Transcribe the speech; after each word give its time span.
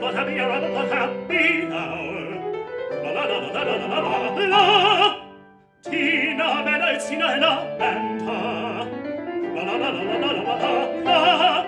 La 0.00 0.10
la 0.10 0.22
la 3.24 3.38
la 3.38 3.62
la 3.62 3.76
la 3.76 3.86
la 3.86 4.08
la 4.34 4.46
la. 4.46 4.62
Tina, 5.82 6.46
Tina. 6.98 7.28
La 9.54 9.62
la 9.62 9.76
la 9.76 9.88
la 9.90 10.02
la 10.02 10.16
la 10.18 10.30
la 10.32 10.54
la 10.54 10.72
la. 11.04 11.66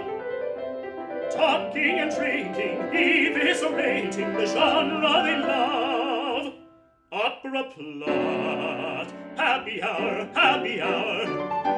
Talking 1.30 1.98
and 2.00 2.12
eviscerating 2.92 4.30
the 4.34 4.46
genre 4.46 5.22
they 5.22 5.36
love. 5.36 6.52
Opera 7.12 7.64
plot, 7.70 9.08
happy 9.36 9.82
hour, 9.82 10.28
happy 10.34 10.82
hour. 10.82 11.76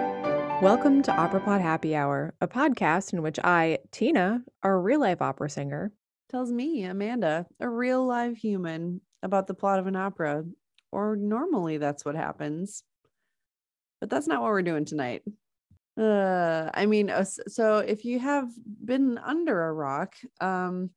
Welcome 0.62 1.02
to 1.02 1.12
Opera 1.12 1.40
Plot 1.40 1.60
Happy 1.60 1.94
Hour, 1.94 2.34
a 2.40 2.48
podcast 2.48 3.12
in 3.12 3.22
which 3.22 3.38
I, 3.44 3.78
Tina, 3.92 4.42
a 4.64 4.74
real 4.74 4.98
life 4.98 5.22
opera 5.22 5.48
singer, 5.48 5.92
tells 6.30 6.52
me, 6.52 6.84
Amanda, 6.84 7.46
a 7.60 7.68
real 7.68 8.06
live 8.06 8.36
human, 8.36 9.00
about 9.22 9.46
the 9.46 9.54
plot 9.54 9.78
of 9.78 9.86
an 9.86 9.96
opera. 9.96 10.44
Or 10.92 11.16
normally 11.16 11.78
that's 11.78 12.04
what 12.04 12.14
happens. 12.14 12.82
But 14.00 14.10
that's 14.10 14.26
not 14.26 14.40
what 14.40 14.50
we're 14.50 14.62
doing 14.62 14.84
tonight. 14.84 15.22
Uh, 15.98 16.70
I 16.72 16.86
mean, 16.86 17.10
uh, 17.10 17.24
so 17.24 17.78
if 17.78 18.04
you 18.04 18.20
have 18.20 18.48
been 18.84 19.18
under 19.18 19.64
a 19.64 19.72
rock, 19.72 20.14
um, 20.40 20.90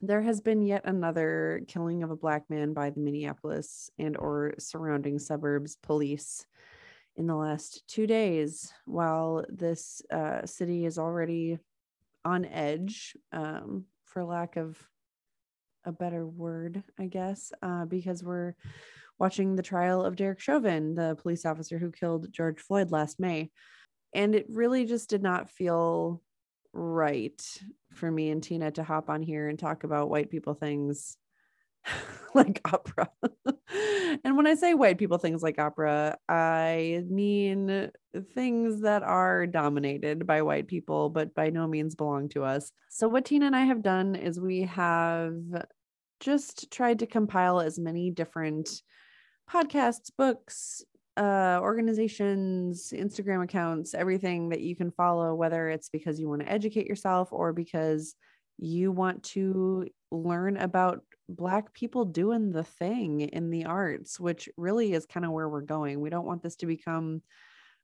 there 0.00 0.22
has 0.22 0.40
been 0.40 0.62
yet 0.62 0.82
another 0.84 1.62
killing 1.68 2.02
of 2.02 2.10
a 2.10 2.16
black 2.16 2.48
man 2.48 2.72
by 2.72 2.90
the 2.90 3.00
Minneapolis 3.00 3.90
and 3.98 4.16
or 4.16 4.54
surrounding 4.58 5.18
suburbs 5.18 5.76
police 5.82 6.46
in 7.16 7.26
the 7.26 7.34
last 7.34 7.86
two 7.86 8.06
days. 8.06 8.72
While 8.86 9.44
this 9.48 10.02
uh, 10.10 10.46
city 10.46 10.86
is 10.86 10.98
already 10.98 11.58
on 12.24 12.46
edge, 12.46 13.16
um, 13.32 13.84
for 14.06 14.24
lack 14.24 14.56
of 14.56 14.78
a 15.84 15.92
better 15.92 16.26
word, 16.26 16.82
I 16.98 17.06
guess, 17.06 17.52
uh, 17.62 17.84
because 17.84 18.22
we're 18.22 18.54
watching 19.18 19.56
the 19.56 19.62
trial 19.62 20.04
of 20.04 20.16
Derek 20.16 20.40
Chauvin, 20.40 20.94
the 20.94 21.16
police 21.20 21.46
officer 21.46 21.78
who 21.78 21.90
killed 21.90 22.32
George 22.32 22.60
Floyd 22.60 22.90
last 22.90 23.20
May. 23.20 23.50
And 24.14 24.34
it 24.34 24.46
really 24.48 24.84
just 24.84 25.08
did 25.08 25.22
not 25.22 25.50
feel 25.50 26.22
right 26.72 27.42
for 27.92 28.10
me 28.10 28.30
and 28.30 28.42
Tina 28.42 28.70
to 28.72 28.84
hop 28.84 29.08
on 29.08 29.22
here 29.22 29.48
and 29.48 29.58
talk 29.58 29.84
about 29.84 30.10
white 30.10 30.30
people 30.30 30.54
things 30.54 31.16
like 32.34 32.60
opera. 32.64 33.08
and 34.24 34.36
when 34.36 34.46
I 34.46 34.54
say 34.54 34.74
white 34.74 34.98
people 34.98 35.18
things 35.18 35.42
like 35.42 35.58
opera, 35.58 36.18
I 36.28 37.02
mean 37.08 37.90
things 38.34 38.82
that 38.82 39.02
are 39.02 39.46
dominated 39.46 40.26
by 40.26 40.42
white 40.42 40.66
people, 40.66 41.10
but 41.10 41.34
by 41.34 41.50
no 41.50 41.66
means 41.66 41.94
belong 41.94 42.28
to 42.30 42.44
us. 42.44 42.72
So, 42.90 43.08
what 43.08 43.24
Tina 43.24 43.46
and 43.46 43.56
I 43.56 43.64
have 43.64 43.82
done 43.82 44.14
is 44.14 44.40
we 44.40 44.62
have 44.62 45.34
just 46.20 46.70
tried 46.70 47.00
to 47.00 47.06
compile 47.06 47.60
as 47.60 47.78
many 47.78 48.10
different 48.10 48.70
podcasts, 49.50 50.10
books, 50.16 50.82
uh, 51.16 51.58
organizations, 51.62 52.92
Instagram 52.94 53.44
accounts, 53.44 53.94
everything 53.94 54.50
that 54.50 54.60
you 54.60 54.76
can 54.76 54.90
follow, 54.90 55.34
whether 55.34 55.68
it's 55.68 55.88
because 55.88 56.20
you 56.20 56.28
want 56.28 56.42
to 56.42 56.50
educate 56.50 56.86
yourself 56.86 57.28
or 57.32 57.52
because 57.52 58.14
you 58.58 58.90
want 58.92 59.22
to 59.22 59.86
learn 60.10 60.56
about 60.56 61.02
Black 61.28 61.72
people 61.72 62.04
doing 62.04 62.52
the 62.52 62.64
thing 62.64 63.22
in 63.22 63.50
the 63.50 63.64
arts, 63.64 64.20
which 64.20 64.48
really 64.56 64.92
is 64.92 65.06
kind 65.06 65.26
of 65.26 65.32
where 65.32 65.48
we're 65.48 65.60
going. 65.60 66.00
We 66.00 66.10
don't 66.10 66.26
want 66.26 66.42
this 66.42 66.56
to 66.56 66.66
become 66.66 67.22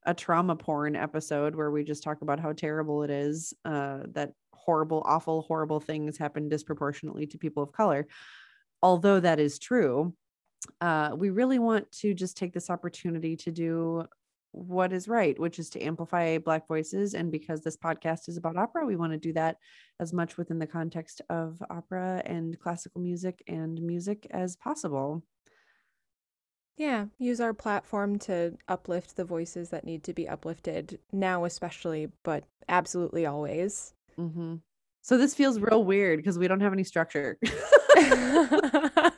a 0.05 0.13
trauma 0.13 0.55
porn 0.55 0.95
episode 0.95 1.55
where 1.55 1.71
we 1.71 1.83
just 1.83 2.03
talk 2.03 2.21
about 2.21 2.39
how 2.39 2.53
terrible 2.53 3.03
it 3.03 3.09
is 3.09 3.53
uh, 3.65 3.99
that 4.11 4.33
horrible, 4.53 5.03
awful, 5.05 5.41
horrible 5.41 5.79
things 5.79 6.17
happen 6.17 6.49
disproportionately 6.49 7.27
to 7.27 7.37
people 7.37 7.63
of 7.63 7.71
color. 7.71 8.07
Although 8.81 9.19
that 9.19 9.39
is 9.39 9.59
true, 9.59 10.13
uh, 10.81 11.11
we 11.15 11.29
really 11.29 11.59
want 11.59 11.91
to 11.91 12.13
just 12.13 12.37
take 12.37 12.53
this 12.53 12.69
opportunity 12.69 13.35
to 13.37 13.51
do 13.51 14.05
what 14.53 14.93
is 14.93 15.07
right, 15.07 15.37
which 15.39 15.59
is 15.59 15.69
to 15.71 15.81
amplify 15.81 16.37
Black 16.37 16.67
voices. 16.67 17.13
And 17.13 17.31
because 17.31 17.61
this 17.61 17.77
podcast 17.77 18.29
is 18.29 18.37
about 18.37 18.55
opera, 18.57 18.85
we 18.85 18.95
want 18.95 19.11
to 19.11 19.17
do 19.17 19.33
that 19.33 19.57
as 19.99 20.13
much 20.13 20.37
within 20.37 20.59
the 20.59 20.67
context 20.67 21.21
of 21.29 21.61
opera 21.69 22.21
and 22.25 22.57
classical 22.59 23.01
music 23.01 23.43
and 23.47 23.81
music 23.81 24.27
as 24.31 24.55
possible. 24.55 25.23
yeah, 26.77 27.05
use 27.19 27.39
our 27.39 27.53
platform 27.53 28.17
to 28.19 28.57
uplift 28.67 29.15
the 29.15 29.25
voices 29.25 29.69
that 29.69 29.85
need 29.85 30.03
to 30.05 30.13
be 30.13 30.27
uplifted 30.27 30.99
now, 31.11 31.45
especially, 31.45 32.11
but 32.23 32.45
absolutely 32.67 33.25
always. 33.25 33.93
hmm 34.17 34.55
So 35.01 35.17
this 35.17 35.35
feels 35.35 35.59
real 35.59 35.83
weird 35.83 36.17
because 36.19 36.37
we 36.39 36.47
don't 36.47 36.61
have 36.61 36.73
any 36.73 36.83
structure. 36.83 37.37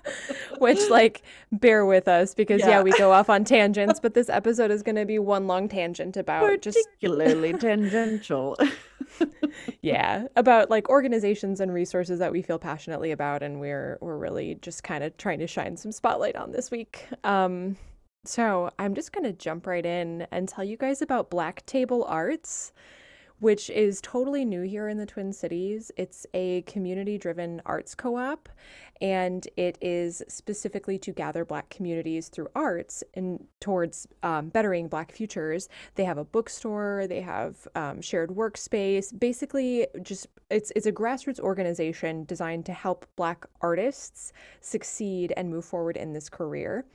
Which, 0.66 0.90
like, 0.90 1.22
bear 1.52 1.86
with 1.86 2.08
us 2.08 2.34
because, 2.34 2.62
yeah. 2.62 2.70
Yeah. 2.70 2.82
we 2.82 2.92
go 2.98 3.12
off 3.12 3.30
on 3.30 3.44
tangents, 3.56 4.00
but 4.00 4.14
this 4.14 4.30
episode 4.30 4.72
is 4.72 4.84
going 4.84 4.96
to 4.96 5.06
be 5.06 5.20
one 5.20 5.48
long 5.48 5.70
tangent 5.70 6.18
about 6.18 6.62
just 6.62 6.78
particularly 7.00 7.54
tangential. 7.60 8.58
yeah 9.82 10.26
about 10.36 10.70
like 10.70 10.90
organizations 10.90 11.60
and 11.60 11.74
resources 11.74 12.20
that 12.20 12.32
we 12.32 12.42
feel 12.42 12.60
passionately 12.60 13.12
about 13.12 13.44
and 13.44 13.60
we're 13.60 13.98
we're 14.02 14.18
really 14.18 14.56
just 14.62 14.84
kind 14.84 15.04
of 15.04 15.16
trying 15.18 15.40
to 15.40 15.48
shine 15.48 15.78
some 15.78 15.92
spotlight 15.92 16.36
on 16.36 16.52
this 16.52 16.72
week 16.72 17.06
um 17.24 17.76
so 18.24 18.70
i'm 18.80 18.96
just 18.96 19.12
going 19.12 19.24
to 19.24 19.34
jump 19.34 19.68
right 19.68 19.86
in 19.86 20.26
and 20.32 20.50
tell 20.50 20.64
you 20.64 20.78
guys 20.78 21.02
about 21.02 21.30
black 21.30 21.66
table 21.66 22.04
arts 22.06 22.72
which 23.40 23.70
is 23.70 24.00
totally 24.02 24.46
new 24.46 24.62
here 24.62 24.88
in 24.88 24.98
the 24.98 25.06
Twin 25.06 25.34
Cities. 25.34 25.92
It's 25.98 26.26
a 26.34 26.62
community 26.64 27.18
driven 27.18 27.62
arts 27.66 27.94
co 27.94 28.16
op, 28.16 28.50
and 29.02 29.48
it 29.58 29.78
is 29.82 30.24
specifically 30.28 30.98
to 31.00 31.12
gather 31.12 31.44
Black 31.44 31.70
communities 31.70 32.30
through 32.30 32.48
arts 32.56 33.04
and 33.14 33.46
towards 33.60 34.08
um, 34.24 34.50
bettering 34.50 34.88
Black 34.88 35.12
futures. 35.12 35.68
They 35.96 36.06
have 36.06 36.18
a 36.18 36.24
bookstore, 36.24 37.08
they 37.08 37.22
have 37.22 37.68
um, 37.76 38.02
shared 38.02 38.30
workspace. 38.30 39.18
Basically, 39.18 39.88
just 40.02 40.28
it's 40.50 40.72
it's 40.76 40.86
a 40.86 40.92
grassroots 40.92 41.40
organization 41.40 42.24
designed 42.26 42.66
to 42.68 42.74
help 42.74 43.06
Black 43.16 43.46
artists 43.62 44.32
succeed 44.62 45.34
and 45.36 45.50
move 45.50 45.66
forward 45.66 45.98
in 45.98 46.14
this 46.14 46.30
career. 46.30 46.86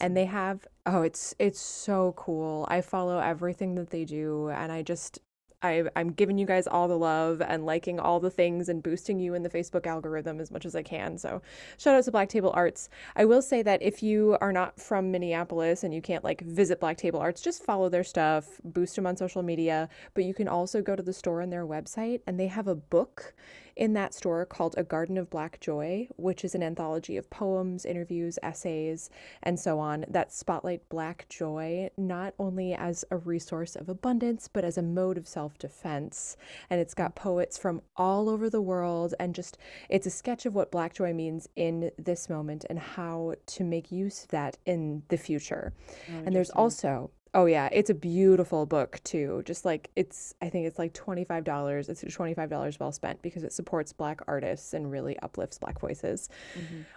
And 0.00 0.16
they 0.16 0.24
have 0.24 0.66
oh, 0.86 1.02
it's 1.02 1.34
it's 1.38 1.60
so 1.60 2.14
cool. 2.16 2.66
I 2.68 2.80
follow 2.80 3.18
everything 3.18 3.74
that 3.76 3.90
they 3.90 4.04
do, 4.04 4.48
and 4.48 4.72
I 4.72 4.82
just 4.82 5.20
I, 5.62 5.84
I'm 5.96 6.12
giving 6.12 6.38
you 6.38 6.46
guys 6.46 6.66
all 6.66 6.86
the 6.86 6.98
love 6.98 7.40
and 7.40 7.64
liking 7.64 7.98
all 7.98 8.20
the 8.20 8.30
things 8.30 8.68
and 8.68 8.82
boosting 8.82 9.18
you 9.18 9.34
in 9.34 9.42
the 9.42 9.48
Facebook 9.48 9.86
algorithm 9.86 10.40
as 10.40 10.50
much 10.50 10.66
as 10.66 10.76
I 10.76 10.82
can. 10.82 11.16
So, 11.18 11.40
shout 11.78 11.94
out 11.94 12.04
to 12.04 12.10
Black 12.10 12.28
Table 12.28 12.52
Arts. 12.54 12.88
I 13.16 13.24
will 13.24 13.42
say 13.42 13.62
that 13.62 13.82
if 13.82 14.02
you 14.02 14.36
are 14.40 14.52
not 14.52 14.78
from 14.78 15.10
Minneapolis 15.10 15.82
and 15.82 15.94
you 15.94 16.02
can't 16.02 16.24
like 16.24 16.42
visit 16.42 16.80
Black 16.80 16.98
Table 16.98 17.20
Arts, 17.20 17.40
just 17.40 17.64
follow 17.64 17.88
their 17.88 18.04
stuff, 18.04 18.60
boost 18.64 18.96
them 18.96 19.06
on 19.06 19.16
social 19.16 19.42
media. 19.42 19.88
But 20.14 20.24
you 20.24 20.34
can 20.34 20.48
also 20.48 20.82
go 20.82 20.94
to 20.94 21.02
the 21.02 21.12
store 21.12 21.42
on 21.42 21.50
their 21.50 21.66
website 21.66 22.20
and 22.26 22.38
they 22.38 22.48
have 22.48 22.68
a 22.68 22.74
book 22.74 23.34
in 23.76 23.92
that 23.92 24.14
store 24.14 24.44
called 24.46 24.74
A 24.78 24.82
Garden 24.82 25.18
of 25.18 25.30
Black 25.30 25.60
Joy, 25.60 26.08
which 26.16 26.44
is 26.44 26.54
an 26.54 26.62
anthology 26.62 27.16
of 27.16 27.28
poems, 27.30 27.84
interviews, 27.84 28.38
essays, 28.42 29.10
and 29.42 29.60
so 29.60 29.78
on 29.78 30.04
that 30.08 30.32
spotlight 30.32 30.88
Black 30.88 31.26
joy 31.28 31.90
not 31.96 32.34
only 32.38 32.74
as 32.74 33.04
a 33.10 33.16
resource 33.18 33.76
of 33.76 33.88
abundance, 33.88 34.48
but 34.48 34.64
as 34.64 34.78
a 34.78 34.82
mode 34.82 35.18
of 35.18 35.28
self 35.28 35.58
defense. 35.58 36.36
And 36.70 36.80
it's 36.80 36.94
got 36.94 37.14
poets 37.14 37.58
from 37.58 37.82
all 37.96 38.28
over 38.28 38.48
the 38.48 38.62
world, 38.62 39.14
and 39.20 39.34
just 39.34 39.58
it's 39.88 40.06
a 40.06 40.10
sketch 40.10 40.46
of 40.46 40.54
what 40.54 40.70
Black 40.70 40.94
joy 40.94 41.12
means 41.12 41.48
in 41.56 41.90
this 41.98 42.28
moment 42.28 42.64
and 42.70 42.78
how 42.78 43.34
to 43.46 43.64
make 43.64 43.92
use 43.92 44.24
of 44.24 44.30
that 44.30 44.56
in 44.64 45.02
the 45.08 45.16
future. 45.18 45.72
and 46.08 46.34
there's 46.34 46.50
also 46.50 47.10
Oh 47.36 47.44
yeah, 47.44 47.68
it's 47.70 47.90
a 47.90 47.94
beautiful 47.94 48.64
book 48.64 48.98
too. 49.04 49.42
Just 49.44 49.66
like 49.66 49.90
it's 49.94 50.34
I 50.40 50.48
think 50.48 50.66
it's 50.66 50.78
like 50.78 50.94
$25. 50.94 51.88
It's 51.90 52.02
$25 52.02 52.80
well 52.80 52.92
spent 52.92 53.20
because 53.20 53.44
it 53.44 53.52
supports 53.52 53.92
black 53.92 54.20
artists 54.26 54.72
and 54.72 54.90
really 54.90 55.18
uplifts 55.18 55.58
black 55.58 55.78
voices. 55.78 56.30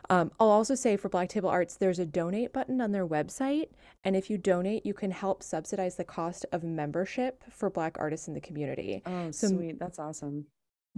Um, 0.10 0.32
I'll 0.40 0.48
also 0.48 0.76
say 0.76 0.96
for 0.96 1.10
Black 1.10 1.28
Table 1.28 1.50
Arts 1.50 1.76
there's 1.76 2.00
a 2.00 2.06
donate 2.06 2.54
button 2.54 2.80
on 2.80 2.94
their 2.94 3.06
website 3.06 3.68
and 4.06 4.16
if 4.16 4.30
you 4.30 4.38
donate 4.38 4.86
you 4.86 4.94
can 4.94 5.12
help 5.12 5.44
subsidize 5.44 5.98
the 5.98 6.06
cost 6.06 6.46
of 6.54 6.64
membership 6.64 7.44
for 7.52 7.70
black 7.70 7.98
artists 8.00 8.30
in 8.30 8.34
the 8.34 8.40
community. 8.40 9.02
Oh, 9.06 9.32
So- 9.32 9.48
sweet. 9.50 9.78
That's 9.78 10.00
awesome. 10.00 10.46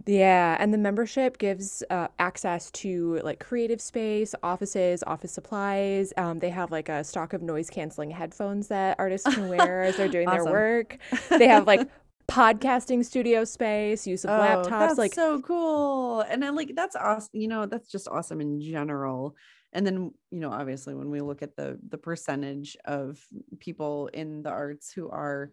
Yeah, 0.08 0.58
and 0.60 0.74
the 0.74 0.78
membership 0.80 1.38
gives 1.38 1.84
uh, 1.92 2.08
access 2.18 2.72
to 2.72 3.20
like 3.24 3.40
creative 3.40 3.80
space, 3.80 4.34
offices, 4.42 5.04
office 5.06 5.32
supplies. 5.32 6.12
Um, 6.18 6.40
they 6.40 6.50
have 6.50 6.72
like 6.72 6.90
a 6.90 7.04
stock 7.04 7.34
of 7.34 7.42
noise 7.44 7.70
canceling 7.70 8.10
headphones 8.10 8.68
that 8.70 8.96
artists 9.00 9.28
can 9.28 9.48
wear 9.48 9.84
as 9.84 9.98
they're 9.98 10.10
doing 10.10 10.30
their 10.32 10.46
work. 10.46 10.98
They 11.38 11.48
have 11.48 11.68
like 11.68 11.88
podcasting 12.28 13.06
studio 13.06 13.44
space, 13.44 14.08
use 14.08 14.26
of 14.26 14.32
Oh, 14.32 14.34
laptops. 14.34 14.70
that's 14.80 14.98
Like, 14.98 15.14
so 15.14 15.40
cool. 15.42 16.22
And 16.22 16.42
then 16.42 16.56
like 16.56 16.74
that's 16.76 16.96
awesome. 16.96 17.30
You 17.34 17.48
know, 17.48 17.66
that's 17.66 17.92
just 17.92 18.08
awesome 18.08 18.42
in 18.42 18.60
general. 18.62 19.36
And 19.74 19.86
then, 19.86 20.14
you 20.32 20.40
know, 20.40 20.52
obviously 20.52 20.96
when 20.96 21.12
we 21.12 21.22
look 21.22 21.42
at 21.44 21.56
the 21.56 21.80
the 21.90 21.98
percentage 21.98 22.76
of 22.86 23.24
people 23.60 24.08
in 24.14 24.42
the 24.44 24.50
arts 24.50 24.92
who 24.92 25.10
are 25.10 25.52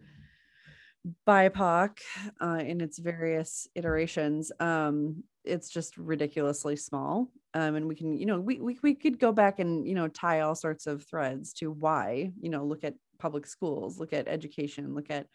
BIPOC 1.27 1.99
uh, 2.41 2.61
in 2.65 2.81
its 2.81 2.99
various 2.99 3.67
iterations, 3.75 4.51
um, 4.59 5.23
it's 5.45 5.69
just 5.69 5.97
ridiculously 5.97 6.75
small. 6.75 7.31
Um, 7.53 7.75
and 7.75 7.87
we 7.87 7.95
can, 7.95 8.17
you 8.17 8.25
know, 8.25 8.39
we, 8.39 8.59
we 8.59 8.77
we 8.83 8.93
could 8.93 9.19
go 9.19 9.31
back 9.31 9.59
and 9.59 9.87
you 9.87 9.95
know 9.95 10.07
tie 10.07 10.41
all 10.41 10.55
sorts 10.55 10.85
of 10.85 11.03
threads 11.05 11.53
to 11.53 11.71
why, 11.71 12.31
you 12.39 12.49
know, 12.49 12.63
look 12.65 12.83
at 12.83 12.95
public 13.17 13.47
schools, 13.47 13.99
look 13.99 14.13
at 14.13 14.27
education, 14.27 14.93
look 14.93 15.09
at 15.09 15.27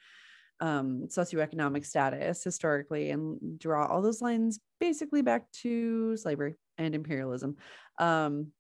um, 0.61 1.09
socioeconomic 1.09 1.85
status 1.85 2.45
historically, 2.45 3.11
and 3.11 3.59
draw 3.59 3.87
all 3.87 4.03
those 4.03 4.23
lines 4.23 4.61
basically 4.79 5.23
back 5.23 5.51
to 5.63 6.17
slavery 6.17 6.55
and 6.79 6.95
imperialism. 6.95 7.57
Um, 7.99 8.53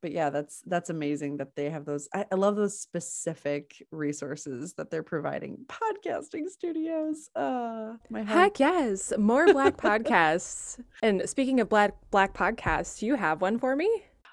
but 0.00 0.12
yeah, 0.12 0.30
that's 0.30 0.62
that's 0.66 0.90
amazing 0.90 1.36
that 1.38 1.54
they 1.54 1.70
have 1.70 1.84
those. 1.84 2.08
I, 2.14 2.24
I, 2.30 2.34
love 2.34 2.56
those 2.56 2.78
specific 2.78 3.86
resources 3.90 4.74
that 4.74 4.90
they're 4.90 5.02
providing. 5.02 5.58
Podcasting 5.68 6.48
studios. 6.48 7.30
Uh 7.34 7.94
my 8.10 8.22
heart. 8.22 8.38
heck 8.38 8.60
yes, 8.60 9.12
more 9.18 9.52
black 9.52 9.76
podcasts. 9.76 10.80
And 11.02 11.28
speaking 11.28 11.60
of 11.60 11.68
black 11.68 11.94
black 12.10 12.34
podcasts, 12.34 13.02
you 13.02 13.14
have 13.16 13.40
one 13.40 13.58
for 13.58 13.76
me. 13.76 13.90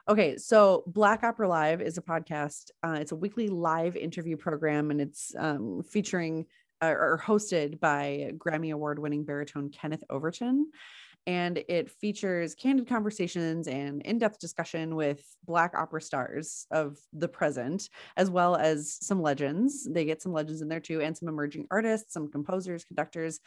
Okay, 0.10 0.38
so 0.38 0.84
Black 0.88 1.24
Opera 1.24 1.48
Live 1.48 1.82
is 1.82 1.98
a 1.98 2.02
podcast. 2.02 2.72
Uh, 2.84 2.98
it's 3.00 3.14
a 3.14 3.16
weekly 3.16 3.48
live 3.48 3.96
interview 3.96 4.36
program, 4.36 4.92
and 4.92 5.00
it's 5.00 5.34
um, 5.38 5.82
featuring 5.82 6.46
uh, 6.82 6.88
or 6.88 7.22
hosted 7.24 7.80
by 7.80 8.32
Grammy 8.38 8.74
Award 8.74 9.00
winning 9.00 9.24
baritone 9.24 9.70
Kenneth 9.70 10.04
Overton 10.10 10.70
and 11.26 11.64
it 11.70 11.90
features 11.90 12.54
candid 12.56 12.88
conversations 12.88 13.68
and 13.68 14.02
in-depth 14.02 14.40
discussion 14.40 14.96
with 14.96 15.24
black 15.46 15.74
opera 15.76 16.02
stars 16.02 16.68
of 16.72 16.98
the 17.14 17.28
present 17.28 17.90
as 18.18 18.30
well 18.30 18.56
as 18.56 18.98
some 19.02 19.22
legends. 19.22 19.88
They 19.90 20.06
get 20.06 20.22
some 20.22 20.34
legends 20.34 20.62
in 20.62 20.68
there 20.68 20.80
too 20.80 21.02
and 21.02 21.18
some 21.18 21.30
emerging 21.30 21.68
artists 21.72 22.14
some 22.14 22.30
composers 22.30 22.84
conductors. 22.84 23.40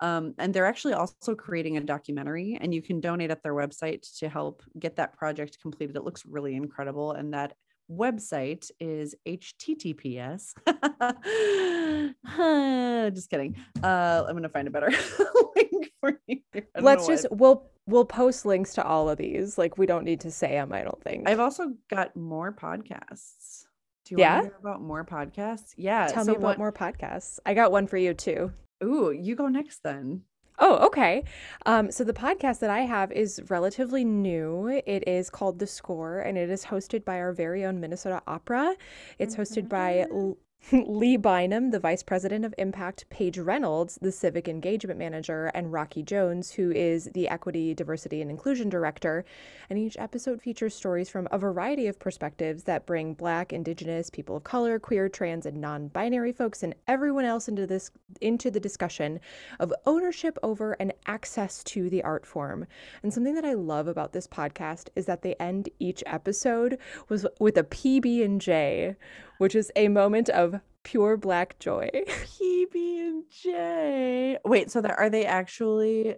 Um, 0.00 0.34
and 0.38 0.52
they're 0.52 0.66
actually 0.66 0.94
also 0.94 1.34
creating 1.34 1.76
a 1.76 1.80
documentary 1.80 2.58
and 2.60 2.74
you 2.74 2.82
can 2.82 3.00
donate 3.00 3.30
at 3.30 3.42
their 3.42 3.54
website 3.54 4.06
to 4.18 4.28
help 4.28 4.62
get 4.78 4.96
that 4.96 5.16
project 5.16 5.58
completed. 5.60 5.96
It 5.96 6.04
looks 6.04 6.26
really 6.26 6.54
incredible 6.54 7.12
and 7.12 7.32
that 7.32 7.54
website 7.90 8.70
is 8.80 9.14
https 9.26 10.54
just 13.14 13.30
kidding. 13.30 13.56
Uh 13.82 14.24
i'm 14.26 14.34
gonna 14.34 14.48
find 14.48 14.68
a 14.68 14.70
better 14.70 14.88
link 15.56 15.92
for 16.00 16.18
you. 16.26 16.40
Let's 16.78 17.06
just 17.06 17.30
what. 17.30 17.38
we'll 17.38 17.70
we'll 17.86 18.04
post 18.04 18.46
links 18.46 18.74
to 18.74 18.84
all 18.84 19.10
of 19.10 19.18
these. 19.18 19.58
Like 19.58 19.76
we 19.76 19.86
don't 19.86 20.04
need 20.04 20.20
to 20.20 20.30
say 20.30 20.52
them 20.52 20.72
i 20.72 20.82
don't 20.82 21.02
think. 21.02 21.28
I've 21.28 21.40
also 21.40 21.72
got 21.90 22.16
more 22.16 22.52
podcasts. 22.52 23.66
Do 24.06 24.14
you 24.14 24.18
yeah? 24.18 24.34
want 24.34 24.44
to 24.44 24.50
hear 24.50 24.58
about 24.60 24.82
more 24.82 25.04
podcasts? 25.04 25.74
Yeah 25.76 26.06
tell 26.06 26.24
so 26.24 26.32
me 26.32 26.36
about 26.36 26.46
what... 26.46 26.58
more 26.58 26.72
podcasts. 26.72 27.38
I 27.44 27.54
got 27.54 27.72
one 27.72 27.86
for 27.86 27.96
you 27.96 28.14
too. 28.14 28.52
Ooh 28.82 29.10
you 29.10 29.36
go 29.36 29.48
next 29.48 29.82
then 29.82 30.22
Oh, 30.58 30.86
okay. 30.86 31.24
Um, 31.66 31.90
so 31.90 32.04
the 32.04 32.12
podcast 32.12 32.60
that 32.60 32.70
I 32.70 32.80
have 32.80 33.10
is 33.10 33.42
relatively 33.48 34.04
new. 34.04 34.68
It 34.86 35.06
is 35.08 35.28
called 35.28 35.58
The 35.58 35.66
Score, 35.66 36.20
and 36.20 36.38
it 36.38 36.48
is 36.48 36.66
hosted 36.66 37.04
by 37.04 37.18
our 37.18 37.32
very 37.32 37.64
own 37.64 37.80
Minnesota 37.80 38.22
Opera. 38.28 38.76
It's 39.18 39.34
hosted 39.34 39.68
by 39.68 40.06
mm-hmm. 40.08 40.32
Lee 40.72 41.18
Bynum, 41.18 41.72
the 41.72 41.78
Vice 41.78 42.02
President 42.02 42.42
of 42.42 42.54
Impact, 42.56 43.04
Paige 43.10 43.38
Reynolds, 43.38 43.98
the 44.00 44.10
Civic 44.10 44.48
Engagement 44.48 44.98
Manager, 44.98 45.50
and 45.52 45.70
Rocky 45.70 46.02
Jones, 46.02 46.52
who 46.52 46.70
is 46.70 47.10
the 47.12 47.28
Equity, 47.28 47.74
Diversity, 47.74 48.22
and 48.22 48.30
Inclusion 48.30 48.70
Director. 48.70 49.26
And 49.68 49.78
each 49.78 49.98
episode 49.98 50.40
features 50.40 50.74
stories 50.74 51.10
from 51.10 51.28
a 51.30 51.36
variety 51.36 51.86
of 51.86 51.98
perspectives 51.98 52.62
that 52.62 52.86
bring 52.86 53.12
Black, 53.12 53.52
Indigenous, 53.52 54.08
people 54.08 54.36
of 54.36 54.44
color, 54.44 54.78
queer, 54.78 55.10
trans, 55.10 55.44
and 55.44 55.60
non-binary 55.60 56.32
folks 56.32 56.62
and 56.62 56.74
everyone 56.88 57.26
else 57.26 57.46
into 57.46 57.66
this 57.66 57.90
into 58.22 58.50
the 58.50 58.60
discussion 58.60 59.20
of 59.60 59.72
ownership 59.84 60.38
over 60.42 60.72
and 60.74 60.94
access 61.06 61.62
to 61.64 61.90
the 61.90 62.02
art 62.04 62.24
form. 62.24 62.66
And 63.02 63.12
something 63.12 63.34
that 63.34 63.44
I 63.44 63.52
love 63.52 63.86
about 63.86 64.12
this 64.12 64.26
podcast 64.26 64.88
is 64.96 65.04
that 65.06 65.20
they 65.20 65.34
end 65.34 65.68
each 65.78 66.02
episode 66.06 66.78
was 67.08 67.26
with 67.38 67.58
a 67.58 67.64
PB 67.64 68.24
and 68.24 68.40
J, 68.40 68.96
which 69.38 69.54
is 69.54 69.70
a 69.76 69.88
moment 69.88 70.28
of 70.28 70.60
pure 70.82 71.16
black 71.16 71.58
joy. 71.58 71.88
PB 72.08 72.74
and 72.74 73.24
J. 73.30 74.38
Wait, 74.44 74.70
so 74.70 74.80
that 74.80 74.98
are 74.98 75.10
they 75.10 75.24
actually 75.24 76.16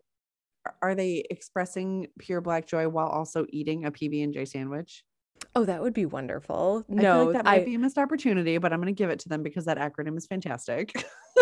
are 0.83 0.95
they 0.95 1.25
expressing 1.31 2.09
pure 2.19 2.41
black 2.41 2.67
joy 2.67 2.89
while 2.89 3.07
also 3.07 3.47
eating 3.51 3.85
a 3.85 3.93
PB 3.93 4.25
and 4.25 4.35
J 4.35 4.45
sandwich? 4.45 5.05
Oh, 5.55 5.65
that 5.65 5.83
would 5.83 5.95
be 5.95 6.07
wonderful. 6.07 6.85
No, 6.89 7.25
like 7.25 7.35
that 7.35 7.45
might 7.45 7.63
I, 7.63 7.65
be 7.65 7.75
a 7.75 7.79
missed 7.79 7.99
opportunity, 7.99 8.59
but 8.59 8.73
I'm 8.73 8.81
going 8.81 8.95
to 8.95 8.99
give 8.99 9.11
it 9.11 9.21
to 9.21 9.29
them 9.29 9.43
because 9.43 9.65
that 9.67 9.79
acronym 9.79 10.17
is 10.17 10.27
fantastic. 10.27 10.93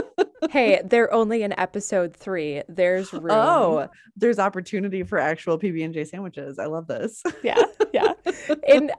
hey, 0.50 0.80
they're 0.84 1.12
only 1.12 1.42
in 1.42 1.58
episode 1.58 2.14
three. 2.14 2.62
There's 2.68 3.12
oh, 3.12 3.18
room. 3.18 3.32
Oh, 3.32 3.88
there's 4.16 4.38
opportunity 4.38 5.02
for 5.02 5.18
actual 5.18 5.58
PB 5.58 5.84
and 5.84 5.94
J 5.94 6.04
sandwiches. 6.04 6.58
I 6.58 6.66
love 6.66 6.86
this. 6.86 7.22
yeah, 7.42 7.62
yeah. 7.92 8.12
And 8.68 8.92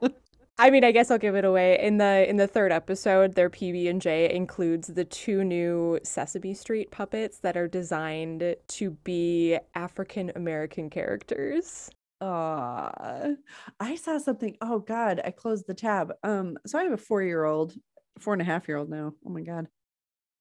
I 0.58 0.70
mean, 0.70 0.84
I 0.84 0.92
guess 0.92 1.10
I'll 1.10 1.18
give 1.18 1.34
it 1.36 1.44
away. 1.44 1.78
In 1.80 1.98
the 1.98 2.28
in 2.28 2.38
the 2.38 2.46
third 2.46 2.72
episode, 2.72 3.34
their 3.34 3.50
PB 3.50 3.90
and 3.90 4.00
J 4.00 4.32
includes 4.32 4.88
the 4.88 5.04
two 5.04 5.44
new 5.44 5.98
Sesame 6.02 6.54
Street 6.54 6.90
puppets 6.90 7.38
that 7.40 7.56
are 7.58 7.68
designed 7.68 8.56
to 8.68 8.90
be 9.04 9.58
African 9.74 10.32
American 10.34 10.88
characters. 10.88 11.90
Uh 12.22 13.34
I 13.80 13.96
saw 13.96 14.16
something. 14.18 14.56
Oh 14.62 14.78
God, 14.78 15.20
I 15.24 15.30
closed 15.30 15.66
the 15.66 15.74
tab. 15.74 16.12
Um, 16.22 16.56
so 16.66 16.78
I 16.78 16.84
have 16.84 16.92
a 16.92 16.96
four-year-old, 16.96 17.74
four 18.18 18.32
and 18.32 18.40
a 18.42 18.44
half 18.46 18.66
year 18.68 18.78
old 18.78 18.88
now. 18.88 19.12
Oh 19.26 19.30
my 19.30 19.42
God. 19.42 19.68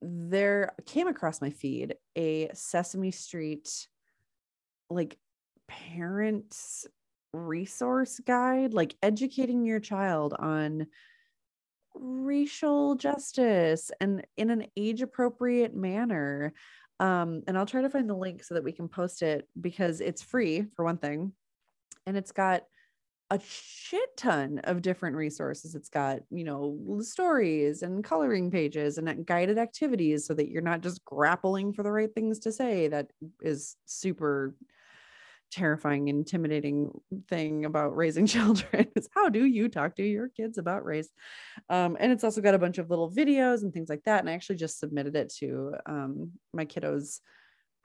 There 0.02 0.74
came 0.86 1.08
across 1.08 1.42
my 1.42 1.50
feed 1.50 1.96
a 2.16 2.50
Sesame 2.54 3.12
Street 3.12 3.88
like 4.90 5.18
parents 5.68 6.88
resource 7.36 8.20
guide, 8.20 8.74
like 8.74 8.96
educating 9.04 9.66
your 9.66 9.80
child 9.80 10.34
on 10.38 10.88
racial 11.94 12.96
justice 12.96 13.92
and 14.02 14.26
in 14.38 14.50
an 14.50 14.66
age 14.76 15.02
appropriate 15.02 15.76
manner. 15.76 16.54
Um, 17.00 17.44
and 17.48 17.58
I'll 17.58 17.66
try 17.66 17.82
to 17.82 17.90
find 17.90 18.10
the 18.10 18.16
link 18.16 18.44
so 18.44 18.54
that 18.54 18.64
we 18.64 18.72
can 18.72 18.88
post 18.88 19.22
it 19.22 19.48
because 19.60 20.02
it's 20.02 20.22
free 20.22 20.66
for 20.76 20.86
one 20.86 20.98
thing. 20.98 21.34
And 22.06 22.16
it's 22.16 22.32
got 22.32 22.64
a 23.32 23.40
shit 23.40 24.16
ton 24.18 24.60
of 24.66 24.82
different 24.82 25.16
resources. 25.16 25.74
It's 25.74 25.90
got, 25.90 26.20
you 26.30 26.44
know, 26.44 27.00
stories 27.02 27.82
and 27.82 28.04
coloring 28.04 28.52
pages 28.52 28.98
and 28.98 29.26
guided 29.26 29.58
activities 29.58 30.28
so 30.28 30.34
that 30.36 30.50
you're 30.50 30.62
not 30.62 30.82
just 30.82 31.04
grappling 31.06 31.74
for 31.74 31.82
the 31.82 31.92
right 31.92 32.14
things 32.14 32.40
to 32.40 32.52
say. 32.52 32.88
That 32.88 33.12
is 33.42 33.78
super 33.86 34.56
terrifying, 35.52 36.08
intimidating 36.08 36.92
thing 37.28 37.66
about 37.66 37.96
raising 37.96 38.26
children 38.36 38.88
is 38.96 39.10
how 39.14 39.30
do 39.30 39.46
you 39.46 39.70
talk 39.70 39.96
to 39.96 40.04
your 40.04 40.30
kids 40.30 40.58
about 40.58 40.86
race? 40.86 41.10
Um, 41.70 41.98
and 42.00 42.12
it's 42.12 42.24
also 42.24 42.42
got 42.42 42.56
a 42.56 42.60
bunch 42.60 42.78
of 42.78 42.90
little 42.90 43.12
videos 43.12 43.64
and 43.64 43.74
things 43.74 43.90
like 43.90 44.04
that. 44.06 44.20
And 44.20 44.30
I 44.30 44.34
actually 44.34 44.58
just 44.58 44.80
submitted 44.80 45.16
it 45.16 45.34
to 45.40 45.76
um, 45.86 46.32
my 46.54 46.66
kiddos 46.66 47.20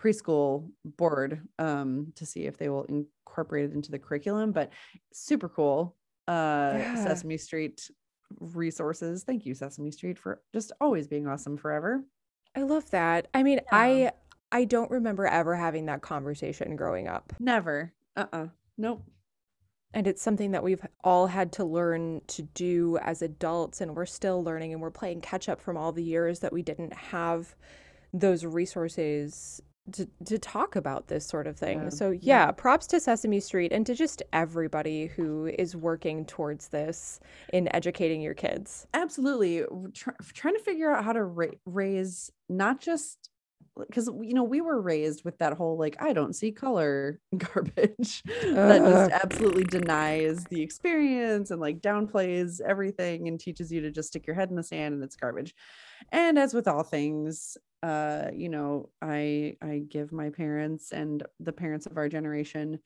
preschool 0.01 0.71
board 0.85 1.43
um, 1.59 2.13
to 2.17 2.27
see 2.27 2.47
if 2.47 2.57
they 2.57 2.69
will 2.69 2.85
incorporate 2.85 3.71
it 3.71 3.75
into 3.75 3.91
the 3.91 3.99
curriculum. 3.99 4.53
But 4.53 4.73
super 5.13 5.49
cool. 5.49 5.97
Uh, 6.27 6.75
yeah. 6.77 7.05
Sesame 7.05 7.37
Street 7.37 7.91
resources. 8.39 9.25
Thank 9.25 9.45
you, 9.45 9.55
Sesame 9.55 9.91
Street, 9.91 10.19
for 10.19 10.41
just 10.53 10.73
always 10.81 11.09
being 11.09 11.27
awesome 11.27 11.57
forever. 11.57 12.05
I 12.57 12.63
love 12.63 12.91
that. 12.91 13.29
I 13.35 13.43
mean, 13.43 13.59
yeah. 13.59 13.79
I 13.79 14.13
I 14.53 14.65
don't 14.65 14.91
remember 14.91 15.27
ever 15.27 15.55
having 15.57 15.87
that 15.87 16.03
conversation 16.03 16.77
growing 16.77 17.09
up. 17.09 17.33
Never. 17.39 17.93
Uh 18.17 18.27
uh-uh. 18.33 18.43
uh 18.43 18.47
Nope. 18.77 19.03
And 19.93 20.07
it's 20.07 20.23
something 20.23 20.53
that 20.53 20.63
we've 20.63 20.85
all 21.03 21.27
had 21.27 21.53
to 21.55 21.65
learn 21.65 22.21
to 22.29 22.43
do 22.43 22.97
as 23.03 23.23
adults, 23.23 23.81
and 23.81 23.97
we're 23.97 24.07
still 24.07 24.43
learning 24.43 24.73
and 24.73 24.81
we're 24.81 24.91
playing 24.91 25.21
catch 25.21 25.49
up 25.49 25.61
from 25.61 25.77
all 25.77 25.91
the 25.91 26.03
years 26.03 26.41
that 26.41 26.53
we 26.53 26.63
didn't 26.63 26.95
have 26.95 27.57
those 28.13 28.45
resources 28.45 29.61
to, 29.93 30.09
to 30.27 30.39
talk 30.39 30.77
about 30.77 31.09
this 31.09 31.27
sort 31.27 31.47
of 31.47 31.57
thing. 31.57 31.83
Yeah. 31.83 31.89
So, 31.89 32.11
yeah, 32.11 32.21
yeah, 32.23 32.51
props 32.53 32.87
to 32.89 33.01
Sesame 33.01 33.41
Street 33.41 33.73
and 33.73 33.85
to 33.87 33.95
just 33.95 34.23
everybody 34.33 35.07
who 35.07 35.47
is 35.59 35.75
working 35.75 36.25
towards 36.25 36.69
this 36.69 37.19
in 37.53 37.75
educating 37.75 38.21
your 38.21 38.35
kids. 38.35 38.87
Absolutely. 38.95 39.65
Try, 39.93 40.15
trying 40.35 40.55
to 40.55 40.63
figure 40.63 40.93
out 40.93 41.05
how 41.05 41.13
to 41.13 41.25
ra- 41.25 41.47
raise 41.65 42.31
not 42.49 42.81
just 42.81 43.30
because 43.89 44.09
you 44.23 44.35
know 44.35 44.43
we 44.43 44.61
were 44.61 44.81
raised 44.81 45.25
with 45.25 45.37
that 45.39 45.53
whole 45.53 45.79
like 45.79 45.97
i 46.01 46.13
don't 46.13 46.35
see 46.35 46.51
color 46.53 47.21
garbage 47.37 48.23
uh. 48.29 48.69
that 48.69 48.83
just 48.83 49.11
absolutely 49.11 49.65
denies 49.65 50.45
the 50.45 50.61
experience 50.61 51.51
and 51.51 51.61
like 51.61 51.81
downplays 51.81 52.61
everything 52.61 53.29
and 53.29 53.41
teaches 53.41 53.73
you 53.73 53.81
to 53.81 53.91
just 53.91 54.09
stick 54.09 54.27
your 54.27 54.37
head 54.37 54.51
in 54.51 54.57
the 54.57 54.63
sand 54.63 54.95
and 54.95 55.03
it's 55.03 55.17
garbage 55.17 55.55
and 56.13 56.39
as 56.39 56.55
with 56.55 56.69
all 56.69 56.83
things 56.83 57.57
uh 57.83 58.27
you 58.33 58.49
know 58.49 58.89
i 59.01 59.57
i 59.63 59.83
give 59.89 60.13
my 60.13 60.31
parents 60.31 60.93
and 60.93 61.23
the 61.41 61.53
parents 61.53 61.87
of 61.87 61.97
our 61.97 62.09
generation 62.09 62.79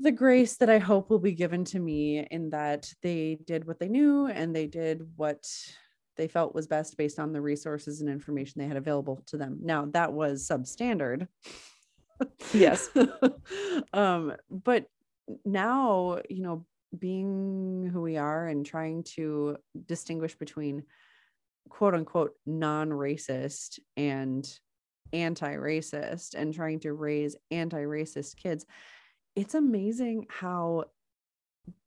the 0.00 0.12
grace 0.12 0.56
that 0.56 0.68
i 0.68 0.78
hope 0.78 1.08
will 1.08 1.18
be 1.18 1.32
given 1.32 1.64
to 1.64 1.78
me 1.78 2.26
in 2.30 2.50
that 2.50 2.92
they 3.02 3.38
did 3.46 3.66
what 3.66 3.78
they 3.78 3.88
knew 3.88 4.26
and 4.26 4.54
they 4.54 4.66
did 4.66 5.00
what 5.16 5.46
they 6.16 6.28
felt 6.28 6.54
was 6.54 6.66
best 6.66 6.96
based 6.96 7.18
on 7.18 7.32
the 7.32 7.40
resources 7.40 8.00
and 8.00 8.10
information 8.10 8.60
they 8.60 8.68
had 8.68 8.76
available 8.76 9.22
to 9.26 9.36
them. 9.36 9.58
Now, 9.62 9.86
that 9.86 10.12
was 10.12 10.46
substandard. 10.48 11.28
Yes. 12.52 12.88
um, 13.92 14.34
but 14.50 14.86
now, 15.44 16.20
you 16.30 16.42
know, 16.42 16.64
being 16.98 17.90
who 17.92 18.00
we 18.00 18.16
are 18.16 18.46
and 18.46 18.64
trying 18.64 19.02
to 19.02 19.56
distinguish 19.86 20.34
between 20.34 20.84
quote 21.68 21.94
unquote 21.94 22.32
non-racist 22.46 23.80
and 23.96 24.48
anti-racist 25.12 26.34
and 26.34 26.54
trying 26.54 26.80
to 26.80 26.92
raise 26.92 27.36
anti-racist 27.50 28.36
kids 28.36 28.64
it's 29.36 29.54
amazing 29.54 30.26
how 30.30 30.84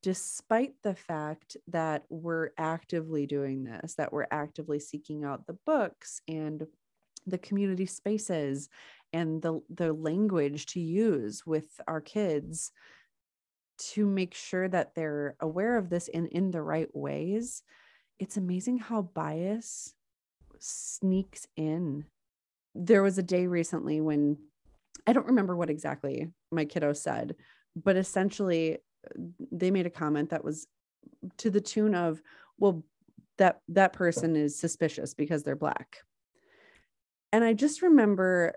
despite 0.01 0.73
the 0.83 0.95
fact 0.95 1.57
that 1.67 2.03
we're 2.09 2.49
actively 2.57 3.25
doing 3.25 3.63
this 3.63 3.95
that 3.95 4.11
we're 4.11 4.27
actively 4.31 4.79
seeking 4.79 5.23
out 5.23 5.47
the 5.47 5.57
books 5.65 6.21
and 6.27 6.65
the 7.27 7.37
community 7.37 7.85
spaces 7.85 8.69
and 9.13 9.41
the 9.41 9.61
the 9.69 9.93
language 9.93 10.65
to 10.65 10.79
use 10.79 11.45
with 11.45 11.79
our 11.87 12.01
kids 12.01 12.71
to 13.77 14.05
make 14.05 14.33
sure 14.33 14.67
that 14.67 14.93
they're 14.95 15.35
aware 15.39 15.77
of 15.77 15.89
this 15.89 16.07
in 16.07 16.27
in 16.27 16.51
the 16.51 16.61
right 16.61 16.89
ways 16.93 17.63
it's 18.19 18.37
amazing 18.37 18.79
how 18.79 19.01
bias 19.01 19.93
sneaks 20.59 21.47
in. 21.55 22.03
There 22.75 23.01
was 23.01 23.17
a 23.17 23.23
day 23.23 23.47
recently 23.47 24.01
when 24.01 24.37
i 25.07 25.13
don't 25.13 25.27
remember 25.27 25.55
what 25.55 25.69
exactly 25.69 26.27
my 26.51 26.65
kiddo 26.65 26.93
said 26.93 27.35
but 27.75 27.95
essentially 27.95 28.77
they 29.51 29.71
made 29.71 29.85
a 29.85 29.91
comment 29.91 30.29
that 30.29 30.43
was 30.43 30.67
to 31.37 31.49
the 31.49 31.61
tune 31.61 31.95
of 31.95 32.21
well 32.57 32.83
that 33.37 33.61
that 33.69 33.93
person 33.93 34.35
is 34.35 34.59
suspicious 34.59 35.13
because 35.13 35.43
they're 35.43 35.55
black. 35.55 35.99
And 37.31 37.43
i 37.43 37.53
just 37.53 37.81
remember 37.81 38.53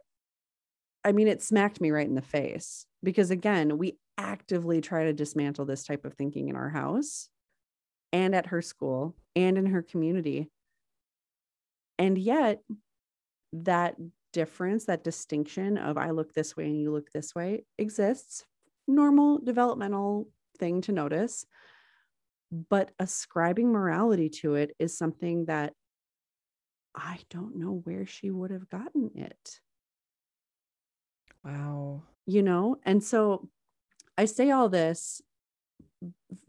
i 1.05 1.13
mean 1.13 1.29
it 1.29 1.43
smacked 1.43 1.81
me 1.81 1.91
right 1.91 2.07
in 2.07 2.15
the 2.15 2.23
face 2.23 2.87
because 3.03 3.31
again 3.31 3.77
we 3.79 3.99
actively 4.19 4.81
try 4.81 5.05
to 5.05 5.13
dismantle 5.13 5.65
this 5.65 5.85
type 5.85 6.05
of 6.05 6.15
thinking 6.15 6.49
in 6.49 6.57
our 6.57 6.69
house 6.69 7.29
and 8.13 8.35
at 8.35 8.47
her 8.47 8.63
school 8.63 9.17
and 9.35 9.57
in 9.57 9.67
her 9.67 9.83
community. 9.83 10.51
And 11.99 12.19
yet 12.19 12.61
that 13.53 13.97
difference 14.33 14.87
that 14.87 15.05
distinction 15.05 15.77
of 15.77 15.99
i 15.99 16.09
look 16.09 16.33
this 16.33 16.57
way 16.57 16.65
and 16.65 16.81
you 16.81 16.91
look 16.91 17.11
this 17.13 17.35
way 17.35 17.65
exists. 17.79 18.45
Normal 18.89 19.39
developmental 19.39 20.29
thing 20.63 20.81
to 20.83 20.93
notice. 20.93 21.45
But 22.69 22.93
ascribing 23.01 23.73
morality 23.73 24.29
to 24.41 24.55
it 24.55 24.77
is 24.79 24.97
something 24.97 25.47
that 25.47 25.73
I 26.95 27.19
don't 27.31 27.57
know 27.57 27.81
where 27.83 28.07
she 28.07 28.31
would 28.31 28.53
have 28.53 28.69
gotten 28.69 29.11
it. 29.17 29.61
Wow. 31.45 32.03
You 32.27 32.43
know, 32.43 32.77
and 32.85 33.03
so 33.03 33.49
I 34.17 34.27
say 34.27 34.51
all 34.53 34.69
this 34.69 35.21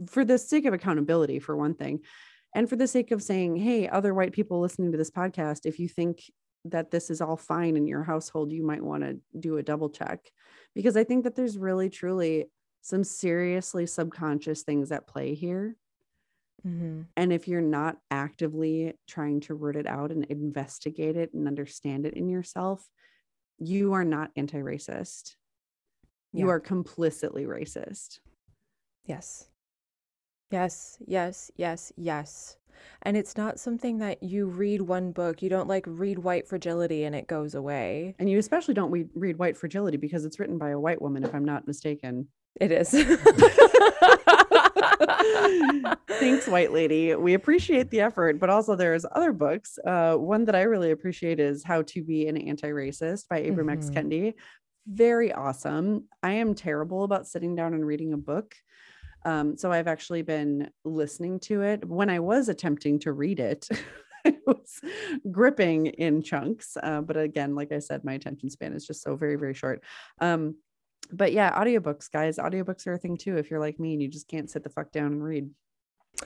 for 0.07 0.23
the 0.23 0.37
sake 0.37 0.65
of 0.65 0.73
accountability, 0.73 1.39
for 1.39 1.55
one 1.55 1.73
thing, 1.73 2.01
and 2.53 2.69
for 2.69 2.75
the 2.75 2.87
sake 2.87 3.11
of 3.11 3.23
saying, 3.23 3.55
hey, 3.55 3.87
other 3.87 4.13
white 4.13 4.33
people 4.33 4.59
listening 4.59 4.91
to 4.91 4.97
this 4.97 5.09
podcast, 5.09 5.65
if 5.65 5.79
you 5.79 5.87
think 5.87 6.21
that 6.65 6.91
this 6.91 7.09
is 7.09 7.21
all 7.21 7.37
fine 7.37 7.75
in 7.77 7.87
your 7.87 8.03
household, 8.03 8.51
you 8.51 8.63
might 8.63 8.83
want 8.83 9.03
to 9.03 9.17
do 9.39 9.57
a 9.57 9.63
double 9.63 9.89
check 9.89 10.19
because 10.75 10.95
I 10.95 11.03
think 11.03 11.23
that 11.23 11.35
there's 11.35 11.57
really, 11.57 11.89
truly 11.89 12.45
some 12.83 13.03
seriously 13.03 13.85
subconscious 13.85 14.63
things 14.63 14.91
at 14.91 15.07
play 15.07 15.33
here. 15.33 15.75
Mm-hmm. 16.67 17.03
And 17.15 17.33
if 17.33 17.47
you're 17.47 17.61
not 17.61 17.97
actively 18.11 18.93
trying 19.07 19.39
to 19.41 19.53
root 19.53 19.77
it 19.77 19.87
out 19.87 20.11
and 20.11 20.25
investigate 20.25 21.15
it 21.15 21.33
and 21.33 21.47
understand 21.47 22.05
it 22.05 22.13
in 22.13 22.29
yourself, 22.29 22.85
you 23.57 23.93
are 23.93 24.03
not 24.03 24.31
anti 24.35 24.57
racist. 24.57 25.35
Yeah. 26.33 26.41
You 26.41 26.49
are 26.49 26.59
complicitly 26.59 27.45
racist. 27.45 28.19
Yes. 29.05 29.47
Yes, 30.51 30.97
yes, 31.07 31.51
yes, 31.55 31.93
yes. 31.95 32.57
And 33.03 33.15
it's 33.15 33.37
not 33.37 33.59
something 33.59 33.99
that 33.99 34.21
you 34.21 34.47
read 34.47 34.81
one 34.81 35.13
book, 35.13 35.41
you 35.41 35.49
don't 35.49 35.69
like 35.69 35.85
read 35.87 36.19
White 36.19 36.49
Fragility 36.49 37.05
and 37.05 37.15
it 37.15 37.27
goes 37.27 37.55
away. 37.55 38.13
And 38.19 38.29
you 38.29 38.39
especially 38.39 38.73
don't 38.73 38.91
read, 38.91 39.09
read 39.15 39.37
White 39.37 39.55
Fragility 39.55 39.95
because 39.95 40.25
it's 40.25 40.39
written 40.39 40.57
by 40.57 40.71
a 40.71 40.79
white 40.79 41.01
woman, 41.01 41.23
if 41.23 41.33
I'm 41.33 41.45
not 41.45 41.65
mistaken. 41.65 42.27
It 42.59 42.71
is. 42.71 42.91
Thanks, 46.19 46.47
White 46.47 46.71
Lady. 46.71 47.15
We 47.15 47.33
appreciate 47.33 47.89
the 47.89 48.01
effort, 48.01 48.39
but 48.39 48.49
also 48.49 48.75
there's 48.75 49.05
other 49.11 49.33
books. 49.33 49.79
Uh, 49.85 50.15
one 50.15 50.45
that 50.45 50.55
I 50.55 50.61
really 50.63 50.91
appreciate 50.91 51.39
is 51.39 51.63
How 51.63 51.81
to 51.83 52.03
Be 52.03 52.27
an 52.27 52.37
Anti-Racist 52.37 53.27
by 53.27 53.41
Ibram 53.41 53.65
mm-hmm. 53.65 53.69
X. 53.69 53.89
Kendi. 53.89 54.33
Very 54.87 55.33
awesome. 55.33 56.05
I 56.21 56.33
am 56.33 56.53
terrible 56.55 57.03
about 57.03 57.27
sitting 57.27 57.55
down 57.55 57.73
and 57.73 57.85
reading 57.85 58.13
a 58.13 58.17
book. 58.17 58.53
Um, 59.25 59.57
so 59.57 59.71
I've 59.71 59.87
actually 59.87 60.21
been 60.21 60.69
listening 60.83 61.39
to 61.41 61.61
it. 61.61 61.85
When 61.85 62.09
I 62.09 62.19
was 62.19 62.49
attempting 62.49 62.99
to 62.99 63.13
read 63.13 63.39
it, 63.39 63.67
it 64.25 64.39
was 64.45 64.81
gripping 65.31 65.87
in 65.87 66.21
chunks. 66.21 66.77
Uh, 66.81 67.01
but 67.01 67.17
again, 67.17 67.55
like 67.55 67.71
I 67.71 67.79
said, 67.79 68.03
my 68.03 68.13
attention 68.13 68.49
span 68.49 68.73
is 68.73 68.85
just 68.85 69.01
so 69.01 69.15
very, 69.15 69.37
very 69.37 69.53
short. 69.53 69.83
Um, 70.19 70.55
but 71.11 71.33
yeah, 71.33 71.51
audiobooks, 71.51 72.11
guys, 72.11 72.37
audiobooks 72.37 72.87
are 72.87 72.93
a 72.93 72.97
thing 72.97 73.17
too. 73.17 73.37
If 73.37 73.49
you're 73.49 73.59
like 73.59 73.79
me 73.79 73.93
and 73.93 74.01
you 74.01 74.07
just 74.07 74.27
can't 74.27 74.49
sit 74.49 74.63
the 74.63 74.69
fuck 74.69 74.91
down 74.91 75.07
and 75.07 75.23
read. 75.23 75.49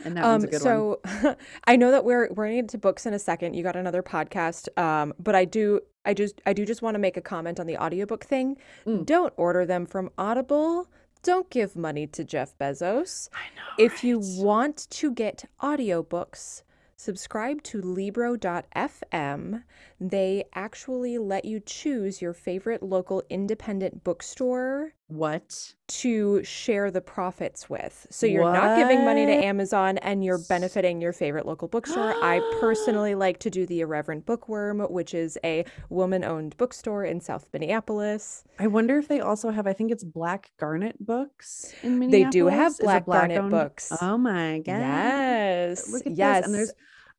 And 0.04 0.18
that 0.18 0.24
um, 0.24 0.44
a 0.44 0.48
good 0.48 0.62
so 0.62 1.00
one. 1.22 1.36
I 1.68 1.76
know 1.76 1.92
that 1.92 2.04
we're 2.04 2.32
we're 2.34 2.48
into 2.48 2.78
books 2.78 3.06
in 3.06 3.14
a 3.14 3.20
second. 3.20 3.54
You 3.54 3.64
got 3.64 3.76
another 3.76 4.04
podcast. 4.04 4.68
Um, 4.78 5.14
but 5.20 5.34
I 5.34 5.46
do 5.46 5.80
I 6.06 6.14
just 6.14 6.42
I 6.46 6.54
do 6.54 6.66
just 6.66 6.82
want 6.82 6.96
to 6.96 7.00
make 7.00 7.18
a 7.18 7.22
comment 7.22 7.60
on 7.60 7.68
the 7.68 7.78
audiobook 7.78 8.26
thing. 8.26 8.58
Mm. 8.86 9.06
Don't 9.06 9.34
order 9.38 9.66
them 9.66 9.86
from 9.86 10.10
Audible. 10.18 10.90
Don't 11.24 11.50
give 11.50 11.76
money 11.76 12.08
to 12.08 12.24
Jeff 12.24 12.58
Bezos. 12.58 13.30
I 13.34 13.48
know. 13.56 13.86
If 13.86 13.96
right? 13.96 14.04
you 14.04 14.22
want 14.24 14.88
to 14.90 15.12
get 15.12 15.46
audiobooks, 15.62 16.64
subscribe 16.96 17.64
to 17.64 17.82
Libro.fm. 17.82 19.64
They 20.00 20.46
actually 20.54 21.18
let 21.18 21.46
you 21.46 21.60
choose 21.60 22.22
your 22.22 22.34
favorite 22.34 22.84
local 22.84 23.24
independent 23.30 24.04
bookstore. 24.04 24.94
What? 25.08 25.74
To 25.88 26.44
share 26.44 26.92
the 26.92 27.02
profits 27.02 27.68
with. 27.68 28.06
So 28.12 28.28
you're 28.28 28.44
what? 28.44 28.54
not 28.54 28.78
giving 28.78 29.04
money 29.04 29.26
to 29.26 29.32
Amazon 29.32 29.98
and 30.00 30.24
you're 30.24 30.38
benefiting 30.38 31.02
your 31.02 31.14
favorite 31.14 31.48
local 31.48 31.68
bookstore. 31.68 32.14
I 32.24 32.40
personally 32.60 33.16
like 33.16 33.40
to 33.40 33.50
do 33.50 33.66
the 33.66 33.80
Irreverent 33.80 34.26
Bookworm, 34.28 34.82
which 34.82 35.16
is 35.16 35.38
a 35.44 35.66
woman 35.90 36.24
owned 36.24 36.56
bookstore 36.58 37.04
in 37.04 37.20
South 37.20 37.48
Minneapolis. 37.52 38.44
I 38.60 38.68
wonder 38.68 39.00
if 39.00 39.08
they 39.08 39.20
also 39.20 39.50
have, 39.50 39.66
I 39.66 39.74
think 39.74 39.92
it's 39.92 40.04
Black 40.04 40.52
Garnet 40.60 41.04
Books 41.04 41.74
in 41.82 41.98
Minneapolis. 41.98 42.34
They 42.34 42.40
do 42.40 42.48
have 42.48 42.78
Black, 42.78 43.06
Black 43.06 43.22
Garnet 43.22 43.40
owned? 43.40 43.52
books. 43.52 43.92
Oh 44.00 44.18
my 44.18 44.60
God. 44.60 44.80
Yes. 44.80 45.92
Look 45.92 46.06
at 46.06 46.16
yes. 46.16 46.40
This. 46.40 46.46
And 46.46 46.54
there's 46.54 46.74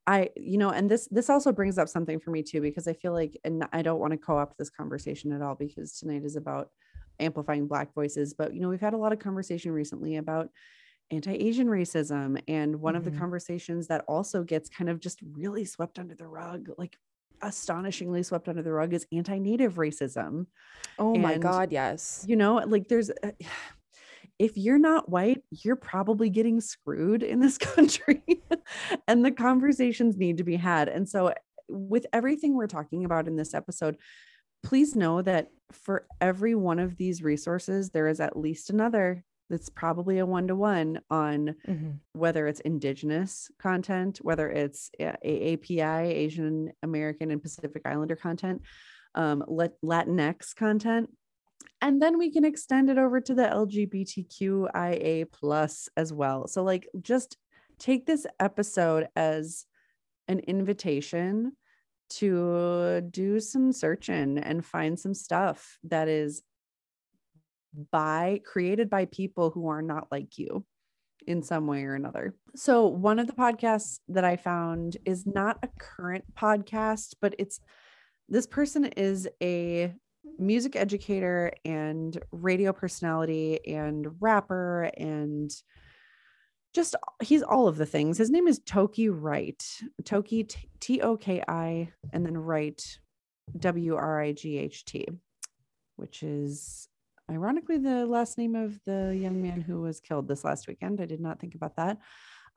I, 0.08 0.30
you 0.36 0.56
know, 0.56 0.70
and 0.70 0.90
this 0.90 1.06
this 1.10 1.28
also 1.28 1.52
brings 1.52 1.76
up 1.76 1.86
something 1.86 2.18
for 2.18 2.30
me 2.30 2.42
too, 2.42 2.62
because 2.62 2.88
I 2.88 2.94
feel 2.94 3.12
like, 3.12 3.38
and 3.44 3.68
I 3.74 3.82
don't 3.82 4.00
want 4.00 4.12
to 4.12 4.16
co-opt 4.16 4.56
this 4.56 4.70
conversation 4.70 5.32
at 5.32 5.42
all 5.42 5.54
because 5.54 5.98
tonight 5.98 6.24
is 6.24 6.34
about 6.34 6.70
amplifying 7.20 7.66
Black 7.66 7.92
voices. 7.92 8.32
But 8.32 8.54
you 8.54 8.62
know, 8.62 8.70
we've 8.70 8.80
had 8.80 8.94
a 8.94 8.98
lot 8.98 9.12
of 9.12 9.18
conversation 9.18 9.70
recently 9.70 10.16
about 10.16 10.48
anti-Asian 11.10 11.66
racism, 11.66 12.40
and 12.48 12.80
one 12.80 12.94
mm-hmm. 12.94 12.98
of 12.98 13.04
the 13.04 13.10
mm-hmm. 13.10 13.20
conversations 13.20 13.86
that 13.88 14.02
also 14.08 14.42
gets 14.42 14.70
kind 14.70 14.88
of 14.88 14.98
just 14.98 15.18
really 15.34 15.66
swept 15.66 15.98
under 15.98 16.14
the 16.14 16.26
rug, 16.26 16.70
like 16.78 16.96
astonishingly 17.42 18.22
swept 18.22 18.48
under 18.48 18.62
the 18.62 18.72
rug, 18.72 18.94
is 18.94 19.06
anti-Native 19.12 19.74
racism. 19.74 20.46
Oh 20.98 21.12
and, 21.12 21.22
my 21.22 21.36
God, 21.36 21.70
yes. 21.70 22.24
You 22.26 22.36
know, 22.36 22.62
like 22.66 22.88
there's. 22.88 23.10
Uh, 23.10 23.32
if 24.38 24.56
you're 24.56 24.78
not 24.78 25.08
white, 25.08 25.42
you're 25.50 25.76
probably 25.76 26.30
getting 26.30 26.60
screwed 26.60 27.22
in 27.22 27.40
this 27.40 27.58
country. 27.58 28.22
and 29.06 29.24
the 29.24 29.30
conversations 29.30 30.16
need 30.16 30.38
to 30.38 30.44
be 30.44 30.56
had. 30.56 30.88
And 30.88 31.08
so, 31.08 31.34
with 31.68 32.06
everything 32.12 32.54
we're 32.54 32.66
talking 32.66 33.04
about 33.04 33.28
in 33.28 33.36
this 33.36 33.52
episode, 33.52 33.98
please 34.62 34.96
know 34.96 35.20
that 35.22 35.48
for 35.72 36.06
every 36.20 36.54
one 36.54 36.78
of 36.78 36.96
these 36.96 37.22
resources, 37.22 37.90
there 37.90 38.08
is 38.08 38.20
at 38.20 38.38
least 38.38 38.70
another 38.70 39.24
that's 39.50 39.68
probably 39.70 40.18
a 40.18 40.26
one 40.26 40.46
to 40.48 40.54
one 40.54 41.00
on 41.10 41.54
mm-hmm. 41.66 41.90
whether 42.12 42.46
it's 42.46 42.60
indigenous 42.60 43.50
content, 43.58 44.18
whether 44.22 44.50
it's 44.50 44.90
AAPI, 45.00 46.06
Asian 46.06 46.72
American 46.82 47.30
and 47.30 47.42
Pacific 47.42 47.82
Islander 47.84 48.16
content, 48.16 48.62
um, 49.14 49.42
Latinx 49.48 50.54
content, 50.54 51.10
and 51.80 52.02
then 52.02 52.18
we 52.18 52.30
can 52.30 52.44
extend 52.44 52.90
it 52.90 52.98
over 52.98 53.20
to 53.20 53.34
the 53.34 53.42
lgbtqia 53.42 55.26
plus 55.32 55.88
as 55.96 56.12
well 56.12 56.46
so 56.46 56.62
like 56.62 56.88
just 57.00 57.36
take 57.78 58.06
this 58.06 58.26
episode 58.40 59.08
as 59.16 59.64
an 60.26 60.40
invitation 60.40 61.52
to 62.10 63.02
do 63.10 63.38
some 63.38 63.72
searching 63.72 64.38
and 64.38 64.64
find 64.64 64.98
some 64.98 65.14
stuff 65.14 65.78
that 65.84 66.08
is 66.08 66.42
by 67.90 68.40
created 68.44 68.88
by 68.88 69.04
people 69.06 69.50
who 69.50 69.68
are 69.68 69.82
not 69.82 70.08
like 70.10 70.38
you 70.38 70.64
in 71.26 71.42
some 71.42 71.66
way 71.66 71.84
or 71.84 71.94
another. 71.94 72.34
So, 72.56 72.86
one 72.86 73.18
of 73.18 73.26
the 73.26 73.34
podcasts 73.34 74.00
that 74.08 74.24
I 74.24 74.36
found 74.36 74.96
is 75.04 75.26
not 75.26 75.58
a 75.62 75.68
current 75.78 76.24
podcast, 76.34 77.14
but 77.20 77.34
it's 77.38 77.60
this 78.28 78.46
person 78.46 78.86
is 78.86 79.28
a 79.42 79.94
music 80.38 80.76
educator 80.76 81.52
and 81.64 82.18
radio 82.32 82.72
personality 82.72 83.58
and 83.66 84.06
rapper 84.20 84.90
and 84.96 85.50
just 86.74 86.94
he's 87.22 87.42
all 87.42 87.66
of 87.66 87.76
the 87.76 87.86
things. 87.86 88.18
His 88.18 88.30
name 88.30 88.46
is 88.46 88.60
Toki 88.60 89.08
Wright. 89.08 89.64
Toki 90.04 90.48
T 90.80 91.00
O 91.00 91.16
K 91.16 91.42
I 91.48 91.90
and 92.12 92.24
then 92.24 92.36
Wright 92.36 92.80
W 93.58 93.96
R 93.96 94.22
I 94.22 94.32
G 94.32 94.58
H 94.58 94.84
T, 94.84 95.06
which 95.96 96.22
is 96.22 96.88
ironically 97.30 97.78
the 97.78 98.06
last 98.06 98.38
name 98.38 98.54
of 98.54 98.78
the 98.84 99.16
young 99.18 99.40
man 99.42 99.60
who 99.60 99.80
was 99.80 100.00
killed 100.00 100.28
this 100.28 100.44
last 100.44 100.68
weekend. 100.68 101.00
I 101.00 101.06
did 101.06 101.20
not 101.20 101.40
think 101.40 101.54
about 101.54 101.76
that. 101.76 101.98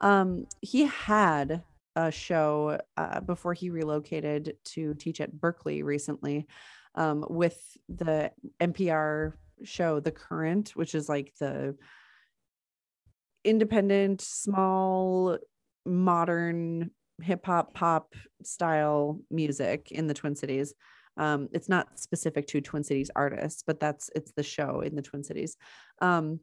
Um, 0.02 0.46
he 0.62 0.86
had 0.86 1.64
a 1.96 2.12
show 2.12 2.80
uh, 2.98 3.20
before 3.22 3.54
he 3.54 3.70
relocated 3.70 4.56
to 4.64 4.94
teach 4.96 5.22
at 5.22 5.40
Berkeley 5.40 5.84
recently 5.84 6.48
um, 6.96 7.26
with 7.30 7.60
the 7.90 8.32
NPR 8.60 9.34
show 9.64 10.00
The 10.00 10.12
Current, 10.12 10.72
which 10.76 10.96
is 10.96 11.08
like 11.08 11.34
the 11.40 11.76
independent, 13.44 14.22
small, 14.22 15.38
modern 15.86 16.92
hip 17.22 17.46
hop 17.46 17.74
pop 17.74 18.14
style 18.44 19.20
music 19.30 19.92
in 19.92 20.08
the 20.08 20.14
Twin 20.14 20.36
Cities. 20.36 20.74
Um, 21.18 21.50
it's 21.52 21.70
not 21.70 22.00
specific 22.00 22.48
to 22.48 22.62
Twin 22.62 22.84
Cities 22.84 23.12
artists, 23.16 23.64
but 23.66 23.80
that's 23.80 24.10
it's 24.16 24.32
the 24.32 24.44
show 24.44 24.82
in 24.82 24.96
the 24.96 25.02
Twin 25.02 25.24
Cities. 25.24 25.58
Um, 26.02 26.40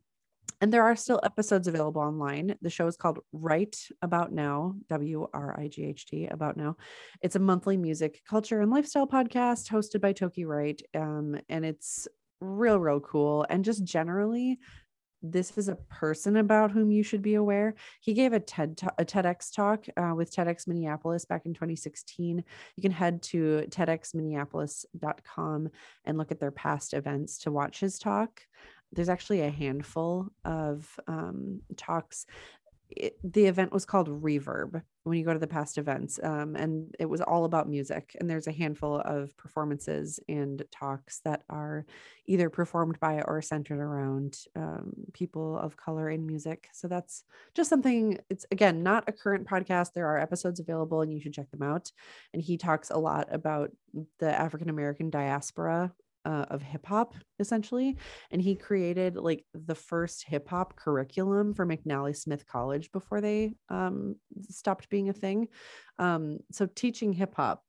and 0.60 0.72
there 0.72 0.82
are 0.82 0.96
still 0.96 1.20
episodes 1.22 1.68
available 1.68 2.02
online. 2.02 2.56
The 2.62 2.70
show 2.70 2.86
is 2.86 2.96
called 2.96 3.20
Right 3.32 3.76
About 4.02 4.32
Now, 4.32 4.74
W 4.88 5.28
R 5.32 5.58
I 5.58 5.68
G 5.68 5.84
H 5.84 6.06
T, 6.06 6.26
About 6.26 6.56
Now. 6.56 6.76
It's 7.22 7.36
a 7.36 7.40
monthly 7.40 7.76
music, 7.76 8.22
culture, 8.28 8.60
and 8.60 8.70
lifestyle 8.70 9.06
podcast 9.06 9.68
hosted 9.68 10.00
by 10.00 10.12
Toki 10.12 10.44
Wright. 10.44 10.80
Um, 10.94 11.36
and 11.48 11.64
it's 11.64 12.08
real, 12.40 12.80
real 12.80 13.00
cool. 13.00 13.46
And 13.48 13.64
just 13.64 13.84
generally, 13.84 14.58
this 15.22 15.56
is 15.58 15.68
a 15.68 15.74
person 15.74 16.36
about 16.36 16.70
whom 16.70 16.92
you 16.92 17.02
should 17.02 17.22
be 17.22 17.34
aware. 17.34 17.74
He 18.00 18.14
gave 18.14 18.32
a 18.32 18.40
TED 18.40 18.80
a 18.98 19.04
TEDx 19.04 19.54
talk 19.54 19.84
uh, 19.96 20.12
with 20.14 20.34
TEDx 20.34 20.68
Minneapolis 20.68 21.24
back 21.24 21.44
in 21.44 21.54
2016. 21.54 22.44
You 22.76 22.82
can 22.82 22.92
head 22.92 23.22
to 23.22 23.64
TEDxMinneapolis.com 23.68 25.68
and 26.04 26.18
look 26.18 26.30
at 26.30 26.40
their 26.40 26.52
past 26.52 26.94
events 26.94 27.38
to 27.38 27.50
watch 27.50 27.80
his 27.80 27.98
talk. 27.98 28.42
There's 28.92 29.08
actually 29.08 29.42
a 29.42 29.50
handful 29.50 30.28
of 30.44 30.98
um, 31.06 31.60
talks 31.76 32.26
it, 32.90 33.18
the 33.22 33.46
event 33.46 33.72
was 33.72 33.84
called 33.84 34.08
Reverb 34.08 34.82
when 35.04 35.18
you 35.18 35.24
go 35.24 35.32
to 35.32 35.38
the 35.38 35.46
past 35.46 35.78
events, 35.78 36.18
um, 36.22 36.54
and 36.56 36.94
it 36.98 37.06
was 37.06 37.20
all 37.20 37.44
about 37.44 37.68
music. 37.68 38.16
And 38.18 38.28
there's 38.28 38.46
a 38.46 38.52
handful 38.52 39.00
of 39.04 39.36
performances 39.36 40.20
and 40.28 40.62
talks 40.70 41.20
that 41.20 41.42
are 41.48 41.86
either 42.26 42.50
performed 42.50 42.98
by 43.00 43.22
or 43.22 43.40
centered 43.40 43.78
around 43.78 44.38
um, 44.56 44.92
people 45.12 45.58
of 45.58 45.76
color 45.76 46.10
in 46.10 46.26
music. 46.26 46.68
So 46.72 46.88
that's 46.88 47.24
just 47.54 47.70
something. 47.70 48.18
It's 48.30 48.46
again 48.50 48.82
not 48.82 49.04
a 49.06 49.12
current 49.12 49.46
podcast. 49.46 49.92
There 49.92 50.06
are 50.06 50.18
episodes 50.18 50.60
available, 50.60 51.02
and 51.02 51.12
you 51.12 51.20
should 51.20 51.34
check 51.34 51.50
them 51.50 51.62
out. 51.62 51.92
And 52.32 52.42
he 52.42 52.56
talks 52.56 52.90
a 52.90 52.98
lot 52.98 53.28
about 53.30 53.70
the 54.18 54.32
African 54.32 54.68
American 54.68 55.10
diaspora 55.10 55.92
uh, 56.24 56.46
of 56.50 56.62
hip 56.62 56.86
hop 56.86 57.14
essentially 57.38 57.96
and 58.30 58.42
he 58.42 58.54
created 58.54 59.16
like 59.16 59.44
the 59.54 59.74
first 59.74 60.24
hip 60.26 60.48
hop 60.48 60.76
curriculum 60.76 61.54
for 61.54 61.66
McNally 61.66 62.16
Smith 62.16 62.46
College 62.46 62.90
before 62.92 63.20
they 63.20 63.54
um, 63.68 64.16
stopped 64.48 64.88
being 64.88 65.08
a 65.08 65.12
thing. 65.12 65.48
Um, 65.98 66.38
so 66.52 66.66
teaching 66.66 67.12
hip 67.12 67.34
hop 67.34 67.62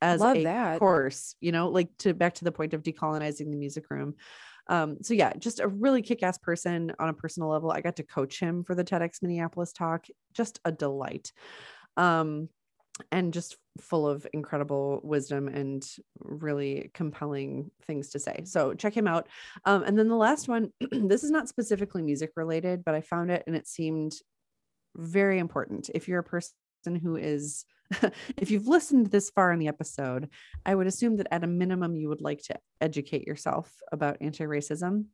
as 0.00 0.20
Love 0.20 0.36
a 0.36 0.44
that. 0.44 0.78
course 0.78 1.36
you 1.40 1.52
know 1.52 1.68
like 1.68 1.88
to 1.98 2.12
back 2.12 2.34
to 2.34 2.44
the 2.44 2.52
point 2.52 2.74
of 2.74 2.82
decolonizing 2.82 3.50
the 3.50 3.56
music 3.56 3.90
room. 3.90 4.14
Um, 4.68 4.98
so 5.02 5.14
yeah 5.14 5.32
just 5.38 5.60
a 5.60 5.68
really 5.68 6.02
kick-ass 6.02 6.38
person 6.38 6.92
on 6.98 7.08
a 7.08 7.14
personal 7.14 7.48
level. 7.48 7.70
I 7.70 7.80
got 7.80 7.96
to 7.96 8.04
coach 8.04 8.38
him 8.38 8.64
for 8.64 8.74
the 8.74 8.84
tedx 8.84 9.22
minneapolis 9.22 9.72
talk. 9.72 10.06
Just 10.34 10.60
a 10.64 10.72
delight. 10.72 11.32
Um, 11.96 12.48
and 13.10 13.32
just 13.32 13.56
full 13.80 14.06
of 14.06 14.26
incredible 14.32 15.00
wisdom 15.02 15.48
and 15.48 15.86
really 16.18 16.90
compelling 16.94 17.70
things 17.86 18.10
to 18.10 18.18
say. 18.18 18.42
So 18.44 18.74
check 18.74 18.94
him 18.96 19.08
out. 19.08 19.28
Um, 19.64 19.82
and 19.82 19.98
then 19.98 20.08
the 20.08 20.16
last 20.16 20.48
one, 20.48 20.72
this 20.90 21.24
is 21.24 21.30
not 21.30 21.48
specifically 21.48 22.02
music 22.02 22.32
related, 22.36 22.84
but 22.84 22.94
I 22.94 23.00
found 23.00 23.30
it 23.30 23.44
and 23.46 23.56
it 23.56 23.66
seemed 23.66 24.14
very 24.96 25.38
important. 25.38 25.90
If 25.94 26.08
you're 26.08 26.20
a 26.20 26.24
person 26.24 26.52
who 27.02 27.16
is, 27.16 27.64
if 28.36 28.50
you've 28.50 28.68
listened 28.68 29.06
this 29.06 29.30
far 29.30 29.52
in 29.52 29.58
the 29.58 29.68
episode, 29.68 30.28
I 30.66 30.74
would 30.74 30.86
assume 30.86 31.16
that 31.16 31.28
at 31.30 31.44
a 31.44 31.48
minimum 31.48 31.96
you 31.96 32.08
would 32.08 32.22
like 32.22 32.42
to 32.44 32.56
educate 32.80 33.26
yourself 33.26 33.72
about 33.90 34.18
anti 34.20 34.44
racism. 34.44 35.06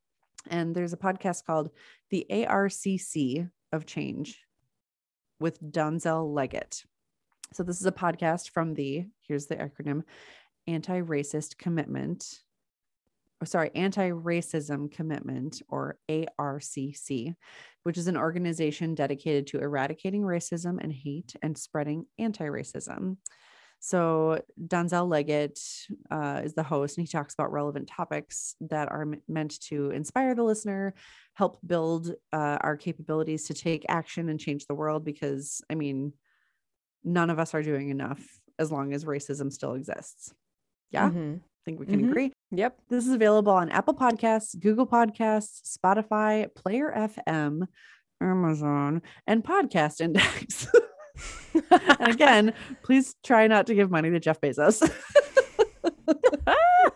And 0.48 0.74
there's 0.74 0.92
a 0.92 0.98
podcast 0.98 1.44
called 1.44 1.70
The 2.10 2.26
ARCC 2.30 3.48
of 3.72 3.86
Change 3.86 4.40
with 5.40 5.60
Donzel 5.62 6.32
Leggett. 6.32 6.84
So 7.52 7.62
this 7.62 7.80
is 7.80 7.86
a 7.86 7.92
podcast 7.92 8.50
from 8.50 8.74
the 8.74 9.06
here's 9.26 9.46
the 9.46 9.56
acronym 9.56 10.02
anti-racist 10.66 11.56
commitment 11.58 12.40
or 13.40 13.46
sorry, 13.46 13.70
anti-racism 13.74 14.90
commitment 14.90 15.62
or 15.68 15.98
ARCC, 16.08 17.34
which 17.84 17.96
is 17.96 18.08
an 18.08 18.16
organization 18.16 18.94
dedicated 18.94 19.46
to 19.46 19.60
eradicating 19.60 20.22
racism 20.22 20.78
and 20.82 20.92
hate 20.92 21.36
and 21.42 21.56
spreading 21.56 22.06
anti-racism. 22.18 23.16
So 23.80 24.42
Donzel 24.60 25.08
Leggett 25.08 25.60
uh, 26.10 26.40
is 26.44 26.54
the 26.54 26.64
host, 26.64 26.98
and 26.98 27.06
he 27.06 27.10
talks 27.10 27.34
about 27.34 27.52
relevant 27.52 27.88
topics 27.88 28.56
that 28.60 28.90
are 28.90 29.02
m- 29.02 29.22
meant 29.28 29.60
to 29.68 29.90
inspire 29.90 30.34
the 30.34 30.42
listener, 30.42 30.94
help 31.34 31.58
build 31.64 32.12
uh, 32.32 32.58
our 32.60 32.76
capabilities 32.76 33.44
to 33.46 33.54
take 33.54 33.86
action 33.88 34.30
and 34.30 34.40
change 34.40 34.66
the 34.66 34.74
world. 34.74 35.04
Because 35.04 35.62
I 35.70 35.76
mean, 35.76 36.12
none 37.04 37.30
of 37.30 37.38
us 37.38 37.54
are 37.54 37.62
doing 37.62 37.90
enough 37.90 38.20
as 38.58 38.72
long 38.72 38.92
as 38.92 39.04
racism 39.04 39.52
still 39.52 39.74
exists. 39.74 40.34
Yeah, 40.90 41.10
Mhm. 41.10 41.36
I 41.38 41.40
think 41.64 41.80
we 41.80 41.86
can 41.86 42.02
Mhm. 42.02 42.10
agree. 42.10 42.32
Yep. 42.50 42.78
This 42.88 43.06
is 43.06 43.12
available 43.12 43.52
on 43.52 43.68
Apple 43.70 43.94
Podcasts, 43.94 44.58
Google 44.58 44.86
Podcasts, 44.86 45.76
Spotify, 45.78 46.52
Player 46.54 46.90
FM, 46.94 47.66
Amazon, 48.20 49.02
and 49.26 49.44
Podcast 49.44 50.00
Index. 50.00 50.66
and 51.70 52.08
again, 52.08 52.54
please 52.82 53.14
try 53.22 53.46
not 53.46 53.66
to 53.66 53.74
give 53.74 53.90
money 53.90 54.10
to 54.10 54.18
Jeff 54.18 54.40
Bezos. 54.40 54.80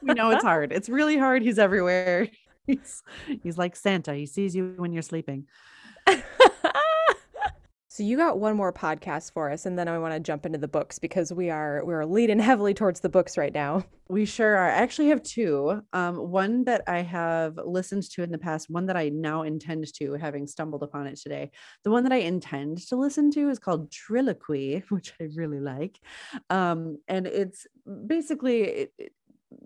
we 0.02 0.14
know 0.14 0.30
it's 0.30 0.42
hard. 0.44 0.72
It's 0.72 0.88
really 0.88 1.18
hard. 1.18 1.42
He's 1.42 1.58
everywhere. 1.58 2.28
He's 2.66 3.02
he's 3.42 3.58
like 3.58 3.74
Santa. 3.74 4.14
He 4.14 4.26
sees 4.26 4.54
you 4.54 4.74
when 4.76 4.92
you're 4.92 5.02
sleeping. 5.02 5.46
So 7.92 8.02
you 8.02 8.16
got 8.16 8.38
one 8.38 8.56
more 8.56 8.72
podcast 8.72 9.34
for 9.34 9.50
us, 9.50 9.66
and 9.66 9.78
then 9.78 9.86
I 9.86 9.98
want 9.98 10.14
to 10.14 10.20
jump 10.20 10.46
into 10.46 10.56
the 10.56 10.66
books 10.66 10.98
because 10.98 11.30
we 11.30 11.50
are 11.50 11.82
we're 11.84 12.06
leading 12.06 12.38
heavily 12.50 12.72
towards 12.72 13.00
the 13.00 13.10
books 13.10 13.36
right 13.36 13.52
now. 13.52 13.84
We 14.08 14.24
sure 14.24 14.56
are. 14.56 14.70
I 14.70 14.76
actually 14.76 15.08
have 15.08 15.22
two. 15.22 15.82
Um, 15.92 16.16
one 16.30 16.64
that 16.64 16.84
I 16.86 17.02
have 17.02 17.58
listened 17.62 18.04
to 18.12 18.22
in 18.22 18.32
the 18.32 18.38
past, 18.38 18.70
one 18.70 18.86
that 18.86 18.96
I 18.96 19.10
now 19.10 19.42
intend 19.42 19.92
to, 19.96 20.14
having 20.14 20.46
stumbled 20.46 20.82
upon 20.82 21.06
it 21.06 21.20
today. 21.20 21.50
The 21.84 21.90
one 21.90 22.04
that 22.04 22.14
I 22.14 22.20
intend 22.20 22.78
to 22.88 22.96
listen 22.96 23.30
to 23.32 23.50
is 23.50 23.58
called 23.58 23.90
Trilloquy, 23.90 24.84
which 24.88 25.12
I 25.20 25.24
really 25.36 25.60
like. 25.60 26.00
Um, 26.48 26.96
and 27.08 27.26
it's 27.26 27.66
basically 28.06 28.62
it, 28.62 28.92
it- 28.96 29.12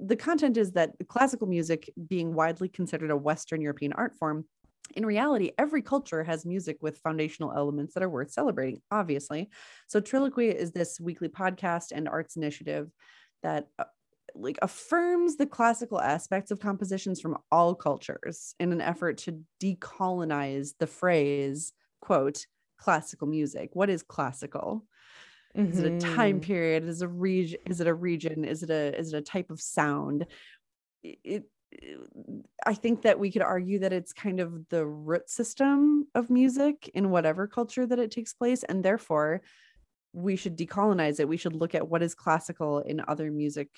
the 0.00 0.16
content 0.16 0.56
is 0.56 0.72
that 0.72 0.90
classical 1.06 1.46
music, 1.46 1.88
being 2.08 2.34
widely 2.34 2.68
considered 2.68 3.12
a 3.12 3.16
Western 3.16 3.60
European 3.60 3.92
art 3.92 4.16
form, 4.16 4.44
in 4.94 5.04
reality, 5.06 5.52
every 5.58 5.82
culture 5.82 6.24
has 6.24 6.46
music 6.46 6.78
with 6.80 6.98
foundational 6.98 7.52
elements 7.52 7.94
that 7.94 8.02
are 8.02 8.08
worth 8.08 8.30
celebrating, 8.30 8.80
obviously. 8.90 9.50
So, 9.86 10.00
Trilloquy 10.00 10.54
is 10.54 10.72
this 10.72 11.00
weekly 11.00 11.28
podcast 11.28 11.92
and 11.92 12.08
arts 12.08 12.36
initiative 12.36 12.90
that 13.42 13.68
uh, 13.78 13.84
like 14.34 14.58
affirms 14.62 15.36
the 15.36 15.46
classical 15.46 16.00
aspects 16.00 16.50
of 16.50 16.60
compositions 16.60 17.20
from 17.20 17.38
all 17.50 17.74
cultures 17.74 18.54
in 18.60 18.72
an 18.72 18.80
effort 18.80 19.18
to 19.18 19.42
decolonize 19.62 20.74
the 20.78 20.86
phrase 20.86 21.72
quote 22.00 22.46
classical 22.78 23.26
music. 23.26 23.70
What 23.72 23.88
is 23.88 24.02
classical? 24.02 24.86
Is 25.68 25.78
it 25.78 25.86
a 25.86 25.90
time 25.90 26.38
Mhm. 26.38 26.42
period? 26.42 26.84
Is 26.84 27.02
a 27.02 27.08
region 27.08 27.58
is 27.66 27.80
it 27.80 27.86
a 27.86 27.94
region? 27.94 28.44
Is 28.44 28.62
it 28.62 28.70
a 28.70 28.98
is 28.98 29.12
it 29.12 29.18
a 29.18 29.22
type 29.22 29.50
of 29.50 29.60
sound? 29.60 30.26
It 31.02 31.48
i 32.64 32.74
think 32.74 33.02
that 33.02 33.18
we 33.18 33.30
could 33.30 33.42
argue 33.42 33.78
that 33.80 33.92
it's 33.92 34.12
kind 34.12 34.40
of 34.40 34.68
the 34.68 34.84
root 34.86 35.28
system 35.28 36.06
of 36.14 36.30
music 36.30 36.88
in 36.94 37.10
whatever 37.10 37.46
culture 37.46 37.86
that 37.86 37.98
it 37.98 38.10
takes 38.10 38.32
place 38.32 38.62
and 38.64 38.84
therefore 38.84 39.42
we 40.12 40.36
should 40.36 40.56
decolonize 40.56 41.20
it 41.20 41.28
we 41.28 41.36
should 41.36 41.54
look 41.54 41.74
at 41.74 41.88
what 41.88 42.02
is 42.02 42.14
classical 42.14 42.78
in 42.80 43.02
other 43.08 43.30
music 43.30 43.68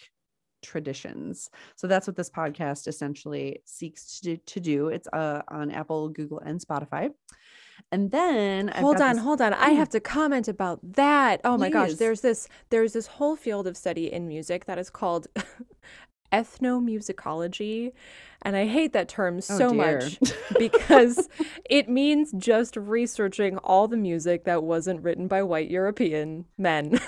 traditions 0.62 1.48
so 1.76 1.86
that's 1.86 2.06
what 2.06 2.16
this 2.16 2.30
podcast 2.30 2.88
essentially 2.88 3.62
seeks 3.64 4.20
to, 4.20 4.36
to 4.38 4.60
do 4.60 4.88
it's 4.88 5.08
uh, 5.12 5.40
on 5.48 5.70
apple 5.70 6.08
google 6.08 6.40
and 6.40 6.60
spotify 6.60 7.10
and 7.92 8.10
then 8.10 8.68
I've 8.70 8.80
hold 8.82 9.00
on, 9.00 9.14
this- 9.14 9.24
hold 9.24 9.40
on. 9.40 9.54
I 9.54 9.70
Mm. 9.70 9.76
have 9.76 9.88
to 9.90 10.00
comment 10.00 10.48
about 10.48 10.80
that. 10.94 11.40
Oh 11.44 11.56
my 11.56 11.70
gosh, 11.70 11.94
there's 11.94 12.20
this 12.20 12.48
there's 12.70 12.92
this 12.92 13.06
whole 13.06 13.36
field 13.36 13.68
of 13.68 13.76
study 13.76 14.12
in 14.12 14.26
music 14.26 14.64
that 14.66 14.78
is 14.78 14.90
called 14.90 15.28
ethnomusicology. 16.32 17.92
And 18.42 18.56
I 18.56 18.66
hate 18.66 18.92
that 18.92 19.08
term 19.08 19.38
oh, 19.38 19.40
so 19.40 19.70
dear. 19.70 19.98
much 20.00 20.18
because 20.58 21.28
it 21.68 21.88
means 21.88 22.32
just 22.38 22.76
researching 22.76 23.58
all 23.58 23.88
the 23.88 23.96
music 23.96 24.44
that 24.44 24.62
wasn't 24.62 25.02
written 25.02 25.26
by 25.26 25.42
white 25.42 25.70
European 25.70 26.44
men. 26.56 27.00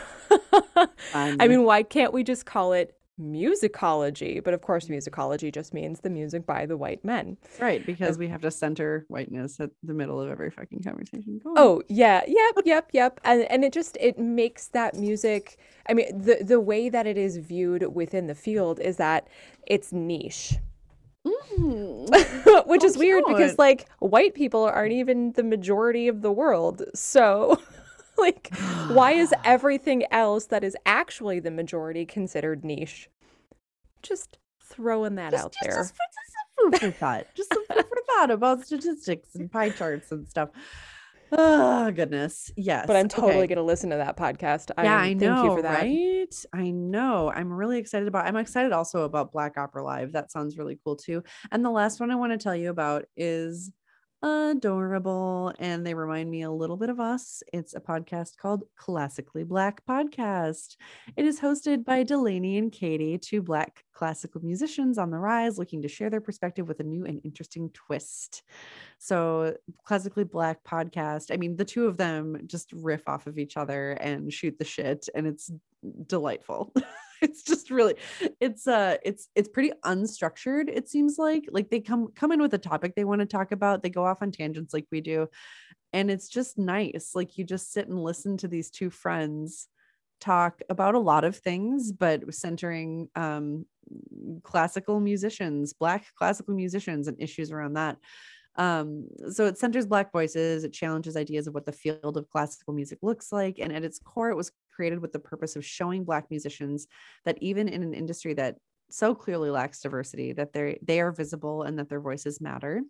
I 1.14 1.48
mean, 1.48 1.64
why 1.64 1.83
can't 1.83 2.12
we 2.12 2.24
just 2.24 2.46
call 2.46 2.72
it 2.72 2.96
musicology? 3.20 4.42
But 4.42 4.54
of 4.54 4.62
course, 4.62 4.87
musicology 4.88 5.52
just 5.52 5.72
means 5.74 6.00
the 6.00 6.11
music 6.11 6.46
by 6.46 6.66
the 6.66 6.76
white 6.76 7.04
men. 7.04 7.37
right, 7.61 7.85
because 7.85 8.18
we 8.18 8.28
have 8.28 8.40
to 8.42 8.50
center 8.50 9.04
whiteness 9.09 9.61
at 9.61 9.70
the 9.83 9.94
middle 9.94 10.20
of 10.20 10.28
every 10.30 10.50
fucking 10.50 10.83
conversation. 10.83 11.40
Oh 11.56 11.83
yeah, 11.88 12.22
yep, 12.26 12.54
yep, 12.64 12.90
yep. 12.92 13.20
And 13.24 13.42
and 13.50 13.64
it 13.64 13.72
just 13.72 13.96
it 14.00 14.18
makes 14.18 14.68
that 14.68 14.94
music. 14.94 15.59
I 15.88 15.94
mean, 15.94 16.06
the 16.22 16.38
the 16.42 16.61
way 16.61 16.88
that 16.88 17.06
it 17.06 17.16
is 17.18 17.37
viewed 17.37 17.94
within 17.94 18.26
the 18.26 18.35
field 18.35 18.80
is 18.80 18.96
that 18.96 19.28
it's 19.66 19.92
niche, 19.92 20.54
Mm. 21.26 22.09
which 22.66 22.83
is 22.83 22.96
Oh, 22.96 22.98
weird 22.98 23.24
because 23.28 23.59
like 23.59 23.87
white 23.98 24.33
people 24.35 24.62
aren't 24.64 24.92
even 24.92 25.33
the 25.33 25.42
majority 25.42 26.09
of 26.09 26.22
the 26.22 26.33
world. 26.33 26.83
So, 26.94 27.61
like, 28.20 28.54
why 28.88 29.12
is 29.12 29.35
everything 29.44 30.04
else 30.11 30.46
that 30.46 30.64
is 30.64 30.76
actually 30.87 31.40
the 31.40 31.50
majority 31.50 32.06
considered 32.06 32.64
niche? 32.64 33.09
Just 34.02 34.38
throwing 34.62 35.16
that 35.16 35.33
just, 35.33 35.44
out 35.44 35.52
just, 35.52 35.62
there. 35.62 35.83
Just, 35.83 35.94
for, 35.94 36.02
just 36.14 36.33
some 36.33 36.70
food 36.70 36.80
for 36.80 36.98
thought. 36.98 37.26
Just 37.35 37.52
some 37.52 37.66
food 37.66 37.85
for 37.88 37.98
thought 38.06 38.30
about 38.30 38.64
statistics 38.64 39.35
and 39.35 39.50
pie 39.50 39.70
charts 39.70 40.12
and 40.12 40.28
stuff. 40.28 40.50
Oh 41.33 41.92
goodness, 41.92 42.50
yes. 42.56 42.87
but 42.88 42.96
I'm 42.96 43.09
totally 43.09 43.44
okay. 43.44 43.54
gonna 43.54 43.62
listen 43.66 43.90
to 43.90 43.96
that 43.96 44.16
podcast. 44.16 44.70
Yeah, 44.76 44.83
I'm- 44.83 45.00
I 45.00 45.04
thank 45.11 45.20
know, 45.20 45.44
you 45.44 45.56
for 45.56 45.62
that. 45.62 45.83
right? 45.83 46.44
I 46.52 46.70
know. 46.70 47.30
I'm 47.33 47.52
really 47.52 47.78
excited 47.78 48.09
about. 48.09 48.26
I'm 48.26 48.37
excited 48.37 48.72
also 48.72 49.04
about 49.04 49.30
Black 49.30 49.56
Opera 49.56 49.85
Live. 49.85 50.12
That 50.12 50.33
sounds 50.33 50.59
really 50.59 50.80
cool 50.85 50.96
too. 50.96 51.22
And 51.52 51.64
the 51.64 51.70
last 51.70 52.00
one 52.00 52.11
I 52.11 52.16
want 52.16 52.33
to 52.33 52.38
tell 52.38 52.56
you 52.56 52.70
about 52.70 53.04
is 53.16 53.70
adorable, 54.22 55.52
and 55.59 55.87
they 55.87 55.94
remind 55.94 56.30
me 56.30 56.42
a 56.42 56.50
little 56.50 56.76
bit 56.76 56.90
of 56.90 57.00
us. 57.00 57.42
It's 57.52 57.74
a 57.74 57.80
podcast 57.80 58.37
called 58.37 58.64
Classically 58.76 59.44
Black 59.44 59.85
Podcast. 59.87 60.76
It 61.16 61.24
is 61.24 61.40
hosted 61.40 61.85
by 61.85 62.02
Delaney 62.02 62.59
and 62.59 62.70
Katie, 62.70 63.18
two 63.18 63.42
Black 63.42 63.85
classical 63.92 64.42
musicians 64.42 64.98
on 64.98 65.11
the 65.11 65.18
rise, 65.18 65.59
looking 65.59 65.83
to 65.83 65.88
share 65.88 66.11
their 66.11 66.20
perspective 66.20 66.68
with 66.68 66.80
a 66.80 66.85
new 66.85 67.04
and 67.04 67.20
interesting 67.24 67.70
twist. 67.70 68.42
So, 68.98 69.56
Classically 69.85 70.24
Black 70.24 70.62
Podcast. 70.64 71.33
I 71.33 71.37
mean, 71.37 71.56
the 71.56 71.64
two 71.64 71.87
of 71.87 71.96
them 71.96 72.42
just 72.46 72.72
riff 72.72 73.09
off 73.09 73.26
of 73.26 73.38
each 73.38 73.56
other 73.56 73.92
and 73.92 74.33
shoot 74.33 74.59
the 74.59 74.64
shit, 74.64 75.09
and 75.14 75.26
it's 75.26 75.50
delightful. 76.06 76.72
it's 77.22 77.42
just 77.42 77.70
really 77.70 77.94
it's 78.40 78.66
uh 78.66 78.96
it's 79.04 79.28
it's 79.35 79.48
pretty 79.48 79.72
unstructured 79.85 80.68
it 80.68 80.88
seems 80.88 81.16
like 81.18 81.44
like 81.50 81.70
they 81.70 81.80
come 81.80 82.09
come 82.14 82.33
in 82.33 82.40
with 82.40 82.54
a 82.54 82.59
topic 82.59 82.94
they 82.94 83.04
want 83.04 83.20
to 83.20 83.26
talk 83.26 83.52
about 83.52 83.83
they 83.83 83.90
go 83.90 84.04
off 84.04 84.22
on 84.22 84.30
tangents 84.30 84.72
like 84.72 84.87
we 84.90 85.00
do 85.00 85.28
and 85.92 86.11
it's 86.11 86.28
just 86.28 86.59
nice 86.59 87.12
like 87.14 87.37
you 87.37 87.44
just 87.44 87.72
sit 87.72 87.88
and 87.88 88.02
listen 88.02 88.37
to 88.37 88.48
these 88.48 88.70
two 88.70 88.90
friends 88.90 89.68
talk 90.20 90.61
about 90.68 90.94
a 90.94 90.98
lot 90.98 91.24
of 91.24 91.37
things 91.37 91.92
but 91.92 92.33
centering 92.33 93.09
um 93.16 93.64
classical 94.42 95.00
musicians 95.00 95.72
black 95.72 96.06
classical 96.16 96.54
musicians 96.54 97.09
and 97.09 97.20
issues 97.20 97.50
around 97.50 97.74
that 97.74 97.96
um 98.56 99.06
so 99.30 99.46
it 99.46 99.56
centers 99.56 99.86
black 99.86 100.10
voices 100.12 100.64
it 100.64 100.72
challenges 100.72 101.16
ideas 101.16 101.46
of 101.46 101.54
what 101.54 101.64
the 101.66 101.72
field 101.72 102.16
of 102.16 102.28
classical 102.30 102.74
music 102.74 102.98
looks 103.00 103.30
like 103.30 103.58
and 103.60 103.72
at 103.72 103.84
its 103.84 103.98
core 104.00 104.30
it 104.30 104.36
was 104.36 104.50
created 104.74 105.00
with 105.00 105.12
the 105.12 105.18
purpose 105.18 105.54
of 105.54 105.64
showing 105.64 106.04
black 106.04 106.26
musicians 106.30 106.86
that 107.24 107.38
even 107.40 107.68
in 107.68 107.82
an 107.82 107.94
industry 107.94 108.34
that 108.34 108.56
so 108.90 109.14
clearly 109.14 109.50
lacks 109.50 109.80
diversity 109.80 110.32
that 110.32 110.52
they 110.52 110.78
they 110.82 111.00
are 111.00 111.12
visible 111.12 111.62
and 111.62 111.78
that 111.78 111.88
their 111.88 112.00
voices 112.00 112.40
matter 112.40 112.82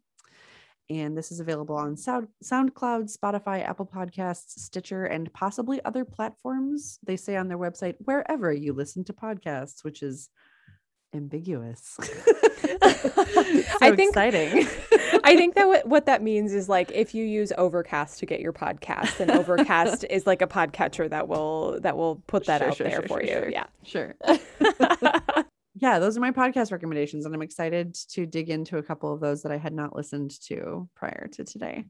and 0.91 1.17
this 1.17 1.31
is 1.31 1.39
available 1.39 1.77
on 1.77 1.97
Sound, 1.97 2.27
SoundCloud, 2.43 3.17
Spotify, 3.17 3.65
Apple 3.65 3.87
Podcasts, 3.87 4.59
Stitcher, 4.59 5.05
and 5.05 5.33
possibly 5.33 5.81
other 5.85 6.05
platforms. 6.05 6.99
They 7.05 7.17
say 7.17 7.37
on 7.37 7.47
their 7.47 7.59
website, 7.59 7.95
wherever 8.01 8.53
you 8.53 8.73
listen 8.73 9.05
to 9.05 9.13
podcasts, 9.13 9.85
which 9.85 10.03
is 10.03 10.31
ambiguous. 11.15 11.97
so 12.01 12.09
I 13.81 13.93
think- 13.95 14.17
exciting. 14.17 14.67
I 15.25 15.37
think 15.37 15.55
that 15.55 15.67
what, 15.67 15.87
what 15.87 16.07
that 16.07 16.23
means 16.23 16.53
is 16.53 16.69
like 16.69 16.91
if 16.93 17.15
you 17.15 17.25
use 17.25 17.53
Overcast 17.57 18.19
to 18.21 18.27
get 18.27 18.41
your 18.41 18.53
podcast, 18.53 19.17
then 19.19 19.31
Overcast 19.31 20.05
is 20.11 20.27
like 20.27 20.43
a 20.43 20.47
podcatcher 20.47 21.09
that 21.11 21.29
will 21.29 21.81
that 21.81 21.97
will 21.97 22.17
put 22.27 22.47
that 22.47 22.61
Sure, 22.61 22.69
out 22.69 22.77
sure, 22.77 22.87
there 22.87 22.97
sure, 22.97 23.09
for 23.09 23.23
you. 23.23 23.53
sure. 23.85 24.15
Sure. 24.23 24.39
Yeah. 24.61 25.43
yeah, 25.75 25.99
those 25.99 26.17
are 26.17 26.21
my 26.21 26.31
podcast 26.31 26.73
recommendations, 26.73 27.25
and 27.27 27.35
I'm 27.35 27.43
excited 27.43 27.95
to 28.11 28.27
dig 28.27 28.51
into 28.51 28.79
a 28.79 28.83
couple 28.83 29.13
of 29.13 29.21
those 29.21 29.43
that 29.43 29.53
I 29.53 29.57
had 29.57 29.73
not 29.73 29.97
listened 29.97 30.33
to 30.47 30.89
prior 30.95 31.29
to 31.33 31.45
today. 31.45 31.85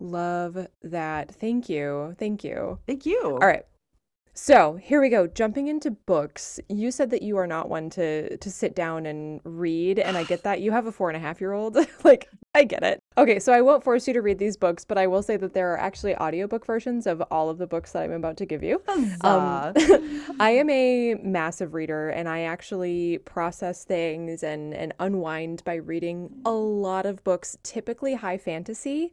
Love 0.00 0.66
that. 0.82 1.34
Thank 1.34 1.68
you. 1.68 2.14
Thank 2.18 2.44
you. 2.44 2.78
Thank 2.86 3.06
you. 3.06 3.20
All 3.22 3.46
right. 3.46 3.64
So 4.36 4.74
here 4.74 5.00
we 5.00 5.10
go. 5.10 5.28
Jumping 5.28 5.68
into 5.68 5.92
books. 5.92 6.58
You 6.68 6.90
said 6.90 7.10
that 7.10 7.22
you 7.22 7.36
are 7.38 7.46
not 7.46 7.68
one 7.68 7.88
to 7.90 8.36
to 8.36 8.50
sit 8.50 8.74
down 8.74 9.06
and 9.06 9.40
read, 9.44 10.00
and 10.00 10.16
I 10.16 10.24
get 10.24 10.42
that. 10.42 10.60
You 10.60 10.72
have 10.72 10.86
a 10.86 10.92
four 10.92 11.08
and 11.08 11.16
a 11.16 11.20
half 11.20 11.40
year 11.40 11.52
old. 11.52 11.76
like 12.04 12.28
I 12.54 12.64
get 12.64 12.84
it. 12.84 13.02
Okay, 13.18 13.40
so 13.40 13.52
I 13.52 13.60
won't 13.60 13.82
force 13.82 14.06
you 14.06 14.14
to 14.14 14.22
read 14.22 14.38
these 14.38 14.56
books, 14.56 14.84
but 14.84 14.96
I 14.96 15.08
will 15.08 15.22
say 15.22 15.36
that 15.36 15.54
there 15.54 15.72
are 15.72 15.78
actually 15.78 16.16
audiobook 16.16 16.64
versions 16.64 17.06
of 17.06 17.20
all 17.30 17.50
of 17.50 17.58
the 17.58 17.66
books 17.66 17.92
that 17.92 18.04
I'm 18.04 18.12
about 18.12 18.36
to 18.38 18.46
give 18.46 18.62
you. 18.62 18.80
Um, 19.22 19.72
I 20.40 20.50
am 20.50 20.70
a 20.70 21.14
massive 21.22 21.74
reader 21.74 22.10
and 22.10 22.28
I 22.28 22.42
actually 22.42 23.18
process 23.18 23.84
things 23.84 24.42
and, 24.42 24.72
and 24.72 24.94
unwind 25.00 25.62
by 25.64 25.74
reading 25.74 26.30
a 26.44 26.52
lot 26.52 27.06
of 27.06 27.22
books, 27.24 27.56
typically 27.62 28.14
high 28.14 28.38
fantasy. 28.38 29.12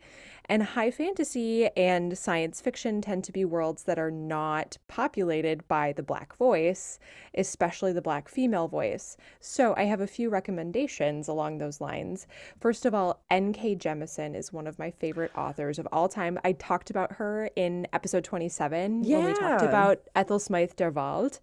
And 0.51 0.63
high 0.63 0.91
fantasy 0.91 1.69
and 1.77 2.17
science 2.17 2.59
fiction 2.59 3.01
tend 3.01 3.23
to 3.23 3.31
be 3.31 3.45
worlds 3.45 3.83
that 3.83 3.97
are 3.97 4.11
not 4.11 4.77
populated 4.87 5.65
by 5.67 5.93
the 5.93 6.03
Black 6.03 6.35
voice, 6.35 6.99
especially 7.35 7.93
the 7.93 8.01
Black 8.01 8.27
female 8.27 8.67
voice. 8.67 9.15
So 9.39 9.73
I 9.77 9.83
have 9.83 10.01
a 10.01 10.07
few 10.07 10.29
recommendations 10.29 11.29
along 11.29 11.57
those 11.59 11.79
lines. 11.79 12.27
First 12.59 12.85
of 12.85 12.93
all, 12.93 13.21
N.K. 13.31 13.77
Jemisin 13.77 14.35
is 14.35 14.51
one 14.51 14.67
of 14.67 14.77
my 14.77 14.91
favorite 14.91 15.31
authors 15.37 15.79
of 15.79 15.87
all 15.93 16.09
time. 16.09 16.37
I 16.43 16.51
talked 16.51 16.89
about 16.89 17.13
her 17.13 17.49
in 17.55 17.87
episode 17.93 18.25
27 18.25 19.03
when 19.03 19.25
we 19.25 19.33
talked 19.33 19.63
about 19.63 20.01
Ethel 20.15 20.37
Smyth 20.37 20.75
Der 20.75 20.91
Wald. 20.91 21.39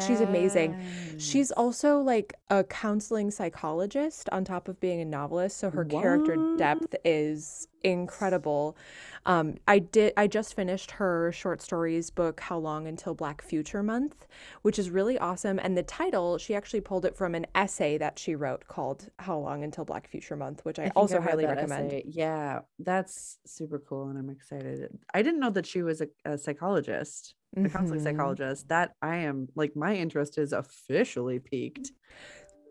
She's 0.00 0.20
amazing. 0.20 0.76
She's 1.18 1.52
also 1.52 2.00
like 2.00 2.34
a 2.50 2.64
counseling 2.64 3.30
psychologist 3.30 4.28
on 4.32 4.44
top 4.44 4.66
of 4.66 4.80
being 4.80 5.00
a 5.00 5.04
novelist, 5.04 5.58
so 5.58 5.70
her 5.70 5.84
character 5.84 6.36
depth 6.58 6.96
is 7.04 7.68
incredible. 7.82 8.76
Um, 9.26 9.56
I 9.68 9.78
did. 9.80 10.12
I 10.16 10.26
just 10.26 10.54
finished 10.54 10.92
her 10.92 11.30
short 11.32 11.60
stories 11.62 12.10
book, 12.10 12.40
"How 12.40 12.58
Long 12.58 12.86
Until 12.86 13.14
Black 13.14 13.42
Future 13.42 13.82
Month," 13.82 14.26
which 14.62 14.78
is 14.78 14.90
really 14.90 15.18
awesome. 15.18 15.58
And 15.58 15.76
the 15.76 15.82
title, 15.82 16.38
she 16.38 16.54
actually 16.54 16.80
pulled 16.80 17.04
it 17.04 17.16
from 17.16 17.34
an 17.34 17.46
essay 17.54 17.98
that 17.98 18.18
she 18.18 18.34
wrote 18.34 18.66
called 18.68 19.10
"How 19.18 19.38
Long 19.38 19.62
Until 19.62 19.84
Black 19.84 20.08
Future 20.08 20.36
Month," 20.36 20.64
which 20.64 20.78
I, 20.78 20.84
think 20.84 20.96
also 20.96 21.16
read 21.18 21.24
highly 21.28 21.46
recommend. 21.46 21.88
essay. 21.92 22.02
Yeah, 22.06 22.60
that's 22.78 23.38
super 23.46 23.78
cool, 23.78 24.08
and 24.08 24.18
I'm 24.18 24.30
excited. 24.30 24.98
I 25.12 25.22
didn't 25.22 25.40
know 25.40 25.50
that 25.50 25.66
she 25.66 25.82
was 25.82 26.00
a, 26.00 26.08
a 26.24 26.38
psychologist, 26.38 27.34
a 27.56 27.68
counseling 27.68 28.00
Mhm. 28.00 28.04
psychologist. 28.04 28.68
That 28.68 28.94
I 29.02 29.16
am 29.18 29.48
like 29.54 29.76
my 29.76 29.94
interest 29.96 30.38
is 30.38 30.52
officially 30.52 31.38
piqued. 31.40 31.92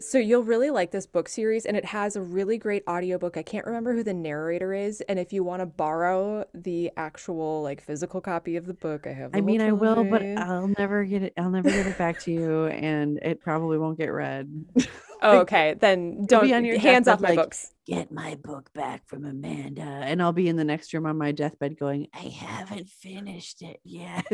So 0.01 0.17
you'll 0.17 0.43
really 0.43 0.69
like 0.69 0.91
this 0.91 1.05
book 1.05 1.27
series 1.27 1.65
and 1.65 1.75
it 1.75 1.85
has 1.85 2.15
a 2.15 2.21
really 2.21 2.57
great 2.57 2.83
audiobook. 2.87 3.35
I 3.35 3.43
can't 3.43 3.65
remember 3.65 3.93
who 3.93 4.03
the 4.03 4.13
narrator 4.13 4.73
is 4.73 5.01
and 5.01 5.19
if 5.19 5.33
you 5.33 5.43
want 5.43 5.61
to 5.61 5.65
borrow 5.65 6.45
the 6.53 6.91
actual 6.95 7.61
like 7.63 7.81
physical 7.81 8.21
copy 8.21 8.55
of 8.55 8.65
the 8.65 8.73
book, 8.73 9.07
I 9.07 9.11
have 9.11 9.31
I 9.33 9.41
mean, 9.41 9.61
I 9.61 9.71
will, 9.73 10.03
but. 10.05 10.23
I'll 10.23 10.67
never 10.77 11.03
get 11.03 11.23
it. 11.23 11.33
I'll 11.37 11.49
never 11.49 11.69
get 11.69 11.85
it 11.85 11.97
back 11.97 12.19
to 12.21 12.31
you, 12.31 12.67
and 12.67 13.19
it 13.21 13.41
probably 13.41 13.77
won't 13.77 13.97
get 13.97 14.07
read. 14.07 14.65
Oh, 15.21 15.39
okay, 15.39 15.75
then 15.77 16.25
don't 16.25 16.45
be 16.45 16.53
on 16.53 16.63
your 16.63 16.79
hands 16.79 17.09
off 17.09 17.19
my 17.19 17.31
like, 17.31 17.37
books. 17.37 17.73
Get 17.89 18.11
my 18.11 18.35
book 18.35 18.71
back 18.73 19.07
from 19.07 19.25
Amanda, 19.25 19.81
and 19.81 20.21
I'll 20.21 20.31
be 20.31 20.47
in 20.47 20.57
the 20.57 20.63
next 20.63 20.93
room 20.93 21.07
on 21.07 21.17
my 21.17 21.31
deathbed 21.31 21.79
going, 21.79 22.07
I 22.13 22.27
haven't 22.27 22.87
finished 22.87 23.63
it 23.63 23.79
yet. 23.83 24.27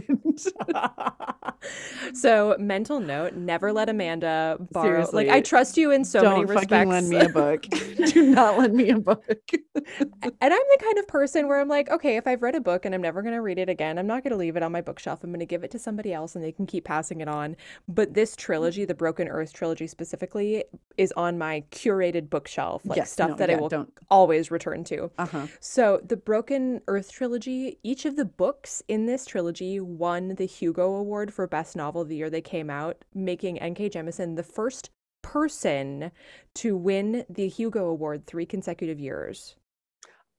so 2.13 2.57
mental 2.59 2.99
note: 2.99 3.35
never 3.35 3.71
let 3.71 3.87
Amanda 3.87 4.57
borrow. 4.71 5.07
Like 5.13 5.29
I 5.29 5.39
trust 5.39 5.77
you 5.77 5.91
in 5.91 6.03
so 6.03 6.21
many 6.21 6.41
respects. 6.43 6.67
Don't 6.67 6.69
fucking 6.69 6.89
lend 6.89 7.09
me 7.09 7.19
a 7.19 7.29
book. 7.29 7.65
Do 8.07 8.23
not 8.23 8.57
lend 8.57 8.73
me 8.73 8.89
a 8.89 8.99
book. 8.99 9.23
and 9.53 10.33
I'm 10.41 10.49
the 10.49 10.77
kind 10.81 10.97
of 10.97 11.07
person 11.07 11.47
where 11.47 11.59
I'm 11.61 11.69
like, 11.69 11.89
okay, 11.89 12.17
if 12.17 12.27
I've 12.27 12.41
read 12.41 12.55
a 12.55 12.61
book 12.61 12.85
and 12.85 12.93
I'm 12.93 13.01
never 13.01 13.21
going 13.21 13.35
to 13.35 13.41
read 13.41 13.57
it 13.57 13.69
again, 13.69 13.97
I'm 13.97 14.07
not 14.07 14.23
going 14.23 14.31
to 14.31 14.37
leave 14.37 14.57
it 14.57 14.63
on 14.63 14.71
my 14.71 14.81
bookshelf. 14.81 15.23
I'm 15.23 15.29
going 15.29 15.39
to 15.39 15.45
give 15.45 15.63
it 15.63 15.71
to 15.71 15.79
somebody 15.79 16.13
else 16.13 16.35
and 16.35 16.43
they 16.43 16.51
can 16.51 16.65
keep 16.65 16.83
passing 16.83 17.21
it 17.21 17.27
on. 17.27 17.55
But 17.87 18.13
this 18.13 18.33
mm. 18.33 18.37
trilogy, 18.37 18.85
the 18.85 18.93
Broken 18.93 19.27
Earth 19.27 19.53
trilogy 19.53 19.87
specifically, 19.87 20.65
is 20.97 21.13
on 21.15 21.37
my 21.37 21.63
curated 21.71 22.29
bookshelf, 22.29 22.81
like 22.85 22.97
Yes, 22.97 23.11
stuff 23.11 23.31
no, 23.31 23.35
that 23.37 23.44
yeah, 23.49 23.57
I 23.57 23.61
will 23.61 23.69
don't. 23.69 23.93
always 24.09 24.51
return 24.51 24.83
to. 24.85 25.11
Uh 25.17 25.25
huh. 25.25 25.47
So, 25.59 26.01
the 26.03 26.17
Broken 26.17 26.81
Earth 26.87 27.11
trilogy, 27.11 27.79
each 27.83 28.05
of 28.05 28.15
the 28.15 28.25
books 28.25 28.83
in 28.87 29.05
this 29.05 29.25
trilogy 29.25 29.79
won 29.79 30.35
the 30.35 30.45
Hugo 30.45 30.93
Award 30.95 31.33
for 31.33 31.47
Best 31.47 31.75
Novel 31.75 32.05
the 32.05 32.15
year 32.15 32.29
they 32.29 32.41
came 32.41 32.69
out, 32.69 33.03
making 33.13 33.59
N.K. 33.59 33.89
Jemisin 33.89 34.35
the 34.35 34.43
first 34.43 34.89
person 35.21 36.11
to 36.55 36.77
win 36.77 37.25
the 37.29 37.47
Hugo 37.47 37.87
Award 37.87 38.27
three 38.27 38.45
consecutive 38.45 38.99
years. 38.99 39.55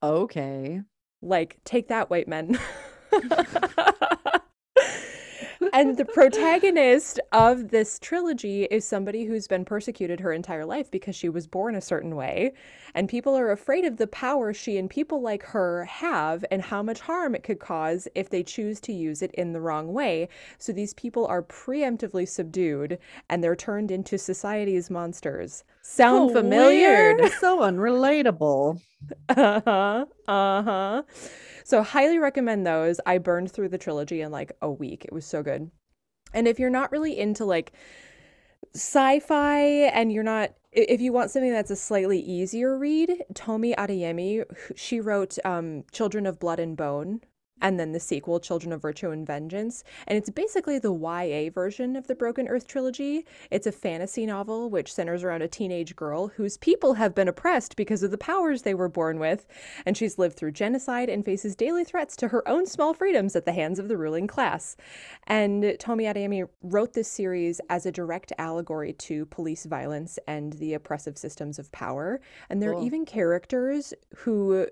Okay. 0.01 0.81
Like, 1.21 1.57
take 1.63 1.87
that, 1.89 2.09
white 2.09 2.27
men. 2.27 2.59
and 5.73 5.97
the 5.97 6.05
protagonist 6.05 7.19
of 7.31 7.69
this 7.69 7.99
trilogy 7.99 8.63
is 8.65 8.85
somebody 8.85 9.25
who's 9.25 9.47
been 9.47 9.65
persecuted 9.65 10.19
her 10.19 10.33
entire 10.33 10.65
life 10.65 10.89
because 10.91 11.15
she 11.15 11.29
was 11.29 11.47
born 11.47 11.75
a 11.75 11.81
certain 11.81 12.15
way. 12.15 12.53
And 12.93 13.09
people 13.09 13.37
are 13.37 13.51
afraid 13.51 13.85
of 13.85 13.97
the 13.97 14.07
power 14.07 14.53
she 14.53 14.77
and 14.77 14.89
people 14.89 15.21
like 15.21 15.43
her 15.43 15.85
have 15.85 16.43
and 16.51 16.61
how 16.61 16.81
much 16.81 16.99
harm 16.99 17.35
it 17.35 17.43
could 17.43 17.59
cause 17.59 18.07
if 18.15 18.29
they 18.29 18.43
choose 18.43 18.79
to 18.81 18.93
use 18.93 19.21
it 19.21 19.31
in 19.35 19.53
the 19.53 19.61
wrong 19.61 19.93
way. 19.93 20.29
So 20.57 20.71
these 20.71 20.93
people 20.93 21.25
are 21.27 21.43
preemptively 21.43 22.27
subdued 22.27 22.97
and 23.29 23.43
they're 23.43 23.55
turned 23.55 23.91
into 23.91 24.17
society's 24.17 24.89
monsters. 24.89 25.63
Sound 25.89 26.31
Oh, 26.31 26.33
familiar? 26.33 27.15
weird. 27.15 27.31
So 27.39 27.59
unrelatable. 27.59 28.81
Uh 29.29 29.61
huh. 29.65 30.05
Uh 30.27 30.63
huh. 30.63 31.03
So, 31.63 31.81
highly 31.83 32.17
recommend 32.19 32.65
those. 32.65 32.99
I 33.05 33.17
burned 33.19 33.51
through 33.51 33.69
the 33.69 33.77
trilogy 33.77 34.21
in 34.21 34.31
like 34.31 34.51
a 34.61 34.69
week. 34.71 35.05
It 35.05 35.13
was 35.13 35.25
so 35.25 35.43
good. 35.43 35.69
And 36.33 36.47
if 36.47 36.59
you're 36.59 36.69
not 36.69 36.91
really 36.91 37.17
into 37.17 37.45
like 37.45 37.71
sci 38.75 39.19
fi 39.21 39.59
and 39.61 40.11
you're 40.11 40.23
not, 40.23 40.53
if 40.71 40.99
you 41.01 41.13
want 41.13 41.31
something 41.31 41.51
that's 41.51 41.71
a 41.71 41.75
slightly 41.75 42.19
easier 42.19 42.77
read, 42.77 43.23
Tomi 43.33 43.73
Adeyemi, 43.75 44.43
she 44.75 44.99
wrote 44.99 45.37
um, 45.45 45.83
Children 45.91 46.25
of 46.25 46.39
Blood 46.39 46.59
and 46.59 46.75
Bone. 46.75 47.21
And 47.61 47.79
then 47.79 47.91
the 47.91 47.99
sequel, 47.99 48.39
Children 48.39 48.73
of 48.73 48.81
Virtue 48.81 49.09
and 49.11 49.25
Vengeance. 49.25 49.83
And 50.07 50.17
it's 50.17 50.29
basically 50.29 50.79
the 50.79 50.93
YA 50.93 51.49
version 51.51 51.95
of 51.95 52.07
the 52.07 52.15
Broken 52.15 52.47
Earth 52.47 52.67
trilogy. 52.67 53.25
It's 53.51 53.67
a 53.67 53.71
fantasy 53.71 54.25
novel 54.25 54.69
which 54.69 54.93
centers 54.93 55.23
around 55.23 55.41
a 55.41 55.47
teenage 55.47 55.95
girl 55.95 56.27
whose 56.27 56.57
people 56.57 56.93
have 56.95 57.15
been 57.15 57.27
oppressed 57.27 57.75
because 57.75 58.03
of 58.03 58.11
the 58.11 58.17
powers 58.17 58.61
they 58.61 58.73
were 58.73 58.89
born 58.89 59.19
with. 59.19 59.47
And 59.85 59.97
she's 59.97 60.17
lived 60.17 60.37
through 60.37 60.51
genocide 60.51 61.09
and 61.09 61.25
faces 61.25 61.55
daily 61.55 61.83
threats 61.83 62.15
to 62.17 62.27
her 62.29 62.47
own 62.47 62.65
small 62.65 62.93
freedoms 62.93 63.35
at 63.35 63.45
the 63.45 63.53
hands 63.53 63.79
of 63.79 63.87
the 63.87 63.97
ruling 63.97 64.27
class. 64.27 64.77
And 65.25 65.75
Tomi 65.79 66.05
Adeyemi 66.05 66.47
wrote 66.61 66.93
this 66.93 67.07
series 67.07 67.59
as 67.69 67.85
a 67.85 67.91
direct 67.91 68.31
allegory 68.37 68.93
to 68.93 69.25
police 69.27 69.65
violence 69.65 70.19
and 70.27 70.53
the 70.53 70.73
oppressive 70.73 71.17
systems 71.17 71.59
of 71.59 71.71
power. 71.71 72.21
And 72.49 72.61
there 72.61 72.73
are 72.73 72.83
even 72.83 73.05
characters 73.05 73.93
who 74.15 74.67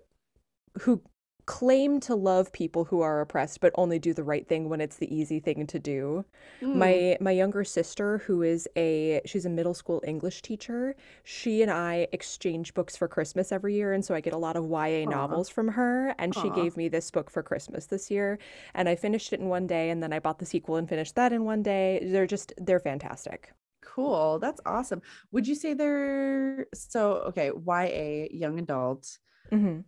who 0.81 1.01
claim 1.45 1.99
to 1.99 2.15
love 2.15 2.51
people 2.51 2.85
who 2.85 3.01
are 3.01 3.21
oppressed 3.21 3.59
but 3.59 3.71
only 3.75 3.99
do 3.99 4.13
the 4.13 4.23
right 4.23 4.47
thing 4.47 4.67
when 4.67 4.81
it's 4.81 4.97
the 4.97 5.13
easy 5.15 5.39
thing 5.39 5.67
to 5.67 5.77
do. 5.79 6.25
Hmm. 6.59 6.79
My 6.79 7.17
my 7.21 7.31
younger 7.31 7.63
sister 7.63 8.17
who 8.19 8.41
is 8.41 8.67
a 8.75 9.21
she's 9.25 9.45
a 9.45 9.49
middle 9.49 9.73
school 9.75 10.01
English 10.07 10.41
teacher, 10.41 10.95
she 11.23 11.61
and 11.61 11.69
I 11.71 12.07
exchange 12.11 12.73
books 12.73 12.97
for 12.97 13.07
Christmas 13.07 13.51
every 13.51 13.75
year 13.75 13.93
and 13.93 14.03
so 14.03 14.15
I 14.15 14.21
get 14.21 14.33
a 14.33 14.37
lot 14.37 14.55
of 14.55 14.65
YA 14.65 15.05
Aw. 15.05 15.09
novels 15.09 15.49
from 15.49 15.67
her 15.69 16.15
and 16.17 16.33
she 16.33 16.49
gave 16.49 16.75
me 16.77 16.87
this 16.89 17.11
book 17.11 17.29
for 17.29 17.43
Christmas 17.43 17.85
this 17.87 18.09
year 18.09 18.39
and 18.73 18.89
I 18.89 18.95
finished 18.95 19.31
it 19.31 19.39
in 19.39 19.47
one 19.47 19.67
day 19.67 19.89
and 19.91 20.01
then 20.01 20.13
I 20.13 20.19
bought 20.19 20.39
the 20.39 20.45
sequel 20.45 20.77
and 20.77 20.89
finished 20.89 21.15
that 21.15 21.31
in 21.31 21.45
one 21.45 21.61
day. 21.61 22.01
They're 22.11 22.27
just 22.27 22.53
they're 22.57 22.79
fantastic. 22.79 23.51
Cool. 23.81 24.39
That's 24.39 24.59
awesome. 24.65 25.01
Would 25.31 25.47
you 25.47 25.55
say 25.55 25.73
they're 25.75 26.65
so 26.73 27.13
okay? 27.29 27.51
YA, 27.51 28.27
young 28.31 28.57
adult. 28.59 29.19
Mhm. 29.51 29.83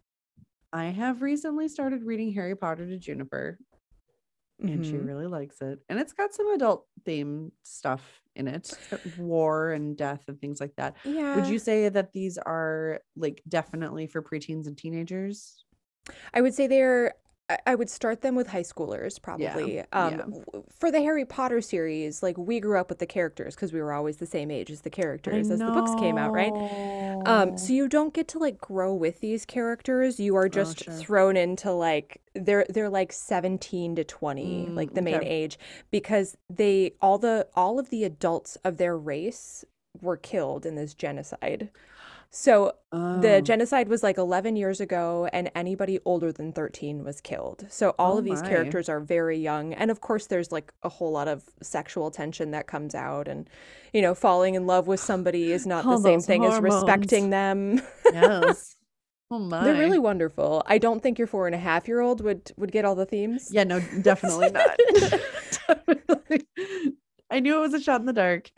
I 0.74 0.86
have 0.86 1.22
recently 1.22 1.68
started 1.70 2.04
reading 2.04 2.34
Harry 2.34 2.56
Potter 2.56 2.88
to 2.88 2.98
Juniper, 2.98 3.58
and 4.60 4.86
she 4.86 4.94
Mhm. 4.94 5.08
really 5.08 5.28
likes 5.28 5.62
it. 5.62 5.80
And 5.88 6.00
it's 6.00 6.14
got 6.14 6.34
some 6.34 6.50
adult 6.52 6.88
theme 7.06 7.52
stuff 7.64 8.22
in 8.36 8.48
it, 8.48 8.78
war 9.18 9.72
and 9.72 9.96
death 9.98 10.24
and 10.28 10.40
things 10.40 10.60
like 10.60 10.76
that. 10.76 10.98
Yeah. 11.06 11.36
Would 11.36 11.48
you 11.48 11.60
say 11.60 11.90
that 11.90 12.12
these 12.12 12.38
are 12.38 13.02
like 13.16 13.42
definitely 13.48 14.08
for 14.08 14.22
preteens 14.22 14.68
and 14.68 14.78
teenagers? 14.78 15.64
I 16.34 16.42
would 16.42 16.54
say 16.54 16.68
they're 16.68 17.14
I- 17.66 17.76
would 17.76 17.90
start 17.90 18.22
them 18.22 18.36
with 18.36 18.48
high 18.48 18.64
schoolers 18.64 19.22
probably. 19.22 19.80
Um 19.94 20.34
yeah. 20.54 20.60
for 20.80 20.92
the 20.92 21.00
Harry 21.02 21.24
Potter 21.26 21.62
series, 21.62 22.22
like 22.22 22.38
we 22.38 22.60
grew 22.60 22.78
up 22.78 22.90
with 22.90 23.00
the 23.00 23.06
characters 23.06 23.56
because 23.56 23.72
we 23.72 23.82
were 23.82 23.94
always 23.94 24.18
the 24.18 24.26
same 24.26 24.52
age 24.52 24.70
as 24.70 24.82
the 24.82 24.90
characters 24.90 25.50
as 25.50 25.60
the 25.60 25.66
books 25.72 25.92
came 25.96 26.18
out, 26.18 26.34
right? 26.34 26.52
Um 27.26 27.58
so 27.58 27.72
you 27.72 27.88
don't 27.88 28.14
get 28.14 28.28
to 28.30 28.40
like 28.40 28.60
grow 28.60 28.94
with 28.94 29.22
these 29.22 29.46
characters. 29.46 30.20
You 30.20 30.36
are 30.36 30.50
just 30.50 30.82
Oh, 30.88 30.92
sure. 30.92 30.94
thrown 30.96 31.38
into 31.38 31.72
like 31.72 32.22
they're 32.36 32.66
they're 32.70 32.90
like 32.90 33.14
17 33.14 33.96
to 33.96 34.04
20, 34.04 34.68
like 34.72 34.92
Mm, 34.92 34.96
the 34.96 35.02
main 35.02 35.16
okay. 35.16 35.28
age 35.28 35.58
because 35.90 36.36
they 36.50 36.94
all 37.02 37.18
the 37.18 37.48
all 37.56 37.80
of 37.80 37.90
the 37.90 38.04
adults 38.04 38.58
of 38.66 38.78
their 38.78 38.98
race 38.98 39.64
were 40.02 40.18
killed 40.18 40.66
in 40.66 40.76
this 40.76 40.94
genocide. 40.94 41.70
So 42.30 42.74
the 42.92 43.38
Oh. 43.38 43.42
genocide 43.42 43.88
was 43.90 44.04
like 44.04 44.18
11 44.18 44.56
years 44.56 44.80
ago, 44.80 45.28
and 45.34 45.50
anybody 45.56 46.00
older 46.06 46.32
than 46.32 46.52
13 46.54 47.04
was 47.04 47.22
killed. 47.22 47.66
So 47.70 47.96
all 47.98 48.16
Oh 48.16 48.18
of 48.20 48.26
these 48.26 48.42
my. 48.42 48.50
characters 48.50 48.90
are 48.90 49.00
very 49.00 49.38
young. 49.38 49.74
And 49.74 49.90
of 49.92 50.02
course, 50.02 50.28
there's 50.28 50.52
like 50.52 50.74
a 50.84 50.90
whole 50.90 51.12
lot 51.12 51.28
of 51.28 51.44
sexual 51.62 52.12
tension 52.12 52.52
that 52.52 52.68
comes 52.68 52.94
out. 52.96 53.28
And, 53.28 53.50
you 53.94 54.02
know, 54.02 54.14
falling 54.14 54.56
in 54.56 54.68
love 54.68 54.88
with 54.88 55.00
somebody 55.00 55.52
is 55.52 55.66
not 55.66 55.84
the 55.84 55.98
same 55.98 56.20
thing 56.22 56.46
as 56.46 56.60
respecting 56.60 57.30
them. 57.30 57.82
yes. 58.14 58.76
Oh 59.30 59.40
my. 59.40 59.64
They're 59.64 59.76
really 59.78 60.00
wonderful. 60.00 60.64
I 60.68 60.78
don't 60.78 61.02
think 61.04 61.18
your 61.18 61.28
four 61.28 61.48
and 61.48 61.56
a 61.56 61.60
half 61.60 61.88
year 61.88 62.00
old 62.00 62.22
would 62.22 62.52
would 62.58 62.72
get 62.72 62.86
all 62.86 62.96
the 62.96 63.06
themes. 63.06 63.50
Yeah, 63.52 63.66
no, 63.66 63.82
definitely 64.02 64.52
not. 64.52 64.78
definitely. 65.68 66.48
I 67.30 67.42
knew 67.42 67.58
it 67.58 67.60
was 67.60 67.74
a 67.74 67.82
shot 67.82 68.00
in 68.00 68.06
the 68.06 68.14
dark. 68.14 68.50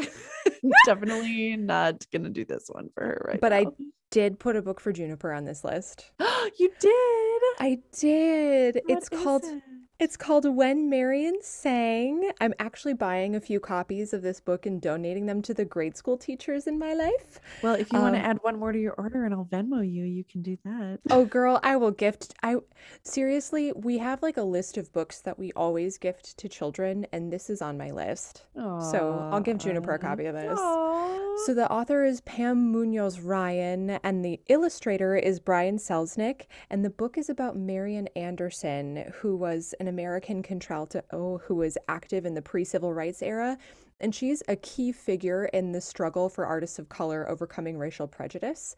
definitely 0.86 1.56
not 1.58 2.06
gonna 2.12 2.30
do 2.30 2.46
this 2.46 2.66
one 2.70 2.90
for 2.96 3.04
her 3.04 3.26
right 3.28 3.42
But 3.42 3.54
I 3.54 3.66
did 4.12 4.40
put 4.40 4.56
a 4.56 4.62
book 4.62 4.80
for 4.80 4.92
Juniper 4.92 5.32
on 5.32 5.46
this 5.46 5.64
list. 5.64 6.12
you 6.60 6.72
did. 6.80 7.42
I 7.60 7.80
did. 7.98 8.82
it's 8.88 9.10
called 9.10 9.44
it? 9.44 9.62
It's 10.00 10.16
called 10.16 10.46
When 10.56 10.90
Marian 10.90 11.40
Sang. 11.42 12.32
I'm 12.40 12.54
actually 12.58 12.94
buying 12.94 13.36
a 13.36 13.42
few 13.42 13.60
copies 13.60 14.14
of 14.14 14.22
this 14.22 14.40
book 14.40 14.66
and 14.66 14.82
donating 14.82 15.26
them 15.26 15.42
to 15.42 15.54
the 15.54 15.66
grade 15.66 15.98
school 15.98 16.16
teachers 16.18 16.68
in 16.68 16.80
my 16.80 16.94
life. 16.94 17.42
Well, 17.62 17.74
if 17.76 17.92
you 17.92 18.00
want 18.00 18.16
to 18.16 18.22
Um, 18.22 18.26
add 18.26 18.38
one 18.42 18.58
more 18.58 18.72
to 18.72 18.80
your 18.80 18.94
order 18.94 19.26
and 19.26 19.34
I'll 19.34 19.44
Venmo 19.44 19.82
you, 19.82 20.06
you 20.06 20.24
can 20.24 20.42
do 20.42 20.58
that. 20.64 21.00
Oh 21.10 21.26
girl, 21.26 21.60
I 21.64 21.76
will 21.76 21.92
gift 21.92 22.34
I 22.42 22.60
seriously, 23.04 23.74
we 23.74 23.98
have 23.98 24.24
like 24.24 24.38
a 24.38 24.44
list 24.44 24.78
of 24.78 24.90
books 24.94 25.20
that 25.20 25.38
we 25.38 25.52
always 25.52 25.98
gift 25.98 26.38
to 26.38 26.48
children 26.48 27.06
and 27.12 27.30
this 27.34 27.50
is 27.50 27.62
on 27.62 27.78
my 27.78 27.92
list. 27.92 28.46
So, 28.56 29.30
I'll 29.34 29.42
give 29.42 29.58
Juniper 29.58 29.92
a 29.92 30.00
copy 30.00 30.28
of 30.28 30.36
this. 30.36 30.58
Aw. 30.58 31.36
So 31.46 31.54
the 31.54 31.72
author 31.72 32.04
is 32.04 32.20
Pam 32.22 32.70
Munoz 32.70 33.22
Ryan, 33.22 33.92
and 34.04 34.26
the 34.26 34.42
illustrator 34.48 35.16
is 35.16 35.40
Brian 35.40 35.78
Selznick, 35.78 36.48
and 36.70 36.84
the 36.84 36.90
book 36.90 37.18
is 37.18 37.30
about 37.30 37.56
Marian 37.56 38.08
Anderson, 38.08 39.10
who 39.16 39.38
was 39.38 39.74
an 39.80 39.88
American 39.90 40.42
contralto 40.42 41.42
who 41.46 41.56
was 41.56 41.78
active 41.88 42.26
in 42.26 42.36
the 42.36 42.42
pre-civil 42.42 42.94
rights 42.94 43.22
era, 43.22 43.58
and 44.00 44.16
she's 44.16 44.42
a 44.48 44.56
key 44.56 44.92
figure 44.92 45.46
in 45.46 45.74
the 45.74 45.82
struggle 45.82 46.30
for 46.30 46.46
artists 46.46 46.80
of 46.80 46.88
color 46.90 47.30
overcoming 47.30 47.78
racial 47.78 48.08
prejudice. 48.08 48.76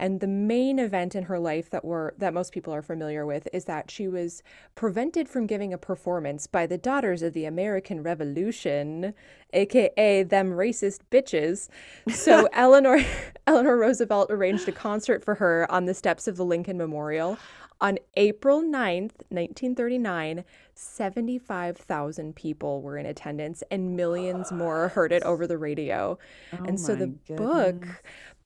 And 0.00 0.20
the 0.20 0.26
main 0.26 0.78
event 0.78 1.14
in 1.14 1.24
her 1.24 1.38
life 1.38 1.68
that 1.70 1.84
we're 1.84 2.12
that 2.16 2.32
most 2.32 2.52
people 2.52 2.72
are 2.72 2.80
familiar 2.80 3.26
with 3.26 3.46
is 3.52 3.66
that 3.66 3.90
she 3.90 4.08
was 4.08 4.42
prevented 4.74 5.28
from 5.28 5.46
giving 5.46 5.74
a 5.74 5.78
performance 5.78 6.46
by 6.46 6.66
the 6.66 6.78
Daughters 6.78 7.20
of 7.20 7.34
the 7.34 7.44
American 7.44 8.02
Revolution, 8.02 9.12
aka 9.52 10.22
them 10.22 10.52
racist 10.52 11.00
bitches. 11.10 11.68
So 12.08 12.48
Eleanor 12.54 13.04
Eleanor 13.46 13.76
Roosevelt 13.76 14.30
arranged 14.30 14.66
a 14.68 14.72
concert 14.72 15.22
for 15.22 15.34
her 15.34 15.70
on 15.70 15.84
the 15.84 15.94
steps 15.94 16.26
of 16.26 16.38
the 16.38 16.46
Lincoln 16.46 16.78
Memorial. 16.78 17.36
On 17.82 17.98
April 18.14 18.60
9th, 18.60 19.22
1939, 19.30 20.44
75,000 20.74 22.36
people 22.36 22.82
were 22.82 22.98
in 22.98 23.06
attendance 23.06 23.62
and 23.70 23.96
millions 23.96 24.52
more 24.52 24.88
heard 24.88 25.12
it 25.12 25.22
over 25.22 25.46
the 25.46 25.56
radio. 25.56 26.18
Oh 26.52 26.64
and 26.64 26.78
so 26.78 26.94
the 26.94 27.06
my 27.06 27.36
book 27.36 27.80
goodness. 27.80 27.96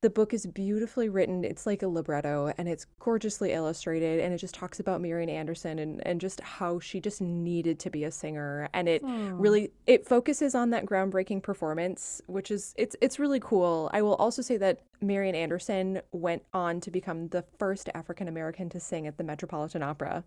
The 0.04 0.10
book 0.10 0.34
is 0.34 0.44
beautifully 0.44 1.08
written. 1.08 1.44
It's 1.44 1.64
like 1.64 1.82
a 1.82 1.88
libretto 1.88 2.52
and 2.58 2.68
it's 2.68 2.84
gorgeously 2.98 3.52
illustrated 3.52 4.20
and 4.20 4.34
it 4.34 4.36
just 4.36 4.54
talks 4.54 4.78
about 4.78 5.00
Marian 5.00 5.30
Anderson 5.30 5.78
and, 5.78 6.06
and 6.06 6.20
just 6.20 6.42
how 6.42 6.78
she 6.78 7.00
just 7.00 7.22
needed 7.22 7.78
to 7.78 7.88
be 7.88 8.04
a 8.04 8.10
singer. 8.10 8.68
And 8.74 8.86
it 8.86 9.00
hmm. 9.00 9.32
really 9.32 9.70
it 9.86 10.06
focuses 10.06 10.54
on 10.54 10.68
that 10.70 10.84
groundbreaking 10.84 11.42
performance, 11.42 12.20
which 12.26 12.50
is 12.50 12.74
it's 12.76 12.94
it's 13.00 13.18
really 13.18 13.40
cool. 13.40 13.88
I 13.94 14.02
will 14.02 14.16
also 14.16 14.42
say 14.42 14.58
that 14.58 14.80
Marian 15.00 15.34
Anderson 15.34 16.02
went 16.12 16.42
on 16.52 16.82
to 16.82 16.90
become 16.90 17.28
the 17.28 17.46
first 17.58 17.88
African 17.94 18.28
American 18.28 18.68
to 18.68 18.80
sing 18.80 19.06
at 19.06 19.16
the 19.16 19.24
Metropolitan 19.24 19.82
Opera 19.82 20.22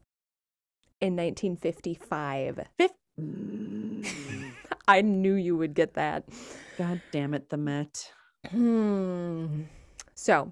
in 1.00 1.16
1955. 1.16 2.62
Fif-. 2.80 2.92
I 4.88 5.02
knew 5.02 5.36
you 5.36 5.56
would 5.56 5.76
get 5.76 5.94
that. 5.94 6.24
God 6.80 7.00
damn 7.12 7.36
it, 7.36 7.52
the 7.52 7.58
Met. 7.58 8.12
Hmm. 8.50 9.64
So, 10.16 10.52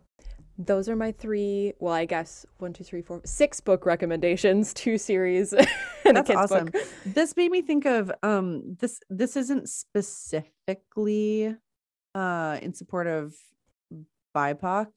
those 0.58 0.88
are 0.89 0.95
my 0.95 1.12
three. 1.12 1.74
Well, 1.80 1.93
I 1.93 2.06
guess 2.06 2.45
one, 2.60 2.74
two, 2.74 2.84
three, 2.84 3.02
four, 3.02 3.21
six 3.26 3.60
book 3.60 3.86
recommendations, 3.86 4.74
two 4.76 4.98
series, 4.98 5.54
and 5.54 5.67
a 6.06 6.13
That's 6.13 6.28
kids 6.28 6.39
awesome. 6.39 6.65
book. 6.67 6.84
This 7.06 7.36
made 7.36 7.52
me 7.52 7.62
think 7.62 7.86
of 7.86 8.12
um 8.24 8.78
this 8.80 9.00
this 9.10 9.36
isn't 9.36 9.69
specifically 9.69 11.56
uh 12.13 12.60
in 12.62 12.74
support 12.74 13.08
of 13.08 13.36
BIPOC 14.36 14.88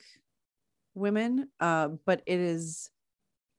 women, 0.94 1.48
uh, 1.60 1.88
but 2.04 2.22
it 2.26 2.40
is 2.40 2.90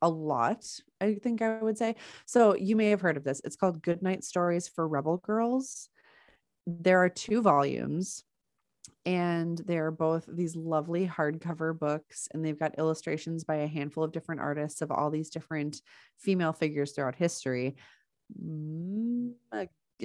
a 0.02 0.10
lot, 0.10 0.66
I 1.02 1.16
think 1.16 1.42
I 1.42 1.62
would 1.62 1.78
say. 1.78 1.96
So 2.26 2.56
you 2.56 2.76
may 2.76 2.90
have 2.90 3.02
heard 3.02 3.18
of 3.18 3.24
this. 3.24 3.42
It's 3.44 3.56
called 3.56 3.82
Goodnight 3.82 4.24
Stories 4.24 4.68
for 4.68 4.88
Rebel 4.88 5.18
Girls. 5.18 5.90
There 6.68 7.04
are 7.04 7.10
two 7.10 7.42
volumes, 7.42 8.24
and 9.06 9.58
they're 9.60 9.92
both 9.92 10.26
these 10.28 10.56
lovely 10.56 11.08
hardcover 11.08 11.78
books, 11.78 12.28
and 12.34 12.44
they've 12.44 12.60
got 12.60 12.78
illustrations 12.78 13.44
by 13.44 13.56
a 13.56 13.68
handful 13.68 14.04
of 14.04 14.12
different 14.12 14.42
artists 14.42 14.82
of 14.82 14.92
all 14.92 15.10
these 15.10 15.30
different 15.30 15.82
female 16.18 16.54
figures 16.54 16.92
throughout 16.92 17.16
history. 17.16 17.76
Mm, 18.42 19.34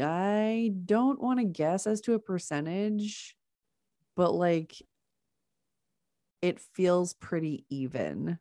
I 0.01 0.73
don't 0.85 1.21
want 1.21 1.39
to 1.39 1.45
guess 1.45 1.87
as 1.87 2.01
to 2.03 2.15
a 2.15 2.19
percentage, 2.19 3.37
but 4.17 4.33
like 4.33 4.75
it 6.43 6.61
feels 6.61 7.15
pretty 7.15 7.65
even 7.71 8.39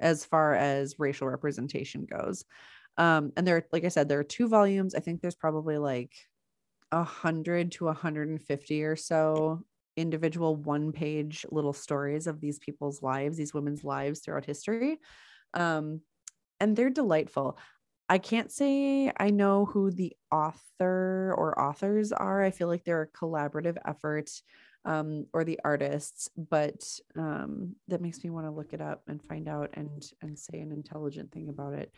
as 0.00 0.24
far 0.24 0.54
as 0.54 0.98
racial 0.98 1.28
representation 1.28 2.06
goes. 2.06 2.44
Um, 2.96 3.32
and 3.36 3.46
there, 3.46 3.66
like 3.72 3.84
I 3.84 3.88
said, 3.88 4.08
there 4.08 4.18
are 4.18 4.24
two 4.24 4.48
volumes. 4.48 4.94
I 4.94 5.00
think 5.00 5.20
there's 5.20 5.36
probably 5.36 5.78
like 5.78 6.12
a 6.92 7.04
hundred 7.04 7.72
to 7.72 7.84
150 7.86 8.84
or 8.84 8.96
so 8.96 9.62
individual 9.96 10.54
one 10.54 10.92
page 10.92 11.44
little 11.50 11.72
stories 11.72 12.26
of 12.26 12.40
these 12.40 12.58
people's 12.58 13.02
lives, 13.02 13.36
these 13.36 13.52
women's 13.52 13.84
lives 13.84 14.20
throughout 14.20 14.44
history. 14.44 14.98
Um, 15.54 16.02
and 16.60 16.76
they're 16.76 16.90
delightful. 16.90 17.58
I 18.08 18.18
can't 18.18 18.50
say 18.50 19.12
I 19.16 19.30
know 19.30 19.66
who 19.66 19.90
the 19.90 20.14
author 20.32 21.34
or 21.36 21.60
authors 21.60 22.12
are. 22.12 22.42
I 22.42 22.50
feel 22.50 22.68
like 22.68 22.84
they're 22.84 23.02
a 23.02 23.18
collaborative 23.18 23.76
effort 23.84 24.30
um, 24.88 25.26
or 25.34 25.44
the 25.44 25.60
artists, 25.64 26.30
but 26.50 26.82
um, 27.14 27.76
that 27.88 28.00
makes 28.00 28.24
me 28.24 28.30
want 28.30 28.46
to 28.46 28.50
look 28.50 28.72
it 28.72 28.80
up 28.80 29.02
and 29.06 29.22
find 29.22 29.46
out 29.46 29.68
and 29.74 30.10
and 30.22 30.38
say 30.38 30.60
an 30.60 30.72
intelligent 30.72 31.30
thing 31.30 31.50
about 31.50 31.74
it. 31.74 31.92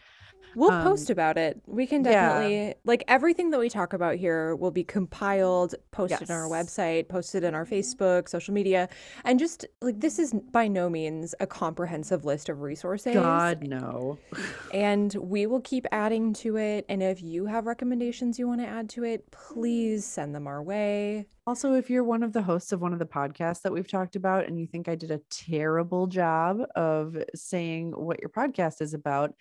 We'll 0.56 0.72
Um, 0.72 0.82
post 0.82 1.08
about 1.08 1.38
it. 1.38 1.60
We 1.66 1.86
can 1.86 2.02
yeah. 2.02 2.10
definitely 2.10 2.74
like 2.84 3.04
everything 3.06 3.50
that 3.50 3.60
we 3.60 3.68
talk 3.68 3.92
about 3.92 4.16
here 4.16 4.56
will 4.56 4.72
be 4.72 4.82
compiled, 4.82 5.76
posted 5.92 6.30
on 6.30 6.36
our 6.36 6.48
website, 6.48 7.08
posted 7.08 7.44
on 7.44 7.54
our 7.54 7.64
Facebook, 7.64 8.28
social 8.28 8.52
media, 8.52 8.88
and 9.24 9.38
just 9.38 9.64
like 9.80 10.00
this 10.00 10.18
is 10.18 10.34
by 10.50 10.66
no 10.66 10.90
means 10.90 11.32
a 11.38 11.46
comprehensive 11.46 12.24
list 12.24 12.48
of 12.48 12.60
resources. 12.60 13.14
God 13.14 13.68
no. 13.68 14.18
And 14.74 15.14
we 15.14 15.46
will 15.46 15.60
keep 15.60 15.86
adding 15.92 16.32
to 16.34 16.56
it. 16.56 16.86
And 16.88 17.02
if 17.02 17.22
you 17.22 17.46
have 17.46 17.66
recommendations 17.66 18.38
you 18.38 18.48
want 18.48 18.60
to 18.62 18.66
add 18.66 18.88
to 18.90 19.04
it, 19.04 19.30
please 19.30 20.04
send 20.04 20.34
them 20.34 20.48
our 20.48 20.62
way. 20.62 21.26
Also, 21.50 21.74
if 21.74 21.90
you're 21.90 22.04
one 22.04 22.22
of 22.22 22.32
the 22.32 22.42
hosts 22.42 22.70
of 22.70 22.80
one 22.80 22.92
of 22.92 23.00
the 23.00 23.04
podcasts 23.04 23.62
that 23.62 23.72
we've 23.72 23.90
talked 23.90 24.14
about 24.14 24.46
and 24.46 24.56
you 24.56 24.68
think 24.68 24.88
I 24.88 24.94
did 24.94 25.10
a 25.10 25.20
terrible 25.30 26.06
job 26.06 26.60
of 26.76 27.16
saying 27.34 27.90
what 27.90 28.20
your 28.20 28.28
podcast 28.28 28.80
is 28.80 28.94
about, 28.94 29.34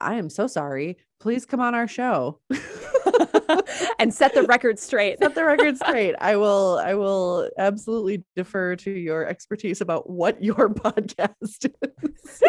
I 0.00 0.14
am 0.14 0.30
so 0.30 0.46
sorry. 0.46 0.98
Please 1.18 1.44
come 1.44 1.58
on 1.58 1.74
our 1.74 1.88
show. 1.88 2.38
and 3.98 4.14
set 4.14 4.34
the 4.34 4.44
record 4.44 4.78
straight. 4.78 5.18
Set 5.18 5.34
the 5.34 5.44
record 5.44 5.76
straight. 5.78 6.14
I 6.20 6.36
will 6.36 6.78
I 6.78 6.94
will 6.94 7.50
absolutely 7.58 8.22
defer 8.36 8.76
to 8.76 8.92
your 8.92 9.26
expertise 9.26 9.80
about 9.80 10.08
what 10.08 10.40
your 10.40 10.68
podcast 10.68 11.72
is. 12.04 12.42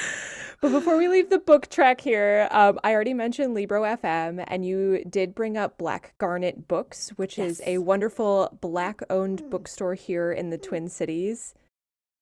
But 0.60 0.72
before 0.72 0.96
we 0.96 1.08
leave 1.08 1.28
the 1.28 1.38
book 1.38 1.68
track 1.68 2.00
here, 2.00 2.48
um, 2.50 2.78
I 2.82 2.92
already 2.92 3.12
mentioned 3.12 3.54
Libro 3.54 3.82
FM, 3.82 4.42
and 4.48 4.64
you 4.64 5.04
did 5.04 5.34
bring 5.34 5.56
up 5.56 5.76
Black 5.76 6.14
Garnet 6.18 6.66
Books, 6.66 7.10
which 7.16 7.38
is 7.38 7.60
a 7.66 7.78
wonderful 7.78 8.56
black 8.60 9.00
owned 9.10 9.50
bookstore 9.50 9.94
here 9.94 10.32
in 10.32 10.50
the 10.50 10.58
Twin 10.58 10.88
Cities. 10.88 11.54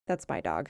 That's 0.08 0.28
my 0.28 0.40
dog. 0.40 0.68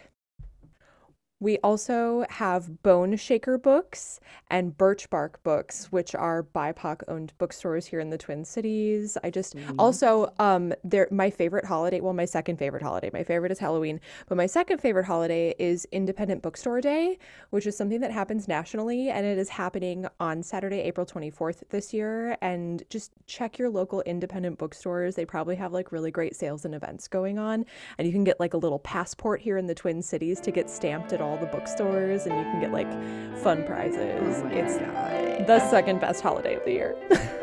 We 1.45 1.59
also 1.59 2.25
have 2.31 2.83
Bone 2.83 3.17
Shaker 3.17 3.59
Books 3.59 4.19
and 4.49 4.79
Birch 4.79 5.11
Bark 5.11 5.43
Books, 5.43 5.93
which 5.93 6.15
are 6.15 6.43
BIPOC 6.43 7.03
owned 7.07 7.35
bookstores 7.37 7.85
here 7.85 8.01
in 8.01 8.09
the 8.09 8.17
Twin 8.17 8.47
Cities. 8.47 9.19
I 9.23 9.29
just 9.29 9.55
also 9.79 10.33
um 10.39 10.73
they're 10.85 11.07
my 11.11 11.29
favorite 11.29 11.67
holiday, 11.67 12.01
well 12.01 12.15
my 12.15 12.25
second 12.25 12.57
favorite 12.57 12.83
holiday. 12.83 13.11
My 13.13 13.23
favorite 13.23 13.53
is 13.53 13.59
Halloween, 13.59 14.01
but 14.27 14.39
my 14.39 14.47
second 14.47 14.79
favorite 14.79 15.05
holiday 15.05 15.55
is 15.59 15.87
Independent 15.93 16.41
Bookstore 16.41 16.81
Day, 16.81 17.19
which 17.51 17.67
is 17.67 17.77
something 17.77 18.01
that 18.01 18.11
happens 18.11 18.49
nationally 18.49 19.11
and 19.11 19.27
it 19.27 19.37
is 19.37 19.51
happening 19.51 20.07
on 20.21 20.43
Saturday, 20.43 20.79
April 20.79 21.05
24th 21.05 21.69
this 21.69 21.93
year 21.93 22.39
and 22.41 22.85
just 22.89 23.13
check 23.27 23.59
your 23.59 23.69
local 23.69 24.01
independent 24.07 24.57
bookstores. 24.57 25.15
They 25.15 25.27
probably 25.27 25.57
have 25.57 25.75
like 25.75 25.93
really 25.93 26.11
great 26.11 26.35
sales 26.35 26.65
and 26.65 26.75
events 26.75 27.07
going 27.07 27.39
on 27.39 27.67
and 27.99 28.07
you 28.07 28.15
can 28.15 28.25
get 28.25 28.41
like 28.41 28.55
a 28.55 28.59
little 28.59 28.79
passport 28.79 29.43
here 29.43 29.59
in 29.59 29.67
the 29.67 29.75
Twin 29.75 30.01
Cities 30.01 30.41
to 30.41 30.51
get 30.51 30.71
stamped 30.71 31.13
at 31.13 31.21
all 31.21 31.34
the 31.37 31.47
bookstores 31.47 32.27
and 32.27 32.37
you 32.37 32.43
can 32.45 32.61
get 32.61 32.73
like 32.73 32.91
fun 33.39 33.65
prizes. 33.65 34.43
Oh 34.43 34.47
it's 34.49 34.79
God. 34.79 35.47
the 35.47 35.71
second 35.71 36.01
best 36.01 36.21
holiday 36.21 36.55
of 36.55 36.65
the 36.65 36.73
year. 36.73 36.97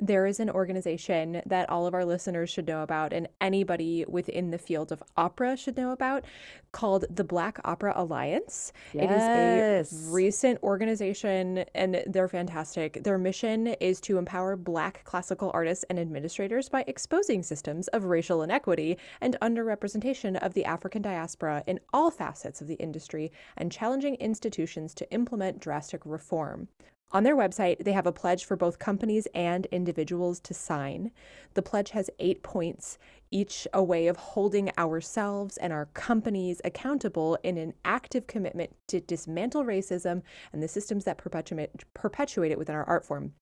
there 0.00 0.26
is 0.26 0.40
an 0.40 0.50
organization 0.50 1.42
that 1.46 1.68
all 1.68 1.86
of 1.86 1.94
our 1.94 2.04
listeners 2.04 2.50
should 2.50 2.66
know 2.66 2.82
about 2.82 3.12
and 3.12 3.28
anybody 3.40 4.04
within 4.08 4.50
the 4.50 4.58
field 4.58 4.90
of 4.92 5.02
opera 5.16 5.56
should 5.56 5.76
know 5.76 5.92
about 5.92 6.24
called 6.72 7.04
the 7.10 7.24
Black 7.24 7.58
Opera 7.64 7.92
Alliance. 7.96 8.72
It 8.94 9.02
Yes. 9.02 9.92
is 9.92 10.08
a 10.08 10.12
recent 10.12 10.62
organization 10.62 11.64
and 11.74 12.02
they're 12.06 12.28
fantastic. 12.28 13.02
Their 13.02 13.18
mission 13.18 13.68
is 13.68 14.00
to 14.02 14.18
empower 14.18 14.56
Black 14.56 15.04
classical 15.04 15.50
artists 15.52 15.84
and 15.90 15.98
administrators 15.98 16.68
by 16.68 16.84
exposing 16.86 17.42
systems 17.42 17.88
of 17.88 18.04
racial 18.04 18.42
inequity 18.42 18.96
and 19.20 19.36
underrepresentation 19.42 20.36
of 20.42 20.54
the 20.54 20.64
African 20.64 21.02
diaspora 21.02 21.62
in 21.66 21.80
all 21.92 22.10
facets 22.10 22.60
of 22.60 22.66
the 22.68 22.74
industry 22.74 23.32
and 23.56 23.70
challenging 23.72 24.14
institutions 24.16 24.94
to 24.94 25.10
implement 25.12 25.60
drastic 25.60 26.00
reform. 26.04 26.68
On 27.12 27.24
their 27.24 27.36
website, 27.36 27.84
they 27.84 27.92
have 27.92 28.06
a 28.06 28.12
pledge 28.12 28.44
for 28.44 28.56
both 28.56 28.78
companies 28.78 29.26
and 29.34 29.66
individuals 29.66 30.38
to 30.40 30.54
sign. 30.54 31.10
The 31.54 31.62
pledge 31.62 31.90
has 31.90 32.08
eight 32.20 32.44
points, 32.44 32.98
each 33.32 33.66
a 33.72 33.82
way 33.82 34.06
of 34.06 34.16
holding 34.16 34.70
ourselves 34.78 35.56
and 35.56 35.72
our 35.72 35.86
companies 35.86 36.60
accountable 36.64 37.36
in 37.42 37.56
an 37.56 37.74
active 37.84 38.28
commitment 38.28 38.76
to 38.88 39.00
dismantle 39.00 39.64
racism 39.64 40.22
and 40.52 40.62
the 40.62 40.68
systems 40.68 41.04
that 41.04 41.18
perpetuate, 41.18 42.52
it 42.52 42.58
within 42.58 42.76
our 42.76 42.84
art 42.84 43.04
form. 43.04 43.32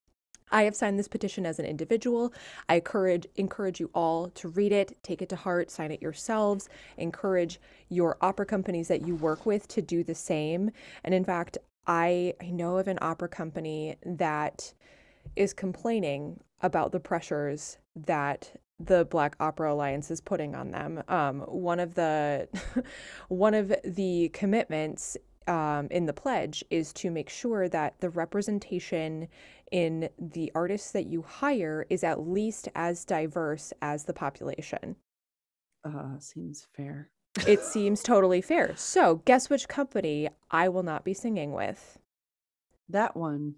I 0.50 0.62
have 0.62 0.74
signed 0.74 0.98
this 0.98 1.08
petition 1.08 1.44
as 1.44 1.58
an 1.58 1.66
individual. 1.66 2.32
I 2.70 2.76
encourage 2.76 3.26
encourage 3.36 3.80
you 3.80 3.90
all 3.94 4.30
to 4.30 4.48
read 4.48 4.72
it, 4.72 4.96
take 5.02 5.20
it 5.20 5.28
to 5.28 5.36
heart, 5.36 5.70
sign 5.70 5.92
it 5.92 6.00
yourselves. 6.00 6.70
Encourage 6.96 7.60
your 7.90 8.16
opera 8.22 8.46
companies 8.46 8.88
that 8.88 9.06
you 9.06 9.14
work 9.14 9.44
with 9.44 9.68
to 9.68 9.82
do 9.82 10.02
the 10.02 10.14
same. 10.14 10.70
And 11.04 11.12
in 11.14 11.24
fact, 11.24 11.58
I, 11.88 12.34
I 12.40 12.50
know 12.50 12.76
of 12.76 12.86
an 12.86 12.98
opera 13.00 13.28
company 13.28 13.96
that 14.04 14.72
is 15.34 15.54
complaining 15.54 16.40
about 16.60 16.92
the 16.92 17.00
pressures 17.00 17.78
that 17.96 18.52
the 18.78 19.06
Black 19.06 19.34
Opera 19.40 19.72
Alliance 19.72 20.10
is 20.10 20.20
putting 20.20 20.54
on 20.54 20.70
them. 20.70 21.02
Um, 21.08 21.40
one 21.40 21.80
of 21.80 21.94
the 21.94 22.48
one 23.28 23.54
of 23.54 23.72
the 23.84 24.28
commitments 24.32 25.16
um, 25.48 25.88
in 25.90 26.06
the 26.06 26.12
pledge 26.12 26.62
is 26.70 26.92
to 26.92 27.10
make 27.10 27.30
sure 27.30 27.68
that 27.68 27.98
the 28.00 28.10
representation 28.10 29.28
in 29.72 30.08
the 30.18 30.52
artists 30.54 30.92
that 30.92 31.06
you 31.06 31.22
hire 31.22 31.86
is 31.88 32.04
at 32.04 32.20
least 32.20 32.68
as 32.74 33.04
diverse 33.04 33.72
as 33.80 34.04
the 34.04 34.12
population. 34.12 34.96
Uh 35.84 36.18
seems 36.18 36.66
fair. 36.74 37.10
It 37.46 37.62
seems 37.62 38.02
totally 38.02 38.40
fair. 38.40 38.74
So, 38.76 39.16
guess 39.24 39.48
which 39.50 39.68
company 39.68 40.28
I 40.50 40.68
will 40.68 40.82
not 40.82 41.04
be 41.04 41.14
singing 41.14 41.52
with? 41.52 41.98
That 42.88 43.16
one. 43.16 43.56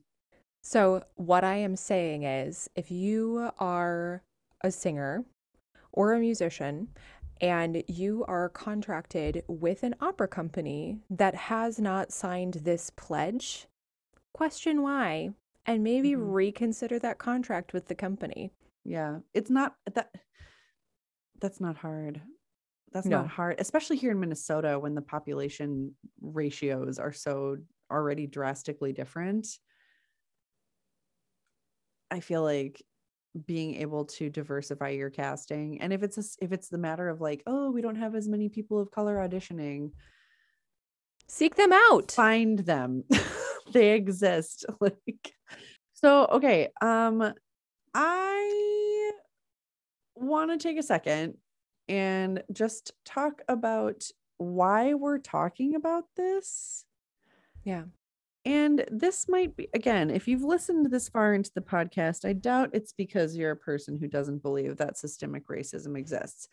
So, 0.62 1.05
what 1.16 1.45
I 1.45 1.57
am 1.57 1.76
saying 1.76 2.24
is 2.24 2.68
if 2.74 2.91
you 2.91 3.51
are 3.59 4.22
a 4.62 4.70
singer 4.70 5.24
or 5.93 6.12
a 6.12 6.18
musician 6.20 6.89
and 7.41 7.83
you 7.89 8.24
are 8.28 8.49
contracted 8.51 9.43
with 9.49 9.83
an 9.83 9.95
opera 10.01 10.28
company 10.28 10.99
that 11.09 11.35
has 11.35 11.78
not 11.81 12.12
signed 12.12 12.55
this 12.55 12.91
pledge, 12.91 13.66
question 14.35 14.83
why 14.83 15.31
and 15.66 15.83
maybe 15.83 16.11
Mhm. 16.12 16.35
reconsider 16.35 16.99
that 16.99 17.18
contract 17.18 17.72
with 17.72 17.87
the 17.87 17.95
company. 17.95 18.53
Yeah. 18.85 19.20
It's 19.35 19.51
not 19.51 19.76
that 19.93 20.14
that's 21.41 21.61
not 21.61 21.76
hard. 21.78 22.20
That's 22.93 23.07
No. 23.07 23.18
not 23.22 23.28
hard, 23.28 23.57
especially 23.61 23.97
here 23.97 24.11
in 24.11 24.18
Minnesota 24.20 24.78
when 24.78 24.95
the 24.95 25.03
population 25.03 25.95
ratios 26.20 26.99
are 26.99 27.12
so 27.12 27.57
already 27.91 28.26
drastically 28.26 28.93
different. 28.93 29.47
I 32.11 32.20
feel 32.20 32.43
like 32.43 32.82
being 33.47 33.76
able 33.76 34.07
to 34.07 34.28
diversify 34.28 34.88
your 34.88 35.09
casting 35.11 35.80
and 35.80 35.93
if 35.93 36.03
it's 36.03 36.18
a, 36.18 36.45
if 36.45 36.51
it's 36.51 36.68
the 36.68 36.78
matter 36.78 37.09
of 37.09 37.20
like 37.20 37.45
oh 37.47 37.70
we 37.70 37.80
don't 37.80 37.95
have 37.95 38.16
as 38.16 38.26
many 38.28 38.49
people 38.49 38.80
of 38.80 38.91
color 38.91 39.16
auditioning 39.18 39.93
Seek 41.28 41.55
them 41.55 41.72
out. 41.72 42.11
find 42.11 42.59
them 42.59 43.05
they 43.72 43.93
exist 43.93 44.64
like 44.80 45.32
so 45.95 46.26
okay 46.26 46.70
um 46.80 47.32
i 47.95 49.12
want 50.16 50.51
to 50.51 50.59
take 50.59 50.76
a 50.76 50.82
second 50.82 51.34
and 51.91 52.43
just 52.53 52.93
talk 53.05 53.43
about 53.49 54.05
why 54.38 54.95
we're 54.95 55.18
talking 55.18 55.74
about 55.74 56.05
this 56.16 56.84
Yeah. 57.64 57.84
and 58.47 58.86
this 58.91 59.28
might 59.28 59.55
be, 59.57 59.68
again, 59.74 60.09
if 60.11 60.26
you've 60.26 60.43
listened 60.45 60.91
this 60.91 61.09
far 61.11 61.34
into 61.34 61.51
the 61.55 61.61
podcast, 61.61 62.24
I 62.24 62.32
doubt 62.32 62.70
it's 62.72 62.95
because 62.95 63.36
you're 63.36 63.51
a 63.51 63.57
person 63.57 63.99
who 63.99 64.09
doesn't 64.09 64.43
believe 64.43 64.78
that 64.78 64.97
systemic 64.97 65.47
racism 65.49 65.99
exists. 65.99 66.49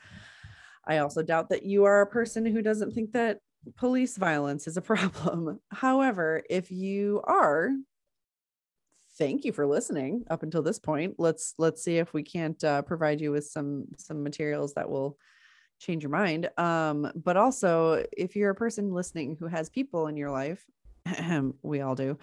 I 0.85 0.97
also 0.97 1.21
doubt 1.23 1.47
that 1.49 1.63
you 1.63 1.85
are 1.85 2.01
a 2.01 2.07
person 2.07 2.45
who 2.45 2.61
doesn't 2.61 2.91
think 2.93 3.13
that 3.13 3.39
police 3.77 4.17
violence 4.17 4.67
is 4.67 4.75
a 4.77 4.81
problem. 4.93 5.59
However, 5.71 6.43
if 6.49 6.71
you 6.71 7.21
are, 7.25 7.71
thank 9.17 9.45
you 9.45 9.51
for 9.51 9.65
listening 9.65 10.23
up 10.29 10.43
until 10.43 10.61
this 10.61 10.79
point. 10.79 11.15
Let's 11.17 11.53
let's 11.57 11.83
see 11.83 11.97
if 11.97 12.13
we 12.13 12.23
can't 12.23 12.61
uh, 12.63 12.81
provide 12.83 13.21
you 13.21 13.31
with 13.31 13.45
some 13.45 13.85
some 13.97 14.23
materials 14.23 14.73
that 14.75 14.89
will 14.89 15.17
change 15.79 16.03
your 16.03 16.11
mind. 16.11 16.49
Um, 16.57 17.11
but 17.15 17.37
also, 17.37 18.03
if 18.15 18.35
you're 18.35 18.51
a 18.51 18.55
person 18.55 18.93
listening 18.93 19.37
who 19.39 19.47
has 19.47 19.69
people 19.69 20.07
in 20.07 20.17
your 20.17 20.31
life 20.31 20.65
we 21.61 21.81
all 21.81 21.95
do, 21.95 22.17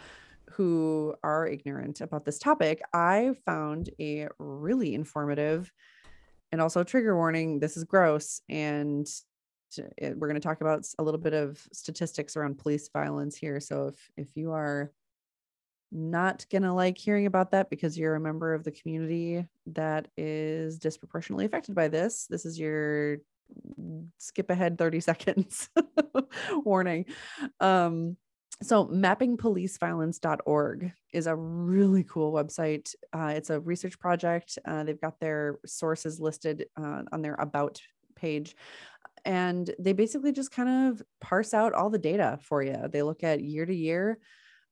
who 0.51 1.15
are 1.23 1.47
ignorant 1.47 2.01
about 2.01 2.25
this 2.25 2.39
topic, 2.39 2.83
I 2.93 3.33
found 3.45 3.91
a 4.01 4.29
really 4.39 4.95
informative 4.95 5.73
and 6.53 6.61
also 6.61 6.85
trigger 6.85 7.17
warning. 7.17 7.59
This 7.59 7.77
is 7.77 7.85
gross. 7.85 8.41
And 8.49 9.07
we're 10.01 10.29
going 10.29 10.35
to 10.35 10.41
talk 10.41 10.61
about 10.61 10.87
a 10.99 11.03
little 11.03 11.19
bit 11.19 11.35
of 11.35 11.61
statistics 11.73 12.37
around 12.37 12.59
police 12.59 12.89
violence 12.93 13.37
here. 13.37 13.59
So 13.59 13.89
if, 13.89 14.11
if 14.17 14.37
you 14.37 14.53
are 14.53 14.93
not 15.93 16.47
going 16.51 16.63
to 16.63 16.73
like 16.73 16.99
hearing 16.99 17.27
about 17.27 17.53
that 17.53 17.71
because 17.71 17.99
you're 17.99 18.15
a 18.15 18.21
member 18.21 18.55
of 18.55 18.65
the 18.65 18.73
community 18.73 19.47
that 19.67 20.09
is 20.17 20.79
disproportionately 20.79 21.47
affected 21.47 21.75
by 21.75 21.89
this, 21.89 22.27
this 22.29 22.45
is 22.45 22.59
your 22.59 23.19
mm, 23.81 24.07
skip 24.19 24.51
ahead 24.51 24.79
30 24.79 25.01
seconds. 25.01 25.69
Warning. 26.65 27.07
Um, 27.61 28.17
so 28.63 28.87
mappingpoliceviolence.org 28.87 30.93
is 31.13 31.27
a 31.27 31.35
really 31.35 32.05
cool 32.05 32.33
website. 32.33 32.95
Uh, 33.13 33.33
it's 33.35 33.51
a 33.51 33.61
research 33.61 33.99
project. 33.99 34.59
Uh, 34.65 34.85
they've 34.85 35.01
got 35.01 35.19
their 35.21 35.59
sources 35.67 36.21
listed 36.21 36.67
uh, 36.81 37.03
on 37.13 37.21
their 37.21 37.35
about 37.35 37.81
page. 38.15 38.57
And 39.25 39.71
they 39.79 39.93
basically 39.93 40.33
just 40.33 40.51
kind 40.51 40.91
of 40.91 41.03
parse 41.21 41.55
out 41.55 41.73
all 41.73 41.91
the 41.91 41.99
data 41.99 42.39
for 42.43 42.63
you 42.63 42.77
they 42.91 43.03
look 43.03 43.25
at 43.25 43.43
year 43.43 43.65
to 43.65 43.75
year 43.75 44.19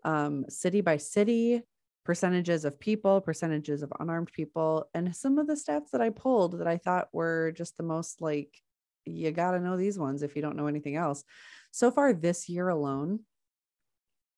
um, 0.05 0.45
city 0.49 0.81
by 0.81 0.97
city 0.97 1.63
percentages 2.05 2.65
of 2.65 2.81
people 2.81 3.21
percentages 3.21 3.83
of 3.83 3.93
unarmed 4.01 4.33
people 4.33 4.89
and 4.93 5.15
some 5.15 5.39
of 5.39 5.47
the 5.47 5.55
stats 5.55 5.91
that 5.93 6.01
i 6.01 6.11
pulled 6.11 6.59
that 6.59 6.67
i 6.67 6.77
thought 6.77 7.09
were 7.13 7.53
just 7.57 7.77
the 7.77 7.83
most 7.85 8.21
like 8.21 8.61
you 9.05 9.31
got 9.31 9.53
to 9.53 9.61
know 9.61 9.77
these 9.77 9.99
ones 9.99 10.23
if 10.23 10.35
you 10.35 10.43
don't 10.43 10.57
know 10.57 10.67
anything 10.67 10.97
else 10.97 11.23
so 11.71 11.93
far 11.93 12.13
this 12.13 12.49
year 12.49 12.69
alone 12.69 13.21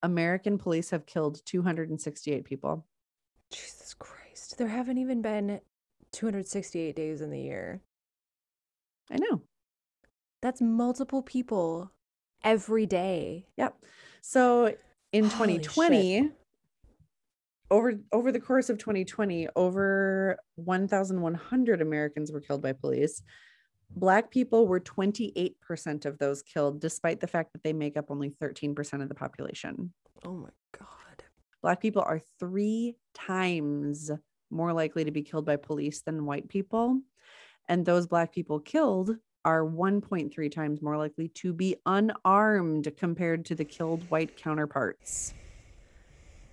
American 0.05 0.59
police 0.59 0.91
have 0.91 1.07
killed 1.07 1.41
268 1.47 2.45
people. 2.45 2.87
Jesus 3.51 3.95
Christ. 3.95 4.59
There 4.59 4.69
haven't 4.69 4.99
even 4.99 5.23
been 5.23 5.61
268 6.13 6.95
days 6.95 7.23
in 7.23 7.31
the 7.31 7.41
year. 7.41 7.81
I 9.11 9.17
know. 9.17 9.41
That's 10.43 10.61
multiple 10.61 11.23
people 11.23 11.91
every 12.45 12.85
day. 12.85 13.47
Yep. 13.57 13.77
So 14.21 14.75
in 15.15 15.31
Holy 15.31 15.59
2020, 15.61 16.31
over 17.71 17.95
over 18.11 18.33
the 18.33 18.41
course 18.41 18.69
of 18.69 18.79
2020, 18.79 19.49
over 19.55 20.37
1,100 20.57 21.81
Americans 21.81 22.33
were 22.33 22.41
killed 22.41 22.61
by 22.61 22.73
police. 22.73 23.23
Black 23.91 24.33
people 24.33 24.67
were 24.67 24.81
28% 24.81 26.05
of 26.05 26.19
those 26.19 26.43
killed, 26.43 26.81
despite 26.81 27.21
the 27.21 27.29
fact 27.29 27.53
that 27.53 27.63
they 27.63 27.73
make 27.73 27.97
up 27.97 28.07
only 28.11 28.31
13% 28.43 29.03
of 29.03 29.09
the 29.09 29.15
population. 29.15 29.93
Oh 30.25 30.33
my 30.35 30.51
God. 30.77 31.25
Black 31.63 31.81
people 31.81 32.03
are 32.03 32.21
three 32.41 32.97
times 33.15 34.11
more 34.51 34.73
likely 34.73 35.05
to 35.05 35.13
be 35.13 35.23
killed 35.23 35.47
by 35.47 35.57
police 35.57 36.03
than 36.03 36.27
white 36.27 36.49
people. 36.49 37.01
And 37.69 37.87
those 37.87 38.09
Black 38.09 38.33
people 38.33 38.59
killed 38.59 39.17
are 39.45 39.63
1.3 39.65 40.51
times 40.51 40.81
more 40.83 40.97
likely 40.97 41.29
to 41.29 41.53
be 41.53 41.77
unarmed 41.87 42.91
compared 42.97 43.45
to 43.47 43.55
the 43.55 43.65
killed 43.65 44.09
white 44.11 44.37
counterparts. 44.37 45.35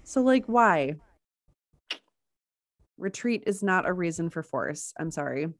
So, 0.04 0.22
like, 0.22 0.46
why? 0.46 0.96
Retreat 2.98 3.44
is 3.48 3.64
not 3.64 3.88
a 3.88 3.94
reason 3.94 4.30
for 4.30 4.44
force. 4.44 4.94
I'm 5.00 5.12
sorry. 5.12 5.54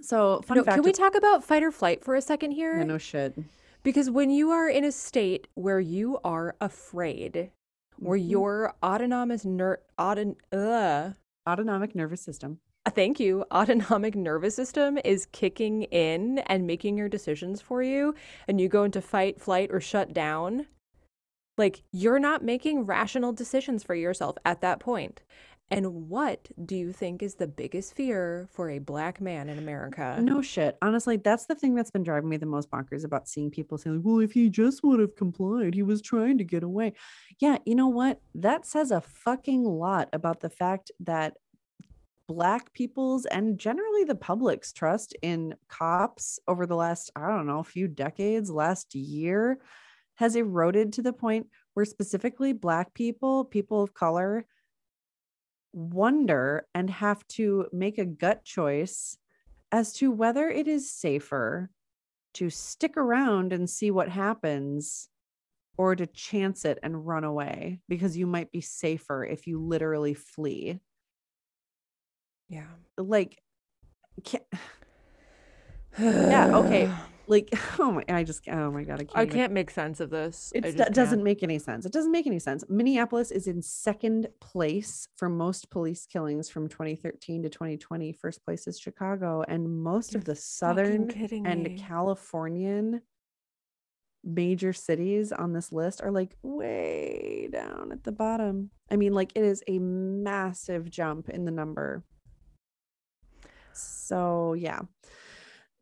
So, 0.00 0.40
fun 0.42 0.58
No, 0.58 0.64
fact 0.64 0.76
can 0.76 0.84
we 0.84 0.92
talk 0.92 1.14
about 1.14 1.44
fight 1.44 1.62
or 1.62 1.72
flight 1.72 2.04
for 2.04 2.14
a 2.14 2.22
second 2.22 2.52
here? 2.52 2.76
yeah, 2.78 2.84
no 2.84 2.98
shit. 2.98 3.36
Because 3.82 4.10
when 4.10 4.30
you 4.30 4.50
are 4.50 4.68
in 4.68 4.84
a 4.84 4.92
state 4.92 5.48
where 5.54 5.80
you 5.80 6.18
are 6.24 6.56
afraid, 6.60 7.50
where 7.98 8.18
Mhm. 8.18 8.30
your 8.30 8.74
autonomous 8.82 9.44
ner- 9.44 9.82
auton- 9.98 10.36
uh, 10.52 11.12
autonomic 11.48 11.94
nervous 11.94 12.20
system. 12.20 12.60
Uh, 12.86 12.90
thank 12.90 13.20
you, 13.20 13.44
autonomic 13.52 14.14
nervous 14.14 14.54
system 14.54 14.98
is 15.04 15.26
kicking 15.26 15.84
in 15.84 16.38
and 16.46 16.66
making 16.66 16.96
your 16.96 17.08
decisions 17.08 17.60
for 17.60 17.82
you, 17.82 18.14
and 18.46 18.60
you 18.60 18.68
go 18.68 18.84
into 18.84 19.00
fight, 19.00 19.40
flight, 19.40 19.70
or 19.72 19.80
shut 19.80 20.12
down, 20.12 20.66
like 21.56 21.82
you're 21.92 22.20
not 22.20 22.44
making 22.44 22.86
rational 22.86 23.32
decisions 23.32 23.82
for 23.82 23.94
yourself 23.94 24.36
at 24.44 24.60
that 24.60 24.80
point. 24.80 25.22
And 25.70 26.08
what 26.08 26.48
do 26.64 26.76
you 26.76 26.92
think 26.92 27.22
is 27.22 27.34
the 27.34 27.46
biggest 27.46 27.94
fear 27.94 28.48
for 28.50 28.70
a 28.70 28.78
black 28.78 29.20
man 29.20 29.50
in 29.50 29.58
America? 29.58 30.16
No 30.20 30.40
shit. 30.40 30.78
Honestly, 30.80 31.18
that's 31.18 31.44
the 31.44 31.54
thing 31.54 31.74
that's 31.74 31.90
been 31.90 32.02
driving 32.02 32.30
me 32.30 32.38
the 32.38 32.46
most 32.46 32.70
bonkers 32.70 33.04
about 33.04 33.28
seeing 33.28 33.50
people 33.50 33.76
saying, 33.76 34.02
well, 34.02 34.20
if 34.20 34.32
he 34.32 34.48
just 34.48 34.82
would 34.82 34.98
have 34.98 35.14
complied, 35.14 35.74
he 35.74 35.82
was 35.82 36.00
trying 36.00 36.38
to 36.38 36.44
get 36.44 36.62
away. 36.62 36.94
Yeah, 37.38 37.58
you 37.66 37.74
know 37.74 37.88
what? 37.88 38.20
That 38.34 38.64
says 38.64 38.90
a 38.90 39.02
fucking 39.02 39.64
lot 39.64 40.08
about 40.14 40.40
the 40.40 40.50
fact 40.50 40.90
that 41.00 41.34
Black 42.28 42.72
people's 42.74 43.24
and 43.24 43.58
generally 43.58 44.04
the 44.04 44.14
public's 44.14 44.72
trust 44.72 45.16
in 45.22 45.54
cops 45.68 46.38
over 46.46 46.66
the 46.66 46.76
last, 46.76 47.10
I 47.16 47.26
don't 47.26 47.46
know, 47.46 47.62
few 47.62 47.88
decades, 47.88 48.50
last 48.50 48.94
year 48.94 49.58
has 50.16 50.36
eroded 50.36 50.92
to 50.92 51.02
the 51.02 51.12
point 51.12 51.46
where 51.74 51.86
specifically 51.86 52.52
Black 52.52 52.92
people, 52.92 53.44
people 53.44 53.82
of 53.82 53.94
color, 53.94 54.44
wonder 55.72 56.66
and 56.74 56.90
have 56.90 57.26
to 57.28 57.66
make 57.72 57.98
a 57.98 58.04
gut 58.04 58.44
choice 58.44 59.16
as 59.72 59.92
to 59.94 60.10
whether 60.10 60.48
it 60.48 60.68
is 60.68 60.90
safer 60.90 61.70
to 62.34 62.50
stick 62.50 62.96
around 62.96 63.52
and 63.52 63.68
see 63.68 63.90
what 63.90 64.08
happens 64.08 65.08
or 65.76 65.94
to 65.94 66.06
chance 66.06 66.64
it 66.64 66.78
and 66.82 67.06
run 67.06 67.24
away 67.24 67.80
because 67.88 68.16
you 68.16 68.26
might 68.26 68.50
be 68.50 68.60
safer 68.60 69.24
if 69.24 69.46
you 69.46 69.60
literally 69.60 70.14
flee. 70.14 70.80
Yeah. 72.48 72.66
Like, 72.96 73.42
ca- 74.26 74.38
Yeah, 75.98 76.56
okay. 76.58 76.90
like, 77.26 77.48
oh 77.78 77.92
my, 77.92 78.04
I 78.08 78.24
just, 78.24 78.48
oh 78.48 78.70
my 78.70 78.84
God, 78.84 79.00
I 79.00 79.04
can't. 79.04 79.16
I 79.16 79.26
can't 79.26 79.52
make 79.52 79.70
sense 79.70 80.00
of 80.00 80.10
this. 80.10 80.52
It 80.54 80.62
doesn't 80.76 80.94
can't. 80.94 81.22
make 81.22 81.42
any 81.42 81.58
sense. 81.58 81.84
It 81.84 81.92
doesn't 81.92 82.12
make 82.12 82.26
any 82.26 82.38
sense. 82.38 82.64
Minneapolis 82.68 83.30
is 83.30 83.46
in 83.46 83.62
second 83.62 84.28
place 84.40 85.08
for 85.16 85.28
most 85.28 85.70
police 85.70 86.06
killings 86.06 86.48
from 86.48 86.68
2013 86.68 87.42
to 87.42 87.48
2020. 87.48 88.12
First 88.12 88.44
place 88.44 88.66
is 88.66 88.78
Chicago, 88.78 89.44
and 89.46 89.82
most 89.82 90.12
You're 90.12 90.20
of 90.20 90.24
the 90.24 90.36
southern 90.36 91.10
and 91.44 91.62
me. 91.64 91.78
Californian 91.78 93.02
major 94.24 94.72
cities 94.72 95.32
on 95.32 95.52
this 95.52 95.72
list 95.72 96.02
are 96.02 96.10
like 96.10 96.36
way 96.42 97.48
down 97.52 97.92
at 97.92 98.04
the 98.04 98.12
bottom. 98.12 98.70
I 98.90 98.96
mean, 98.96 99.14
like 99.14 99.32
it 99.34 99.44
is 99.44 99.62
a 99.68 99.78
massive 99.78 100.90
jump 100.90 101.28
in 101.28 101.44
the 101.44 101.50
number. 101.50 102.04
So, 103.80 104.54
yeah. 104.54 104.80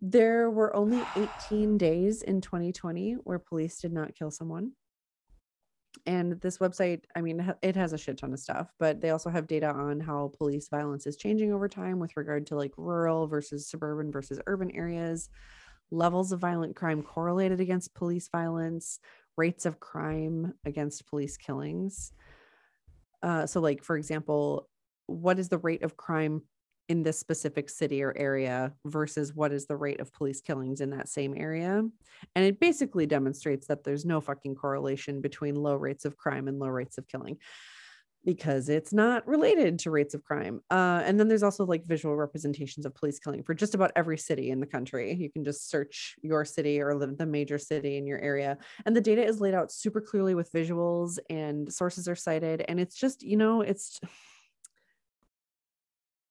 There 0.01 0.51
were 0.51 0.76
only 0.76 1.03
18 1.16 1.78
days 1.78 2.22
in 2.22 2.40
2020 2.40 3.14
where 3.24 3.38
police 3.38 3.80
did 3.80 3.92
not 3.92 4.14
kill 4.14 4.30
someone. 4.30 4.72
And 6.05 6.38
this 6.42 6.59
website, 6.59 7.05
I 7.16 7.22
mean, 7.22 7.55
it 7.62 7.76
has 7.76 7.94
a 7.94 7.99
shit 7.99 8.18
ton 8.18 8.34
of 8.34 8.38
stuff, 8.38 8.70
but 8.78 9.01
they 9.01 9.11
also 9.11 9.30
have 9.30 9.47
data 9.47 9.70
on 9.70 9.99
how 9.99 10.32
police 10.36 10.68
violence 10.68 11.07
is 11.07 11.16
changing 11.16 11.53
over 11.53 11.68
time 11.68 11.99
with 11.99 12.16
regard 12.16 12.47
to 12.49 12.57
like 12.57 12.72
rural 12.76 13.26
versus 13.26 13.66
suburban 13.68 14.12
versus 14.12 14.38
urban 14.47 14.70
areas, 14.72 15.30
levels 15.90 16.32
of 16.32 16.40
violent 16.40 16.76
crime 16.76 17.03
correlated 17.03 17.61
against 17.61 17.94
police 17.94 18.28
violence, 18.28 19.01
rates 19.36 19.64
of 19.64 19.80
crime 19.80 20.53
against 20.66 21.07
police 21.07 21.36
killings. 21.38 22.12
Uh, 23.22 23.47
so, 23.47 23.61
like, 23.61 23.82
for 23.82 23.97
example, 23.97 24.68
what 25.07 25.38
is 25.38 25.49
the 25.49 25.59
rate 25.59 25.82
of 25.82 25.97
crime 25.97 26.42
in 26.89 27.03
this 27.03 27.18
specific 27.18 27.68
city 27.68 28.03
or 28.03 28.16
area 28.16 28.72
versus 28.84 29.34
what 29.34 29.53
is 29.53 29.66
the 29.66 29.76
rate 29.76 30.01
of 30.01 30.12
police 30.12 30.41
killings 30.41 30.80
in 30.80 30.91
that 30.91 31.09
same 31.09 31.34
area. 31.37 31.82
And 32.34 32.45
it 32.45 32.61
basically 32.61 33.07
demonstrates 33.07 33.66
that 33.66 33.84
there's 33.84 34.05
no 34.05 34.20
fucking 34.20 34.55
correlation 34.55 35.20
between 35.20 35.57
low 35.57 35.74
rates 35.74 36.05
of 36.05 36.16
crime 36.16 36.49
and 36.49 36.59
low 36.59 36.68
rates 36.68 36.99
of 36.99 37.09
killing 37.09 37.39
because 38.26 38.68
it's 38.68 38.93
not 38.93 39.26
related 39.26 39.78
to 39.78 39.91
rates 39.91 40.12
of 40.12 40.22
crime. 40.24 40.61
Uh, 40.68 41.01
and 41.05 41.18
then 41.18 41.28
there's 41.28 41.45
also 41.45 41.64
like 41.64 41.87
visual 41.87 42.16
representations 42.16 42.84
of 42.84 42.93
police 42.95 43.20
killing 43.20 43.43
for 43.45 43.55
just 43.55 43.74
about 43.74 43.93
every 43.95 44.18
city 44.18 44.51
in 44.51 44.59
the 44.59 44.66
country. 44.66 45.14
You 45.14 45.30
can 45.30 45.45
just 45.45 45.70
search 45.70 46.16
your 46.22 46.45
city 46.45 46.80
or 46.80 46.99
the, 46.99 47.07
the 47.07 47.24
major 47.24 47.57
city 47.57 47.97
in 47.97 48.07
your 48.07 48.18
area. 48.18 48.59
And 48.84 48.97
the 48.97 49.01
data 49.01 49.24
is 49.24 49.41
laid 49.41 49.55
out 49.55 49.70
super 49.70 50.01
clearly 50.01 50.34
with 50.34 50.53
visuals 50.53 51.18
and 51.30 51.72
sources 51.72 52.09
are 52.09 52.16
cited. 52.16 52.64
And 52.68 52.80
it's 52.80 52.97
just, 52.97 53.22
you 53.22 53.37
know, 53.37 53.61
it's. 53.61 54.01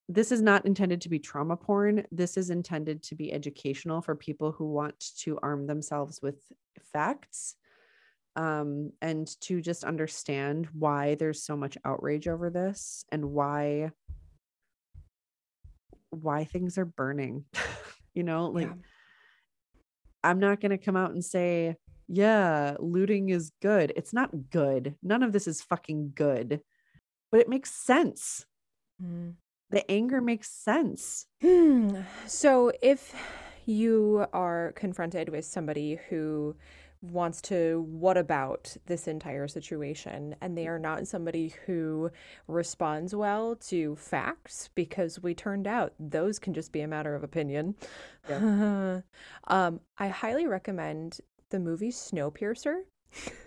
This 0.07 0.31
is 0.31 0.41
not 0.41 0.65
intended 0.65 1.01
to 1.01 1.09
be 1.09 1.19
trauma 1.19 1.57
porn. 1.57 2.05
This 2.11 2.37
is 2.37 2.49
intended 2.51 3.01
to 3.03 3.15
be 3.15 3.33
educational 3.33 4.01
for 4.01 4.15
people 4.15 4.51
who 4.51 4.71
want 4.71 5.03
to 5.19 5.39
arm 5.41 5.65
themselves 5.65 6.21
with 6.21 6.35
facts 6.93 7.55
um, 8.35 8.91
and 9.01 9.27
to 9.41 9.61
just 9.61 9.83
understand 9.83 10.67
why 10.73 11.15
there's 11.15 11.41
so 11.43 11.55
much 11.57 11.77
outrage 11.85 12.27
over 12.27 12.49
this 12.49 13.05
and 13.11 13.25
why 13.31 13.91
why 16.09 16.45
things 16.45 16.77
are 16.77 16.85
burning 16.85 17.45
you 18.13 18.23
know 18.23 18.47
like 18.47 18.67
Yeah. 18.67 18.73
i'm 20.23 20.39
not 20.39 20.61
going 20.61 20.69
to 20.71 20.77
come 20.77 20.95
out 20.95 21.11
and 21.11 21.23
say 21.23 21.75
yeah 22.07 22.75
looting 22.79 23.29
is 23.29 23.51
good 23.61 23.91
it's 23.97 24.13
not 24.13 24.49
good 24.49 24.95
none 25.03 25.23
of 25.23 25.33
this 25.33 25.45
is 25.45 25.61
fucking 25.61 26.13
good 26.15 26.61
but 27.31 27.41
it 27.41 27.49
makes 27.49 27.71
sense 27.71 28.45
Mm. 29.03 29.33
The 29.75 29.91
anger 29.91 30.21
makes 30.21 30.49
sense. 30.49 31.27
Hmm. 31.41 31.97
So, 32.25 32.71
if 32.81 33.13
you 33.65 34.25
are 34.31 34.71
confronted 34.73 35.27
with 35.27 35.43
somebody 35.43 35.99
who 36.09 36.55
wants 37.01 37.41
to 37.41 37.85
what 37.89 38.17
about 38.17 38.75
this 38.85 39.07
entire 39.07 39.47
situation 39.47 40.35
and 40.41 40.57
they 40.57 40.65
are 40.65 40.79
not 40.79 41.05
somebody 41.07 41.53
who 41.65 42.09
responds 42.47 43.13
well 43.13 43.55
to 43.55 43.95
facts 43.97 44.69
because 44.75 45.21
we 45.21 45.35
turned 45.35 45.67
out 45.67 45.93
those 45.99 46.39
can 46.39 46.53
just 46.53 46.71
be 46.71 46.81
a 46.81 46.87
matter 46.87 47.13
of 47.13 47.23
opinion. 47.23 47.75
Um 49.47 49.81
i 49.99 50.07
highly 50.07 50.47
recommend 50.47 51.19
the 51.49 51.59
movie 51.59 51.91
snowpiercer 51.91 52.81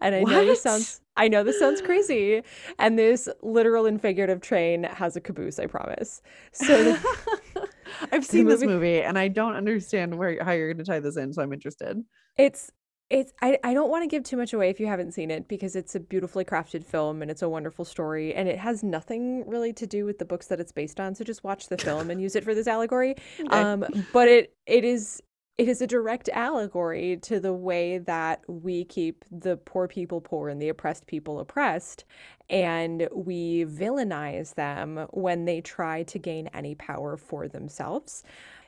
and 0.00 0.14
i 0.14 0.20
know 0.22 0.44
this 0.44 0.62
sounds 0.62 1.00
i 1.16 1.28
know 1.28 1.42
this 1.44 1.58
sounds 1.58 1.80
crazy. 1.80 2.42
And 2.78 2.98
this 2.98 3.28
literal 3.42 3.86
and 3.86 4.00
figurative 4.00 4.40
train 4.40 4.84
has 4.84 5.16
a 5.16 5.20
caboose 5.20 5.58
i 5.58 5.66
promise. 5.66 6.22
So 6.52 6.82
the- 7.54 7.68
i've 8.12 8.24
seen 8.24 8.46
this 8.46 8.60
movie- 8.60 8.72
movie 8.74 9.00
and 9.02 9.18
i 9.18 9.28
don't 9.28 9.54
understand 9.54 10.16
where 10.18 10.42
how 10.42 10.52
you're 10.52 10.72
going 10.72 10.84
to 10.84 10.90
tie 10.90 11.00
this 11.00 11.16
in 11.16 11.32
so 11.32 11.42
i'm 11.42 11.52
interested. 11.52 12.02
It's 12.36 12.70
it's 13.10 13.32
I, 13.42 13.58
I 13.62 13.74
don't 13.74 13.90
want 13.90 14.02
to 14.02 14.08
give 14.08 14.24
too 14.24 14.36
much 14.36 14.54
away 14.54 14.70
if 14.70 14.80
you 14.80 14.86
haven't 14.86 15.12
seen 15.12 15.30
it 15.30 15.46
because 15.46 15.76
it's 15.76 15.94
a 15.94 16.00
beautifully 16.00 16.44
crafted 16.44 16.84
film 16.84 17.20
and 17.20 17.30
it's 17.30 17.42
a 17.42 17.48
wonderful 17.48 17.84
story 17.84 18.34
and 18.34 18.48
it 18.48 18.58
has 18.58 18.82
nothing 18.82 19.46
really 19.46 19.74
to 19.74 19.86
do 19.86 20.06
with 20.06 20.18
the 20.18 20.24
books 20.24 20.46
that 20.46 20.58
it's 20.58 20.72
based 20.72 20.98
on. 20.98 21.14
So 21.14 21.22
just 21.22 21.44
watch 21.44 21.68
the 21.68 21.76
film 21.76 22.10
and 22.10 22.20
use 22.20 22.34
it 22.34 22.42
for 22.44 22.54
this 22.54 22.66
allegory. 22.66 23.14
Okay. 23.40 23.56
um 23.56 23.84
but 24.12 24.28
it 24.28 24.54
it 24.66 24.84
is 24.84 25.22
it 25.56 25.68
is 25.68 25.80
a 25.80 25.86
direct 25.86 26.28
allegory 26.30 27.16
to 27.22 27.38
the 27.38 27.52
way 27.52 27.98
that 27.98 28.42
we 28.48 28.84
keep 28.84 29.24
the 29.30 29.56
poor 29.56 29.86
people 29.86 30.20
poor 30.20 30.48
and 30.48 30.60
the 30.60 30.68
oppressed 30.68 31.06
people 31.06 31.38
oppressed 31.38 32.04
and 32.50 33.08
we 33.14 33.64
villainize 33.64 34.54
them 34.54 35.06
when 35.10 35.44
they 35.44 35.60
try 35.60 36.02
to 36.02 36.18
gain 36.18 36.48
any 36.48 36.74
power 36.74 37.16
for 37.16 37.46
themselves. 37.48 38.24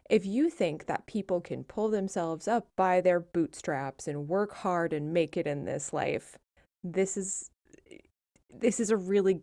If 0.08 0.24
you 0.24 0.48
think 0.48 0.86
that 0.86 1.06
people 1.06 1.40
can 1.40 1.64
pull 1.64 1.90
themselves 1.90 2.46
up 2.46 2.68
by 2.76 3.00
their 3.00 3.18
bootstraps 3.18 4.06
and 4.06 4.28
work 4.28 4.54
hard 4.54 4.92
and 4.92 5.12
make 5.12 5.36
it 5.36 5.46
in 5.48 5.64
this 5.64 5.92
life, 5.92 6.38
this 6.84 7.16
is 7.16 7.50
this 8.58 8.80
is 8.80 8.90
a 8.90 8.96
really 8.96 9.42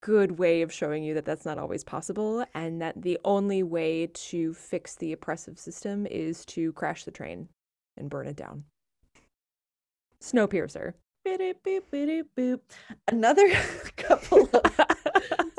good 0.00 0.38
way 0.38 0.62
of 0.62 0.72
showing 0.72 1.02
you 1.02 1.14
that 1.14 1.24
that's 1.24 1.44
not 1.44 1.58
always 1.58 1.84
possible 1.84 2.44
and 2.54 2.80
that 2.80 3.00
the 3.02 3.18
only 3.24 3.62
way 3.62 4.08
to 4.14 4.54
fix 4.54 4.96
the 4.96 5.12
oppressive 5.12 5.58
system 5.58 6.06
is 6.06 6.44
to 6.46 6.72
crash 6.72 7.04
the 7.04 7.10
train 7.10 7.48
and 7.96 8.08
burn 8.08 8.26
it 8.26 8.36
down. 8.36 8.64
Snowpiercer. 10.22 10.94
Another 13.08 13.50
couple 13.96 14.48
of 14.52 14.62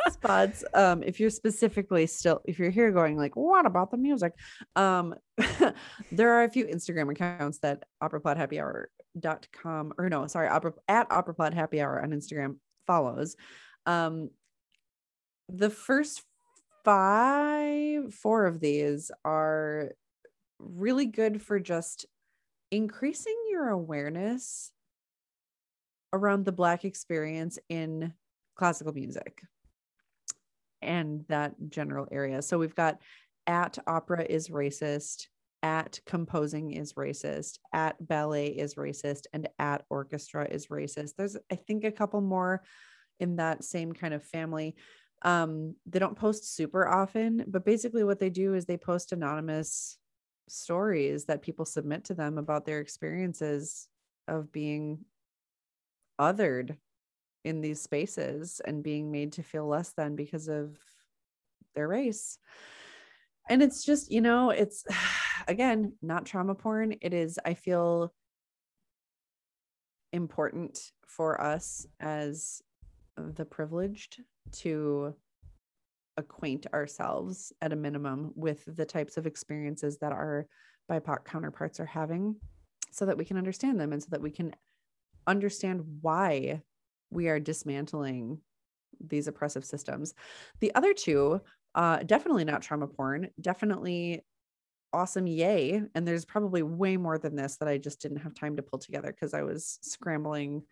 spots. 0.11 0.63
Um, 0.73 1.03
if 1.03 1.19
you're 1.19 1.29
specifically 1.29 2.07
still, 2.07 2.41
if 2.45 2.57
you're 2.59 2.71
here 2.71 2.91
going 2.91 3.17
like, 3.17 3.35
what 3.35 3.65
about 3.65 3.91
the 3.91 3.97
music? 3.97 4.33
Um, 4.75 5.15
there 6.11 6.31
are 6.33 6.43
a 6.43 6.49
few 6.49 6.65
Instagram 6.65 7.11
accounts 7.11 7.59
that 7.59 7.83
operaplothappyhour.com 8.01 9.93
or 9.97 10.09
no, 10.09 10.27
sorry, 10.27 10.47
opera 10.47 10.73
at 10.87 11.09
operaplot 11.09 11.53
happy 11.53 11.81
hour 11.81 12.01
on 12.01 12.11
Instagram 12.11 12.55
follows. 12.87 13.35
Um, 13.85 14.29
the 15.47 15.69
first 15.69 16.23
five, 16.83 18.13
four 18.13 18.45
of 18.45 18.59
these 18.59 19.11
are 19.25 19.91
really 20.59 21.05
good 21.05 21.41
for 21.41 21.59
just 21.59 22.05
increasing 22.71 23.35
your 23.49 23.69
awareness 23.69 24.71
around 26.13 26.45
the 26.45 26.51
black 26.51 26.85
experience 26.85 27.59
in 27.69 28.13
classical 28.55 28.93
music 28.93 29.41
and 30.81 31.25
that 31.27 31.53
general 31.69 32.07
area. 32.11 32.41
So 32.41 32.57
we've 32.57 32.75
got 32.75 32.99
at 33.47 33.77
opera 33.87 34.25
is 34.29 34.49
racist, 34.49 35.27
at 35.63 35.99
composing 36.05 36.71
is 36.71 36.93
racist, 36.93 37.59
at 37.73 37.95
ballet 38.07 38.47
is 38.47 38.75
racist, 38.75 39.25
and 39.33 39.49
at 39.59 39.85
orchestra 39.89 40.47
is 40.49 40.67
racist. 40.67 41.15
There's 41.17 41.35
I 41.51 41.55
think 41.55 41.83
a 41.83 41.91
couple 41.91 42.21
more 42.21 42.63
in 43.19 43.37
that 43.37 43.63
same 43.63 43.91
kind 43.91 44.13
of 44.13 44.23
family. 44.23 44.75
Um, 45.21 45.75
they 45.85 45.99
don't 45.99 46.17
post 46.17 46.55
super 46.55 46.87
often, 46.87 47.43
but 47.47 47.65
basically 47.65 48.03
what 48.03 48.19
they 48.19 48.29
do 48.29 48.53
is 48.53 48.65
they 48.65 48.77
post 48.77 49.11
anonymous 49.11 49.97
stories 50.47 51.25
that 51.25 51.41
people 51.41 51.65
submit 51.65 52.05
to 52.05 52.13
them 52.13 52.37
about 52.37 52.65
their 52.65 52.79
experiences 52.79 53.87
of 54.27 54.51
being 54.51 54.99
othered 56.19 56.77
in 57.43 57.61
these 57.61 57.81
spaces 57.81 58.61
and 58.65 58.83
being 58.83 59.11
made 59.11 59.33
to 59.33 59.43
feel 59.43 59.67
less 59.67 59.91
than 59.91 60.15
because 60.15 60.47
of 60.47 60.77
their 61.75 61.87
race. 61.87 62.37
And 63.49 63.63
it's 63.63 63.83
just, 63.83 64.11
you 64.11 64.21
know, 64.21 64.51
it's 64.51 64.85
again 65.47 65.93
not 66.01 66.25
trauma 66.25 66.55
porn. 66.55 66.95
It 67.01 67.13
is, 67.13 67.39
I 67.45 67.53
feel, 67.53 68.13
important 70.11 70.91
for 71.05 71.39
us 71.39 71.85
as 71.99 72.61
the 73.35 73.45
privileged 73.45 74.21
to 74.51 75.13
acquaint 76.17 76.67
ourselves 76.73 77.53
at 77.61 77.73
a 77.73 77.77
minimum 77.77 78.31
with 78.35 78.63
the 78.75 78.85
types 78.85 79.17
of 79.17 79.25
experiences 79.25 79.97
that 79.99 80.11
our 80.11 80.47
BIPOC 80.91 81.23
counterparts 81.25 81.79
are 81.79 81.85
having 81.85 82.35
so 82.91 83.05
that 83.05 83.17
we 83.17 83.25
can 83.25 83.37
understand 83.37 83.79
them 83.79 83.93
and 83.93 84.01
so 84.01 84.07
that 84.11 84.21
we 84.21 84.31
can 84.31 84.53
understand 85.27 85.83
why 86.01 86.61
we 87.11 87.27
are 87.27 87.39
dismantling 87.39 88.39
these 88.99 89.27
oppressive 89.27 89.63
systems. 89.63 90.13
The 90.59 90.73
other 90.75 90.93
two, 90.93 91.41
uh, 91.75 91.97
definitely 92.03 92.45
not 92.45 92.61
trauma 92.61 92.87
porn, 92.87 93.29
definitely 93.39 94.25
awesome 94.91 95.27
yay. 95.27 95.83
And 95.93 96.07
there's 96.07 96.25
probably 96.25 96.63
way 96.63 96.97
more 96.97 97.17
than 97.17 97.35
this 97.35 97.57
that 97.57 97.69
I 97.69 97.77
just 97.77 98.01
didn't 98.01 98.17
have 98.17 98.33
time 98.33 98.55
to 98.57 98.63
pull 98.63 98.79
together 98.79 99.11
because 99.11 99.33
I 99.33 99.43
was 99.43 99.77
scrambling 99.81 100.63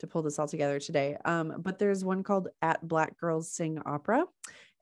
to 0.00 0.06
pull 0.06 0.22
this 0.22 0.38
all 0.38 0.48
together 0.48 0.78
today. 0.78 1.16
Um, 1.24 1.54
but 1.58 1.78
there's 1.78 2.04
one 2.04 2.22
called 2.22 2.48
At 2.62 2.86
Black 2.86 3.18
Girls 3.18 3.50
Sing 3.50 3.80
Opera 3.84 4.24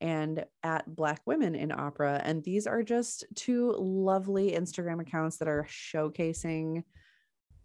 and 0.01 0.45
at 0.63 0.95
Black 0.95 1.21
Women 1.27 1.55
in 1.55 1.73
Opera. 1.73 2.21
And 2.25 2.43
these 2.45 2.67
are 2.67 2.83
just 2.83 3.25
two 3.35 3.75
lovely 3.79 4.53
Instagram 4.53 5.01
accounts 5.01 5.39
that 5.39 5.49
are 5.49 5.67
showcasing 5.69 6.83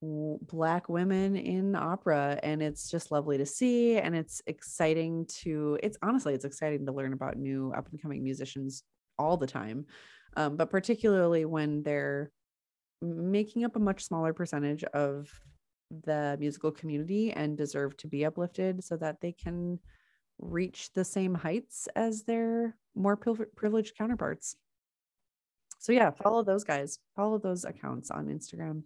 Black 0.02 0.89
women 0.89 1.36
in 1.36 1.76
opera. 1.76 2.39
And 2.41 2.64
it's 2.64 2.89
just 2.89 3.12
lovely 3.12 3.38
to 3.38 3.45
see. 3.45 3.97
And 3.97 4.16
it's 4.16 4.41
exciting 4.47 5.28
to, 5.41 5.78
it's 5.84 5.97
honestly, 6.02 6.34
it's 6.34 6.45
exciting 6.45 6.88
to 6.88 6.91
learn 6.91 7.14
about 7.14 7.38
new 7.38 7.72
up 7.78 7.88
and 7.91 8.02
coming 8.02 8.24
musicians 8.24 8.84
all 9.20 9.38
the 9.38 9.45
time. 9.45 9.86
Um, 10.36 10.56
but 10.56 10.72
particularly 10.72 11.45
when 11.45 11.84
they're 11.84 12.32
making 13.02 13.64
up 13.64 13.76
a 13.76 13.80
much 13.80 14.04
smaller 14.04 14.34
percentage 14.34 14.84
of 14.86 15.30
the 16.04 16.38
musical 16.39 16.72
community 16.72 17.32
and 17.32 17.58
deserve 17.58 17.98
to 17.98 18.08
be 18.08 18.26
uplifted 18.26 18.84
so 18.84 18.98
that 18.98 19.22
they 19.22 19.32
can 19.32 19.80
reach 20.39 20.92
the 20.94 21.06
same 21.06 21.36
heights 21.36 21.88
as 21.96 22.24
their 22.24 22.76
more 22.96 23.16
priv- 23.16 23.56
privileged 23.56 23.96
counterparts. 23.98 24.56
So 25.80 25.92
yeah, 25.92 26.12
follow 26.12 26.44
those 26.44 26.64
guys. 26.64 27.00
Follow 27.16 27.38
those 27.38 27.66
accounts 27.66 28.12
on 28.12 28.28
Instagram. 28.28 28.84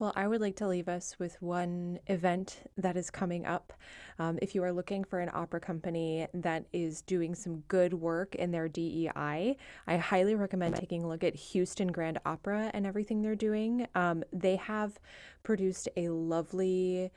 Well, 0.00 0.12
I 0.14 0.28
would 0.28 0.40
like 0.40 0.54
to 0.56 0.68
leave 0.68 0.88
us 0.88 1.18
with 1.18 1.42
one 1.42 1.98
event 2.06 2.70
that 2.76 2.96
is 2.96 3.10
coming 3.10 3.44
up. 3.44 3.72
Um, 4.20 4.38
if 4.40 4.54
you 4.54 4.62
are 4.62 4.70
looking 4.70 5.02
for 5.02 5.18
an 5.18 5.28
opera 5.34 5.58
company 5.58 6.28
that 6.34 6.66
is 6.72 7.02
doing 7.02 7.34
some 7.34 7.64
good 7.66 7.92
work 7.92 8.36
in 8.36 8.52
their 8.52 8.68
DEI, 8.68 9.56
I 9.88 9.96
highly 9.96 10.36
recommend 10.36 10.76
taking 10.76 11.02
a 11.02 11.08
look 11.08 11.24
at 11.24 11.34
Houston 11.34 11.88
Grand 11.88 12.20
Opera 12.24 12.70
and 12.74 12.86
everything 12.86 13.22
they're 13.22 13.34
doing. 13.34 13.88
Um, 13.96 14.22
they 14.32 14.54
have 14.54 15.00
produced 15.42 15.88
a 15.96 16.10
lovely 16.10 17.10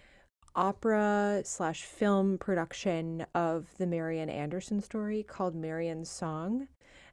opera 0.56 1.44
slash 1.46 1.84
film 1.84 2.40
production 2.40 3.28
of 3.36 3.68
the 3.78 3.86
Marian 3.86 4.30
Anderson 4.30 4.82
story 4.82 5.22
called 5.22 5.54
Marian's 5.54 6.10
Song 6.10 6.68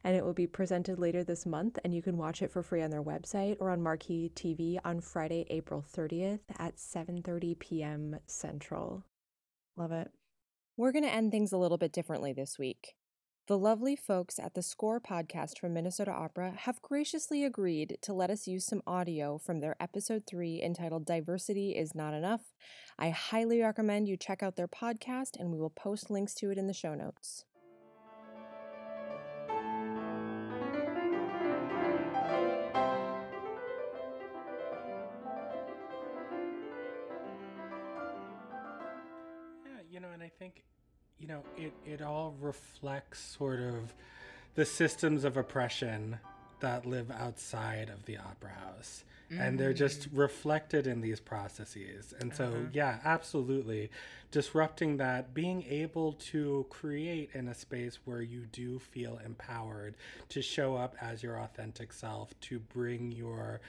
and 0.05 0.17
it 0.17 0.25
will 0.25 0.35
be 0.35 0.47
presented 0.47 0.99
later 0.99 1.25
this 1.25 1.47
month 1.47 1.79
and 1.85 1.95
you 1.95 2.03
can 2.03 2.17
watch 2.17 2.43
it 2.43 2.51
for 2.51 2.63
free 2.63 2.83
on 2.83 2.91
their 2.91 3.03
website 3.03 3.57
or 3.61 3.71
on 3.71 3.83
marquee 3.83 4.31
tv 4.35 4.79
on 4.85 5.01
friday 5.01 5.47
april 5.51 5.85
30th 5.95 6.41
at 6.59 6.77
7.30 6.77 7.59
p.m 7.59 8.17
central 8.27 9.05
Love 9.77 9.93
it. 9.93 10.11
we're 10.77 10.93
going 10.93 11.05
to 11.05 11.13
end 11.13 11.31
things 11.31 11.53
a 11.53 11.59
little 11.59 11.79
bit 11.79 11.93
differently 11.93 12.33
this 12.33 12.59
week 12.59 12.95
the 13.49 13.57
lovely 13.57 13.97
folks 13.97 14.39
at 14.39 14.53
the 14.53 14.61
Score 14.61 15.01
podcast 15.01 15.59
from 15.59 15.73
Minnesota 15.73 16.11
Opera 16.11 16.53
have 16.55 16.83
graciously 16.83 17.45
agreed 17.45 17.97
to 18.03 18.13
let 18.13 18.29
us 18.29 18.47
use 18.47 18.67
some 18.67 18.83
audio 18.87 19.39
from 19.39 19.61
their 19.61 19.75
episode 19.81 20.25
3 20.27 20.61
entitled 20.63 21.07
Diversity 21.07 21.71
is 21.71 21.95
Not 21.95 22.13
Enough. 22.13 22.43
I 22.99 23.09
highly 23.09 23.63
recommend 23.63 24.07
you 24.07 24.19
check 24.19 24.43
out 24.43 24.57
their 24.57 24.69
podcast, 24.69 25.41
and 25.41 25.51
we 25.51 25.59
will 25.59 25.71
post 25.71 26.11
links 26.11 26.35
to 26.35 26.51
it 26.51 26.59
in 26.59 26.67
the 26.67 26.75
show 26.75 26.95
notes. 26.95 27.47
Think, 40.39 40.65
you 41.19 41.27
know, 41.27 41.43
it, 41.57 41.73
it 41.87 42.03
all 42.03 42.35
reflects 42.41 43.21
sort 43.21 43.61
of 43.61 43.95
the 44.55 44.65
systems 44.65 45.25
of 45.25 45.37
oppression 45.37 46.19
that 46.61 46.87
live 46.87 47.11
outside 47.11 47.89
of 47.89 48.05
the 48.07 48.17
opera 48.17 48.51
house. 48.51 49.05
And 49.31 49.61
they're 49.61 49.75
mm. 49.75 49.77
just 49.77 50.09
reflected 50.11 50.87
in 50.87 51.03
these 51.03 51.21
processes. 51.21 52.15
And 52.19 52.35
so, 52.35 52.45
uh-huh. 52.47 52.71
yeah, 52.73 52.99
absolutely. 53.05 53.91
Disrupting 54.31 54.97
that, 54.97 55.35
being 55.35 55.65
able 55.69 56.15
to 56.15 56.65
create 56.71 57.29
in 57.35 57.47
a 57.49 57.55
space 57.55 57.99
where 58.07 58.23
you 58.23 58.47
do 58.51 58.79
feel 58.79 59.21
empowered 59.23 59.97
to 60.31 60.41
show 60.41 60.77
up 60.77 60.97
as 60.99 61.23
your 61.23 61.39
authentic 61.39 61.93
self, 61.93 62.33
to 62.41 62.59
bring 62.59 63.13
your 63.13 63.61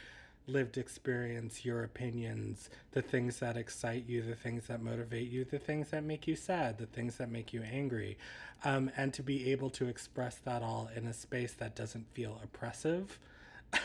lived 0.49 0.77
experience, 0.77 1.65
your 1.65 1.83
opinions, 1.83 2.69
the 2.91 3.01
things 3.01 3.39
that 3.39 3.57
excite 3.57 4.05
you, 4.07 4.21
the 4.21 4.35
things 4.35 4.67
that 4.67 4.81
motivate 4.81 5.29
you, 5.29 5.45
the 5.45 5.59
things 5.59 5.89
that 5.91 6.03
make 6.03 6.27
you 6.27 6.35
sad, 6.35 6.77
the 6.77 6.85
things 6.87 7.17
that 7.17 7.29
make 7.31 7.53
you 7.53 7.63
angry, 7.63 8.17
um, 8.65 8.91
and 8.97 9.13
to 9.13 9.23
be 9.23 9.51
able 9.51 9.69
to 9.71 9.87
express 9.87 10.35
that 10.37 10.61
all 10.61 10.89
in 10.95 11.05
a 11.07 11.13
space 11.13 11.53
that 11.53 11.75
doesn't 11.75 12.07
feel 12.13 12.39
oppressive. 12.43 13.19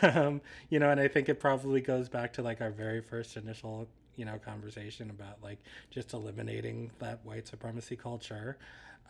Um, 0.01 0.41
you 0.69 0.79
know, 0.79 0.89
and 0.89 0.99
I 0.99 1.07
think 1.07 1.29
it 1.29 1.39
probably 1.39 1.79
goes 1.79 2.09
back 2.09 2.33
to 2.33 2.41
like 2.41 2.59
our 2.59 2.71
very 2.71 3.01
first 3.01 3.37
initial, 3.37 3.87
you 4.15 4.25
know, 4.25 4.39
conversation 4.43 5.11
about 5.11 5.43
like 5.43 5.59
just 5.91 6.13
eliminating 6.13 6.89
that 6.99 7.19
white 7.23 7.47
supremacy 7.47 7.95
culture 7.95 8.57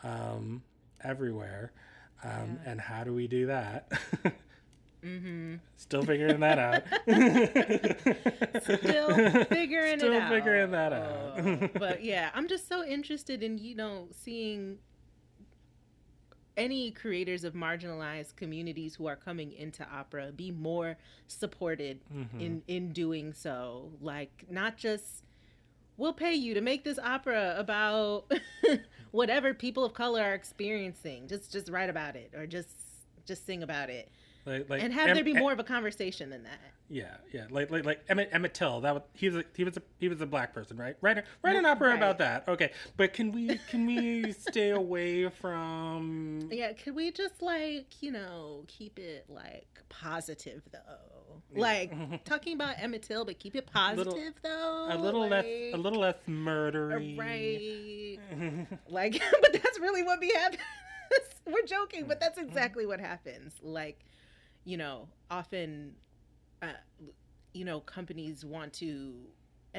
um, 0.02 0.62
everywhere. 1.02 1.72
Um, 2.22 2.58
And 2.66 2.80
how 2.80 3.04
do 3.04 3.14
we 3.14 3.26
do 3.26 3.46
that? 3.46 3.90
Mm-hmm. 5.06 5.54
Still 5.76 6.02
figuring 6.02 6.40
that 6.40 6.58
out. 6.58 6.82
Still 8.62 9.44
figuring 9.46 9.98
Still 9.98 10.12
it 10.12 10.16
out. 10.16 10.28
Still 10.28 10.28
figuring 10.30 10.70
that 10.72 10.92
out. 10.92 11.38
Uh, 11.38 11.68
but 11.78 12.02
yeah, 12.04 12.30
I'm 12.34 12.48
just 12.48 12.68
so 12.68 12.84
interested 12.84 13.42
in 13.42 13.58
you 13.58 13.74
know 13.76 14.08
seeing 14.10 14.78
any 16.56 16.90
creators 16.90 17.44
of 17.44 17.52
marginalized 17.52 18.34
communities 18.36 18.94
who 18.94 19.06
are 19.06 19.16
coming 19.16 19.52
into 19.52 19.86
opera 19.90 20.32
be 20.34 20.50
more 20.50 20.96
supported 21.26 22.00
Mm-hmm. 22.14 22.40
in 22.40 22.62
in 22.66 22.92
doing 22.92 23.32
so. 23.32 23.90
Like 24.00 24.46
not 24.50 24.76
just 24.76 25.22
we'll 25.98 26.12
pay 26.14 26.34
you 26.34 26.54
to 26.54 26.60
make 26.60 26.84
this 26.84 26.98
opera 26.98 27.54
about 27.58 28.30
whatever 29.12 29.54
people 29.54 29.84
of 29.84 29.94
color 29.94 30.22
are 30.22 30.34
experiencing. 30.34 31.28
Just 31.28 31.52
just 31.52 31.68
write 31.70 31.90
about 31.90 32.16
it 32.16 32.32
or 32.34 32.46
just 32.46 32.68
just 33.26 33.44
sing 33.46 33.62
about 33.62 33.90
it. 33.90 34.08
Like, 34.46 34.70
like 34.70 34.82
and 34.82 34.92
have 34.92 35.08
Em- 35.08 35.14
there 35.16 35.24
be 35.24 35.34
Em- 35.34 35.40
more 35.40 35.52
of 35.52 35.58
a 35.58 35.64
conversation 35.64 36.30
than 36.30 36.44
that. 36.44 36.60
Yeah, 36.88 37.16
yeah, 37.32 37.46
like 37.50 37.70
like 37.70 37.84
like 37.84 38.00
Emmett 38.08 38.28
Emmett 38.32 38.54
Till. 38.54 38.80
That 38.82 38.94
was, 38.94 39.02
he 39.12 39.28
was 39.28 39.38
a, 39.38 39.44
he 39.56 39.64
was 39.64 39.76
a 39.76 39.82
he 39.98 40.08
was 40.08 40.20
a 40.20 40.26
black 40.26 40.54
person, 40.54 40.76
right? 40.76 40.96
Write 41.00 41.18
a, 41.18 41.24
write 41.42 41.56
an 41.56 41.66
opera 41.66 41.88
Right. 41.88 41.96
about 41.96 42.18
that. 42.18 42.44
Okay, 42.46 42.70
but 42.96 43.12
can 43.12 43.32
we 43.32 43.58
can 43.68 43.86
we 43.86 44.32
stay 44.32 44.70
away 44.70 45.28
from? 45.28 46.48
Yeah, 46.56 46.72
could 46.72 46.94
we 46.94 47.10
just 47.10 47.42
like, 47.42 48.00
you 48.00 48.12
know, 48.12 48.64
keep 48.68 48.98
it 48.98 49.26
like 49.28 49.66
positive 49.88 50.62
though? 50.72 51.42
Like 51.54 51.92
talking 52.24 52.54
about 52.54 52.76
Emmett 52.78 53.02
Till, 53.02 53.24
but 53.24 53.38
keep 53.38 53.56
it 53.56 53.66
positive 53.66 54.06
Little- 54.06 54.32
though. 54.42 54.88
A 54.90 54.96
little 54.96 55.26
less 55.26 55.44
a 55.44 55.76
little 55.76 56.00
less 56.00 56.16
murdery. 56.28 57.18
Uh, 57.18 57.20
right. 57.20 58.78
like, 58.88 59.20
but 59.40 59.52
that's 59.52 59.80
really 59.80 60.04
what 60.04 60.20
be 60.20 60.32
happening. 60.32 60.60
We're 61.46 61.66
joking, 61.66 62.06
but 62.06 62.20
that's 62.20 62.38
mm-hmm. 62.38 62.48
exactly 62.48 62.86
what 62.86 63.00
happens. 63.00 63.52
Like, 63.62 64.04
you 64.66 64.76
know, 64.76 65.08
often, 65.30 65.94
uh, 66.60 66.66
you 67.54 67.64
know, 67.64 67.80
companies 67.80 68.44
want 68.44 68.74
to, 68.74 69.14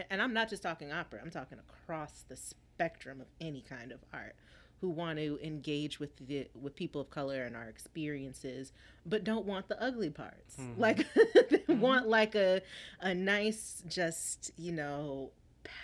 and 0.10 0.20
I'm 0.22 0.34
not 0.34 0.50
just 0.50 0.64
talking 0.64 0.92
opera. 0.92 1.20
I'm 1.22 1.30
talking 1.30 1.60
across 1.60 2.24
the 2.28 2.38
spectrum 2.38 3.22
of 3.22 3.28
any 3.40 3.62
kind 3.62 3.92
of 3.92 4.00
art, 4.14 4.36
who 4.80 4.90
want 4.90 5.18
to 5.20 5.40
engage 5.44 6.00
with 6.00 6.16
the 6.28 6.48
with 6.60 6.76
people 6.76 7.02
of 7.02 7.10
color 7.10 7.44
and 7.44 7.56
our 7.56 7.66
experiences, 7.68 8.72
but 9.06 9.24
don't 9.24 9.46
want 9.46 9.68
the 9.68 9.82
ugly 9.84 10.10
parts. 10.10 10.58
Like, 10.78 11.06
they 11.50 11.74
want 11.74 12.08
like 12.08 12.34
a 12.36 12.62
a 13.02 13.14
nice, 13.14 13.84
just 13.88 14.52
you 14.58 14.72
know, 14.72 15.32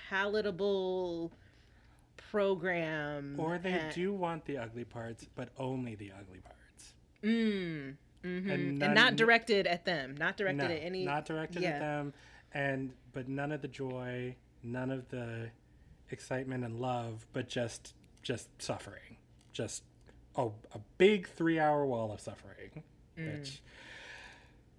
palatable 0.10 1.32
program. 2.32 3.36
Or 3.38 3.58
they 3.58 3.72
and- 3.72 3.94
do 3.94 4.14
want 4.14 4.46
the 4.46 4.58
ugly 4.58 4.86
parts, 4.86 5.26
but 5.36 5.50
only 5.58 5.96
the 5.96 6.12
ugly 6.18 6.40
parts. 6.40 6.94
Mm, 7.24 7.96
mhm. 8.24 8.52
and, 8.52 8.80
none- 8.80 8.94
not 8.94 9.16
directed 9.16 9.68
at 9.68 9.86
them, 9.86 10.16
not 10.18 10.38
directed 10.38 10.70
no, 10.70 10.76
at 10.76 10.84
any. 10.84 11.06
not 11.06 11.26
directed 11.26 11.62
yeah. 11.62 11.70
at 11.70 11.80
them, 11.80 12.14
and 12.54 12.92
but 13.14 13.28
none 13.28 13.52
of 13.52 13.62
the 13.62 13.68
joy, 13.68 14.36
none 14.64 14.92
of 14.92 15.08
the 15.10 15.50
excitement 16.10 16.64
and 16.64 16.80
love, 16.80 17.26
but 17.34 17.48
just 17.50 17.94
just 18.22 18.50
suffering, 18.62 19.18
just 19.52 19.84
a, 20.36 20.48
a 20.74 20.80
big 20.98 21.28
three 21.28 21.60
hour 21.60 21.86
wall 21.86 22.12
of 22.12 22.20
suffering, 22.20 22.84
Mm. 23.18 23.40
which 23.40 23.62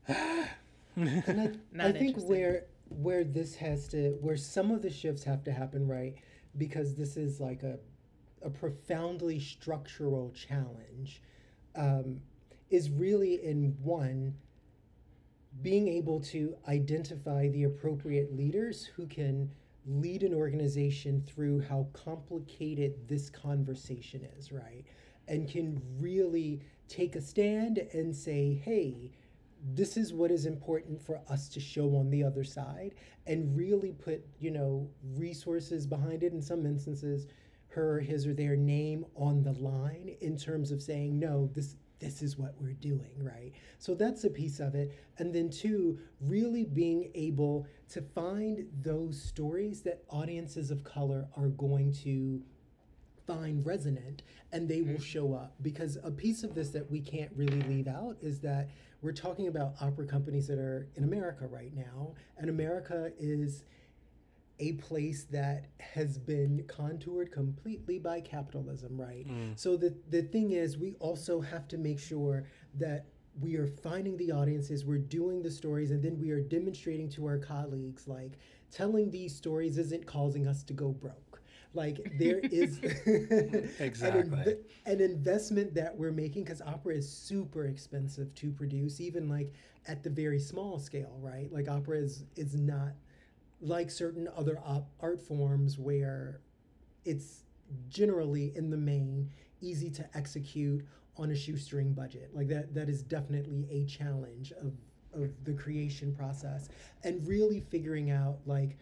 And 0.09 1.61
I, 1.81 1.87
I 1.89 1.93
think 1.93 2.17
where 2.19 2.65
where 2.89 3.25
this 3.25 3.55
has 3.57 3.89
to 3.89 4.17
where 4.21 4.37
some 4.37 4.71
of 4.71 4.83
the 4.83 4.91
shifts 4.91 5.25
have 5.25 5.43
to 5.45 5.53
happen 5.53 5.87
right 5.89 6.15
because 6.59 6.95
this 6.95 7.17
is 7.17 7.41
like 7.41 7.63
a 7.63 7.79
a 8.43 8.51
profoundly 8.51 9.41
structural 9.41 10.31
challenge 10.33 11.23
um, 11.77 12.21
is 12.71 12.91
really 12.91 13.45
in 13.45 13.77
one 13.83 14.35
being 15.63 15.89
able 15.89 16.21
to 16.21 16.57
identify 16.69 17.49
the 17.49 17.65
appropriate 17.65 18.37
leaders 18.37 18.85
who 18.85 19.07
can 19.07 19.51
lead 19.87 20.23
an 20.23 20.35
organization 20.35 21.23
through 21.27 21.61
how 21.61 21.87
complicated 21.93 22.95
this 23.07 23.31
conversation 23.31 24.27
is, 24.37 24.51
right? 24.51 24.85
And 25.29 25.49
can 25.49 25.81
really 26.01 26.61
take 26.89 27.17
a 27.17 27.21
stand 27.21 27.79
and 27.93 28.15
say, 28.15 28.61
hey, 28.65 29.13
this 29.75 29.97
is 29.97 30.13
what 30.13 30.31
is 30.31 30.45
important 30.45 31.01
for 31.01 31.21
us 31.31 31.49
to 31.51 31.61
show 31.61 31.97
on 31.97 32.11
the 32.11 32.23
other 32.23 32.45
side 32.45 32.95
and 33.27 33.57
really 33.57 33.93
put, 33.93 34.27
you 34.39 34.51
know, 34.51 34.89
resources 35.17 35.87
behind 35.87 36.23
it 36.23 36.33
in 36.33 36.43
some 36.43 36.67
instances 36.67 37.27
her 37.69 37.99
his 37.99 38.27
or 38.27 38.35
their 38.35 38.57
name 38.57 39.05
on 39.17 39.43
the 39.43 39.53
line 39.53 40.15
in 40.21 40.37
terms 40.37 40.71
of 40.71 40.81
saying 40.81 41.19
no 41.19 41.51
this 41.55 41.77
this 42.01 42.23
is 42.23 42.37
what 42.37 42.55
we're 42.61 42.75
doing 42.75 43.13
right? 43.19 43.53
So 43.79 43.95
that's 43.95 44.25
a 44.25 44.31
piece 44.31 44.61
of 44.61 44.75
it. 44.75 44.99
And 45.19 45.35
then 45.35 45.51
two 45.51 45.99
really 46.21 46.65
being 46.65 47.11
able 47.15 47.67
to 47.91 48.03
find 48.03 48.67
those 48.83 49.21
stories 49.21 49.83
that 49.83 50.03
audiences 50.11 50.71
of 50.71 50.85
color 50.85 51.29
are 51.37 51.49
going 51.49 51.93
to 52.05 52.43
find 53.27 53.65
resonant 53.65 54.23
and 54.53 54.69
they 54.69 54.83
will 54.83 54.95
mm-hmm. 54.95 55.03
show 55.03 55.35
up. 55.35 55.55
Because 55.63 55.99
a 56.03 56.11
piece 56.11 56.43
of 56.43 56.55
this 56.55 56.71
that 56.71 56.91
we 56.91 57.01
can't 57.01 57.31
really 57.35 57.63
leave 57.63 57.89
out 57.89 58.17
is 58.21 58.41
that 58.41 58.71
we're 59.03 59.13
talking 59.13 59.49
about 59.49 59.75
opera 59.81 60.07
companies 60.07 60.47
that 60.47 60.59
are 60.59 60.89
in 60.97 61.05
America 61.05 61.47
right 61.47 61.75
now. 61.75 62.15
And 62.39 62.49
America 62.49 63.13
is 63.19 63.65
a 64.61 64.73
place 64.73 65.25
that 65.25 65.67
has 65.81 66.19
been 66.19 66.65
contoured 66.69 67.33
completely 67.33 67.99
by 67.99 68.21
capitalism, 68.21 68.97
right? 69.01 69.27
Mm. 69.29 69.59
So 69.59 69.77
the 69.77 69.95
the 70.11 70.23
thing 70.23 70.53
is 70.53 70.79
we 70.79 70.95
also 71.01 71.41
have 71.41 71.67
to 71.69 71.79
make 71.79 71.99
sure 71.99 72.45
that 72.75 73.07
we 73.41 73.57
are 73.57 73.67
finding 73.67 74.17
the 74.17 74.31
audiences, 74.31 74.85
we're 74.85 74.99
doing 74.99 75.43
the 75.43 75.51
stories, 75.51 75.91
and 75.91 76.03
then 76.03 76.19
we 76.19 76.31
are 76.31 76.41
demonstrating 76.41 77.09
to 77.11 77.27
our 77.27 77.39
colleagues 77.39 78.07
like 78.07 78.39
telling 78.71 79.11
these 79.11 79.35
stories 79.35 79.79
isn't 79.79 80.07
causing 80.07 80.47
us 80.47 80.63
to 80.65 80.73
go 80.73 80.89
broke. 80.91 81.43
Like 81.75 82.01
there 82.17 82.39
is 82.51 82.79
an, 83.07 83.71
Exactly. 83.81 84.57
an 84.87 85.01
investment 85.01 85.75
that 85.75 85.97
we're 85.97 86.13
making 86.13 86.45
because 86.45 86.63
opera 86.63 86.95
is 86.95 87.11
super 87.11 87.65
expensive 87.67 88.35
to 88.37 88.53
produce, 88.53 89.01
even 89.01 89.29
like 89.29 89.53
at 89.89 90.03
the 90.03 90.11
very 90.11 90.39
small 90.39 90.79
scale, 90.79 91.19
right? 91.21 91.53
Like 91.53 91.69
opera 91.69 91.99
is 91.99 92.25
is 92.37 92.55
not 92.55 92.93
like 93.65 93.91
certain 93.91 94.29
other 94.37 94.61
art 95.01 95.21
forms 95.21 95.79
where 95.79 96.41
it's 97.05 97.45
generally 97.89 98.53
in 98.55 98.71
the 98.71 98.77
main 98.77 99.31
easy 99.61 99.91
to 99.91 100.07
execute 100.15 100.85
on 101.17 101.31
a 101.31 101.37
shoestring 101.37 101.93
budget. 101.95 102.31
Like 102.35 102.49
that 102.49 102.75
that 102.75 102.89
is 102.89 103.03
definitely 103.03 103.67
a 103.71 103.85
challenge 103.87 104.53
of 104.53 104.75
of 105.15 105.31
the 105.45 105.55
creation 105.55 106.13
process 106.15 106.69
and 107.05 107.27
really 107.27 107.61
figuring 107.61 108.11
out 108.11 108.39
like 108.47 108.77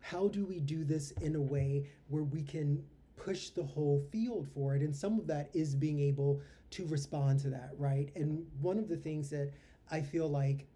how 0.00 0.28
do 0.28 0.44
we 0.44 0.58
do 0.58 0.82
this 0.82 1.12
in 1.20 1.36
a 1.36 1.40
way 1.40 1.86
where 2.08 2.24
we 2.24 2.42
can 2.42 2.82
push 3.16 3.50
the 3.50 3.62
whole 3.62 4.02
field 4.10 4.48
for 4.54 4.74
it 4.74 4.82
and 4.82 4.96
some 4.96 5.18
of 5.18 5.26
that 5.26 5.50
is 5.52 5.74
being 5.74 6.00
able 6.00 6.40
to 6.70 6.86
respond 6.86 7.38
to 7.38 7.50
that 7.50 7.70
right? 7.78 8.10
And 8.16 8.46
one 8.60 8.78
of 8.78 8.88
the 8.88 8.96
things 8.96 9.30
that 9.30 9.52
i 9.90 10.00
feel 10.00 10.28
like 10.28 10.66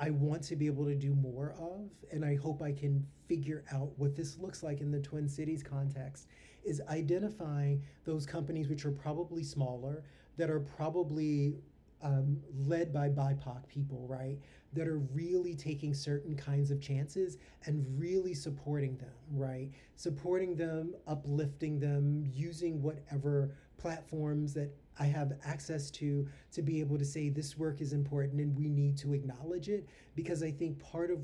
I 0.00 0.10
want 0.10 0.42
to 0.44 0.56
be 0.56 0.66
able 0.66 0.86
to 0.86 0.94
do 0.94 1.14
more 1.14 1.54
of, 1.58 1.90
and 2.10 2.24
I 2.24 2.34
hope 2.34 2.62
I 2.62 2.72
can 2.72 3.06
figure 3.28 3.64
out 3.70 3.90
what 3.98 4.16
this 4.16 4.38
looks 4.38 4.62
like 4.62 4.80
in 4.80 4.90
the 4.90 4.98
Twin 4.98 5.28
Cities 5.28 5.62
context, 5.62 6.26
is 6.64 6.80
identifying 6.88 7.82
those 8.04 8.24
companies 8.24 8.68
which 8.68 8.86
are 8.86 8.90
probably 8.90 9.44
smaller, 9.44 10.02
that 10.38 10.48
are 10.48 10.60
probably 10.60 11.58
um, 12.02 12.38
led 12.66 12.94
by 12.94 13.10
BIPOC 13.10 13.68
people, 13.68 14.06
right? 14.08 14.38
That 14.72 14.88
are 14.88 14.98
really 14.98 15.54
taking 15.54 15.92
certain 15.92 16.34
kinds 16.34 16.70
of 16.70 16.80
chances 16.80 17.36
and 17.66 17.84
really 17.98 18.32
supporting 18.32 18.96
them, 18.96 19.12
right? 19.30 19.70
Supporting 19.96 20.56
them, 20.56 20.94
uplifting 21.06 21.78
them, 21.78 22.24
using 22.32 22.80
whatever 22.80 23.54
platforms 23.80 24.52
that 24.54 24.70
I 24.98 25.06
have 25.06 25.32
access 25.44 25.90
to 25.92 26.28
to 26.52 26.62
be 26.62 26.80
able 26.80 26.98
to 26.98 27.04
say 27.04 27.30
this 27.30 27.56
work 27.56 27.80
is 27.80 27.92
important 27.92 28.40
and 28.40 28.56
we 28.56 28.68
need 28.68 28.98
to 28.98 29.14
acknowledge 29.14 29.68
it 29.68 29.88
because 30.14 30.42
I 30.42 30.50
think 30.50 30.78
part 30.78 31.10
of 31.10 31.20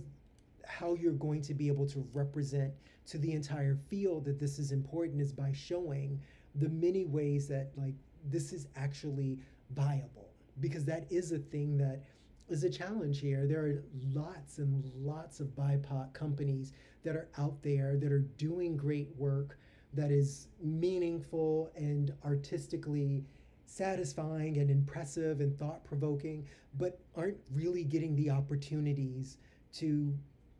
how 0.66 0.94
you're 0.94 1.12
going 1.12 1.42
to 1.42 1.54
be 1.54 1.68
able 1.68 1.86
to 1.88 2.06
represent 2.12 2.72
to 3.08 3.18
the 3.18 3.32
entire 3.32 3.76
field 3.88 4.24
that 4.24 4.38
this 4.38 4.58
is 4.58 4.72
important 4.72 5.20
is 5.20 5.32
by 5.32 5.52
showing 5.52 6.20
the 6.54 6.68
many 6.70 7.04
ways 7.04 7.46
that 7.48 7.70
like 7.76 7.94
this 8.24 8.52
is 8.52 8.66
actually 8.76 9.38
viable 9.74 10.30
because 10.60 10.84
that 10.86 11.06
is 11.10 11.32
a 11.32 11.38
thing 11.38 11.76
that 11.76 12.02
is 12.48 12.64
a 12.64 12.70
challenge 12.70 13.20
here. 13.20 13.46
There 13.46 13.60
are 13.60 13.82
lots 14.12 14.58
and 14.58 14.90
lots 14.96 15.40
of 15.40 15.48
BIPOC 15.48 16.12
companies 16.14 16.72
that 17.04 17.16
are 17.16 17.28
out 17.38 17.62
there 17.62 17.96
that 17.96 18.10
are 18.12 18.20
doing 18.20 18.76
great 18.76 19.10
work 19.16 19.58
that 19.96 20.10
is 20.10 20.48
meaningful 20.62 21.70
and 21.76 22.12
artistically 22.24 23.24
satisfying 23.66 24.58
and 24.58 24.70
impressive 24.70 25.40
and 25.40 25.58
thought 25.58 25.84
provoking, 25.84 26.46
but 26.78 27.00
aren't 27.16 27.38
really 27.52 27.84
getting 27.84 28.14
the 28.14 28.30
opportunities 28.30 29.38
to 29.72 30.16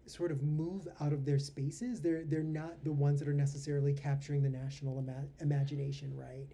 sort 0.07 0.30
of 0.30 0.43
move 0.43 0.89
out 1.01 1.12
of 1.12 1.24
their 1.24 1.39
spaces. 1.39 2.01
They're 2.01 2.24
they're 2.24 2.43
not 2.43 2.82
the 2.84 2.93
ones 2.93 3.20
that 3.20 3.28
are 3.28 3.34
necessarily 3.34 3.93
capturing 3.93 4.43
the 4.43 4.49
national 4.49 4.99
ima- 4.99 5.26
imagination, 5.41 6.16
right? 6.16 6.47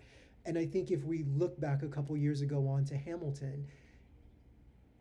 And 0.45 0.59
I 0.59 0.67
think 0.67 0.91
if 0.91 1.05
we 1.05 1.25
look 1.25 1.59
back 1.61 1.83
a 1.83 1.89
couple 1.89 2.17
years 2.17 2.41
ago 2.41 2.67
on 2.67 2.85
to 2.87 2.97
Hamilton, 2.97 3.67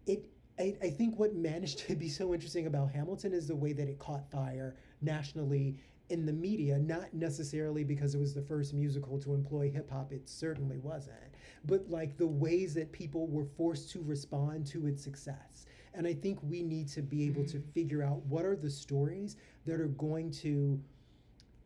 it 0.06 0.26
I, 0.60 0.76
I 0.82 0.90
think 0.90 1.18
what 1.18 1.36
managed 1.36 1.80
to 1.88 1.96
be 1.96 2.10
so 2.10 2.34
interesting 2.34 2.68
about 2.68 2.92
Hamilton 2.92 3.34
is 3.34 3.48
the 3.48 3.56
way 3.56 3.74
that 3.74 3.88
it 3.88 4.00
caught 4.00 4.30
fire 4.30 4.76
nationally 5.02 5.78
in 6.12 6.26
the 6.26 6.34
media, 6.34 6.78
not 6.78 7.14
necessarily 7.14 7.84
because 7.84 8.14
it 8.14 8.20
was 8.20 8.34
the 8.34 8.42
first 8.42 8.74
musical 8.74 9.18
to 9.20 9.34
employ 9.34 9.72
hip 9.72 9.90
hop, 9.90 10.12
it 10.12 10.30
certainly 10.30 10.78
wasn't, 10.78 11.18
but 11.66 11.90
like 11.90 12.18
the 12.18 12.28
ways 12.28 12.74
that 12.74 12.92
people 12.92 13.28
were 13.28 13.46
forced 13.46 13.90
to 13.92 14.02
respond 14.02 14.68
to 14.68 14.88
its 14.88 15.04
success. 15.04 15.66
And 15.94 16.06
I 16.06 16.14
think 16.14 16.40
we 16.44 16.62
need 16.62 16.88
to 16.90 17.02
be 17.02 17.26
able 17.26 17.46
to 17.46 17.58
mm. 17.58 17.74
figure 17.74 18.04
out 18.04 18.26
what 18.26 18.46
are 18.46 18.56
the 18.56 18.70
stories 18.70 19.38
that 19.66 19.80
are 19.80 19.88
going 19.88 20.32
to 20.32 20.80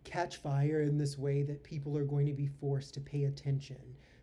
catch 0.04 0.38
fire 0.38 0.82
in 0.82 0.98
this 0.98 1.18
way 1.18 1.42
that 1.42 1.64
people 1.64 1.98
are 1.98 2.06
going 2.06 2.28
to 2.28 2.34
be 2.34 2.48
forced 2.48 2.94
to 2.94 3.00
pay 3.00 3.26
attention 3.26 3.78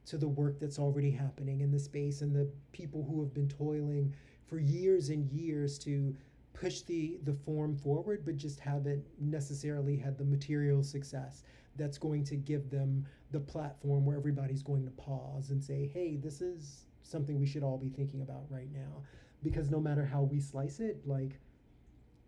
to 0.07 0.17
the 0.17 0.29
work 0.29 0.59
that's 0.59 0.79
already 0.79 1.11
happening 1.11 1.61
in 1.61 1.71
the 1.71 1.79
space 1.79 2.23
and 2.23 2.35
the 2.35 2.49
people 2.73 3.05
who 3.05 3.21
have 3.21 3.35
been 3.35 3.49
toiling 3.49 4.15
for 4.47 4.59
years 4.59 5.09
and 5.09 5.31
years 5.31 5.79
to 5.79 6.15
push 6.63 6.83
the 6.83 7.19
the 7.25 7.35
form 7.35 7.77
forward 7.77 8.25
but 8.25 8.37
just 8.37 8.61
haven't 8.61 9.05
necessarily 9.19 9.97
had 9.97 10.17
the 10.17 10.25
material 10.25 10.83
success 10.83 11.43
that's 11.77 11.99
going 11.99 12.23
to 12.23 12.37
give 12.37 12.71
them 12.71 13.05
the 13.33 13.41
platform 13.41 14.05
where 14.05 14.17
everybody's 14.17 14.63
going 14.63 14.85
to 14.85 14.91
pause 14.93 15.51
and 15.51 15.63
say 15.63 15.91
hey 15.93 16.17
this 16.17 16.41
is 16.41 16.87
something 17.03 17.39
we 17.39 17.47
should 17.47 17.63
all 17.63 17.79
be 17.79 17.89
thinking 17.89 18.23
about 18.23 18.45
right 18.49 18.73
now. 18.73 19.03
Because 19.43 19.71
no 19.71 19.81
matter 19.81 20.05
how 20.05 20.23
we 20.23 20.41
slice 20.41 20.81
it 20.81 21.01
like 21.05 21.39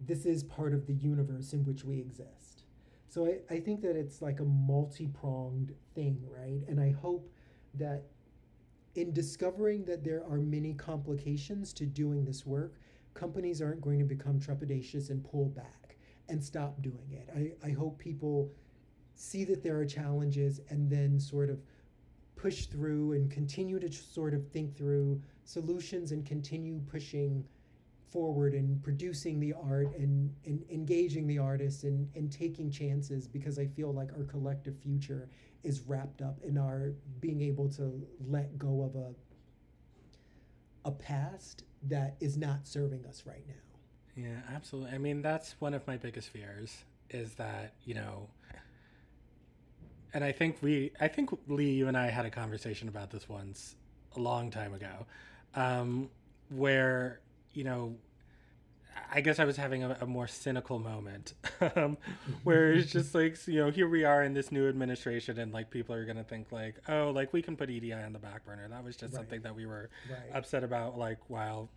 this 0.00 0.26
is 0.26 0.42
part 0.42 0.74
of 0.74 0.86
the 0.86 0.94
universe 0.94 1.52
in 1.52 1.64
which 1.64 1.84
we 1.84 1.98
exist. 1.98 2.64
So 3.08 3.26
I, 3.26 3.54
I 3.54 3.60
think 3.60 3.80
that 3.82 3.96
it's 3.96 4.20
like 4.20 4.40
a 4.40 4.44
multi-pronged 4.44 5.72
thing 5.94 6.20
right? 6.28 6.60
And 6.68 6.80
i 6.80 6.90
hope 6.90 7.30
that 7.74 8.04
in 8.94 9.12
discovering 9.12 9.84
that 9.84 10.04
there 10.04 10.22
are 10.24 10.38
many 10.38 10.74
complications 10.74 11.72
to 11.74 11.86
doing 11.86 12.24
this 12.24 12.44
work 12.46 12.74
companies 13.14 13.62
aren't 13.62 13.80
going 13.80 13.98
to 13.98 14.04
become 14.04 14.38
trepidatious 14.40 15.10
and 15.10 15.24
pull 15.24 15.46
back 15.46 15.96
and 16.28 16.42
stop 16.42 16.82
doing 16.82 17.12
it. 17.12 17.28
I, 17.34 17.68
I 17.68 17.72
hope 17.72 17.98
people 17.98 18.50
see 19.14 19.44
that 19.44 19.62
there 19.62 19.78
are 19.78 19.86
challenges 19.86 20.60
and 20.70 20.90
then 20.90 21.20
sort 21.20 21.50
of 21.50 21.60
push 22.36 22.66
through 22.66 23.12
and 23.12 23.30
continue 23.30 23.78
to 23.78 23.90
sort 23.90 24.34
of 24.34 24.48
think 24.50 24.76
through 24.76 25.22
solutions 25.44 26.12
and 26.12 26.26
continue 26.26 26.80
pushing 26.90 27.44
forward 28.10 28.54
and 28.54 28.82
producing 28.82 29.40
the 29.40 29.52
art 29.52 29.96
and, 29.96 30.32
and 30.44 30.64
engaging 30.70 31.26
the 31.26 31.38
artists 31.38 31.84
and, 31.84 32.08
and 32.14 32.30
taking 32.30 32.70
chances 32.70 33.26
because 33.26 33.58
I 33.58 33.66
feel 33.66 33.92
like 33.92 34.12
our 34.12 34.24
collective 34.24 34.76
future 34.78 35.28
is 35.62 35.82
wrapped 35.86 36.22
up 36.22 36.38
in 36.44 36.58
our 36.58 36.92
being 37.20 37.40
able 37.40 37.68
to 37.70 38.06
let 38.26 38.56
go 38.58 38.82
of 38.82 38.94
a 38.94 39.14
a 40.84 40.90
past 40.90 41.64
that 41.88 42.16
is 42.20 42.36
not 42.36 42.66
serving 42.66 43.04
us 43.06 43.24
right 43.26 43.44
now. 43.46 43.54
Yeah, 44.16 44.40
absolutely. 44.54 44.92
I 44.92 44.98
mean, 44.98 45.22
that's 45.22 45.56
one 45.60 45.74
of 45.74 45.86
my 45.86 45.96
biggest 45.96 46.28
fears 46.28 46.84
is 47.10 47.34
that, 47.34 47.74
you 47.84 47.94
know, 47.94 48.28
and 50.12 50.22
I 50.22 50.30
think 50.30 50.58
we, 50.62 50.92
I 51.00 51.08
think 51.08 51.30
Lee, 51.48 51.72
you 51.72 51.88
and 51.88 51.96
I 51.96 52.06
had 52.06 52.24
a 52.24 52.30
conversation 52.30 52.88
about 52.88 53.10
this 53.10 53.28
once 53.28 53.74
a 54.16 54.20
long 54.20 54.50
time 54.50 54.72
ago, 54.72 55.06
um, 55.56 56.08
where, 56.50 57.20
you 57.52 57.64
know, 57.64 57.96
I 59.12 59.20
guess 59.20 59.38
I 59.38 59.44
was 59.44 59.56
having 59.56 59.82
a, 59.84 59.96
a 60.00 60.06
more 60.06 60.26
cynical 60.26 60.78
moment 60.78 61.34
um, 61.76 61.96
where 62.42 62.72
it's 62.72 62.90
just 62.92 63.14
like, 63.20 63.36
you 63.46 63.56
know, 63.64 63.70
here 63.70 63.88
we 63.88 64.04
are 64.04 64.22
in 64.22 64.34
this 64.34 64.50
new 64.52 64.68
administration 64.68 65.38
and 65.38 65.52
like 65.52 65.70
people 65.70 65.94
are 65.94 66.04
going 66.04 66.16
to 66.16 66.24
think 66.24 66.50
like, 66.52 66.76
oh, 66.88 67.10
like 67.14 67.32
we 67.32 67.42
can 67.42 67.56
put 67.56 67.70
EDI 67.70 67.92
on 67.92 68.12
the 68.12 68.18
back 68.18 68.44
burner. 68.44 68.66
That 68.68 68.84
was 68.84 68.96
just 68.96 69.12
Right. 69.12 69.18
something 69.20 69.40
that 69.42 69.54
we 69.54 69.66
were 69.66 69.90
Right. 70.10 70.30
upset 70.36 70.64
about 70.64 70.98
like 70.98 71.18
while 71.28 71.70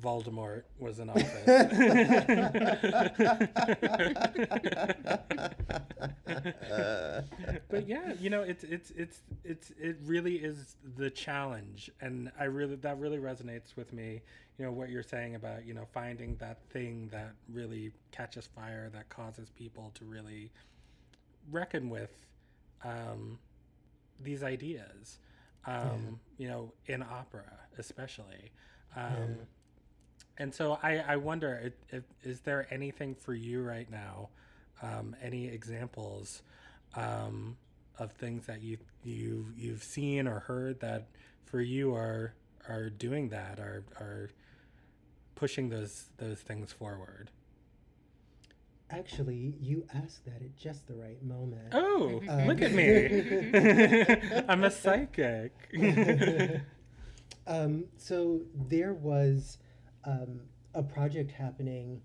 Voldemort 0.00 0.62
was 0.78 0.98
in 0.98 1.10
office. 1.10 1.46
but 7.68 7.86
yeah, 7.86 8.12
you 8.18 8.30
know, 8.30 8.42
it's 8.42 8.64
it's 8.64 8.90
it's 8.92 9.20
it's 9.44 9.70
it 9.80 9.96
really 10.04 10.36
is 10.36 10.76
the 10.96 11.10
challenge, 11.10 11.90
and 12.00 12.30
I 12.38 12.44
really 12.44 12.76
that 12.76 12.98
really 12.98 13.18
resonates 13.18 13.76
with 13.76 13.92
me. 13.92 14.20
You 14.58 14.66
know 14.66 14.72
what 14.72 14.90
you're 14.90 15.02
saying 15.02 15.34
about 15.34 15.66
you 15.66 15.74
know 15.74 15.86
finding 15.92 16.36
that 16.36 16.58
thing 16.70 17.08
that 17.12 17.32
really 17.52 17.92
catches 18.12 18.46
fire, 18.46 18.90
that 18.92 19.08
causes 19.08 19.50
people 19.50 19.90
to 19.94 20.04
really 20.04 20.50
reckon 21.50 21.90
with 21.90 22.26
um, 22.84 23.38
these 24.20 24.42
ideas. 24.42 25.18
Um, 25.66 26.18
You 26.38 26.48
know, 26.48 26.72
in 26.86 27.02
opera 27.02 27.52
especially. 27.78 28.50
Um, 28.96 29.36
Yeah. 29.38 29.44
And 30.38 30.54
so 30.54 30.78
I, 30.82 30.98
I 30.98 31.16
wonder, 31.16 31.60
if, 31.64 31.72
if, 31.98 32.04
is 32.22 32.40
there 32.40 32.66
anything 32.70 33.14
for 33.14 33.34
you 33.34 33.62
right 33.62 33.90
now? 33.90 34.30
Um, 34.82 35.14
any 35.22 35.46
examples 35.46 36.42
um, 36.96 37.56
of 37.98 38.10
things 38.12 38.46
that 38.46 38.62
you 38.62 38.78
you 39.04 39.46
you've 39.56 39.82
seen 39.84 40.26
or 40.26 40.40
heard 40.40 40.80
that 40.80 41.06
for 41.44 41.60
you 41.60 41.94
are 41.94 42.34
are 42.68 42.90
doing 42.90 43.28
that 43.28 43.60
are 43.60 43.84
are 44.00 44.30
pushing 45.36 45.68
those 45.68 46.06
those 46.18 46.38
things 46.40 46.72
forward? 46.72 47.30
Actually, 48.90 49.54
you 49.60 49.86
asked 49.94 50.24
that 50.26 50.42
at 50.42 50.54
just 50.56 50.86
the 50.86 50.94
right 50.94 51.22
moment. 51.22 51.68
Oh, 51.72 52.20
Um, 52.28 52.46
look 52.46 52.60
at 52.60 52.72
me! 52.72 54.42
I'm 54.48 54.64
a 54.64 54.70
psychic. 54.70 55.52
Um, 57.46 57.86
so 57.96 58.42
there 58.54 58.94
was 58.94 59.58
um, 60.04 60.40
a 60.74 60.82
project 60.82 61.30
happening 61.30 62.00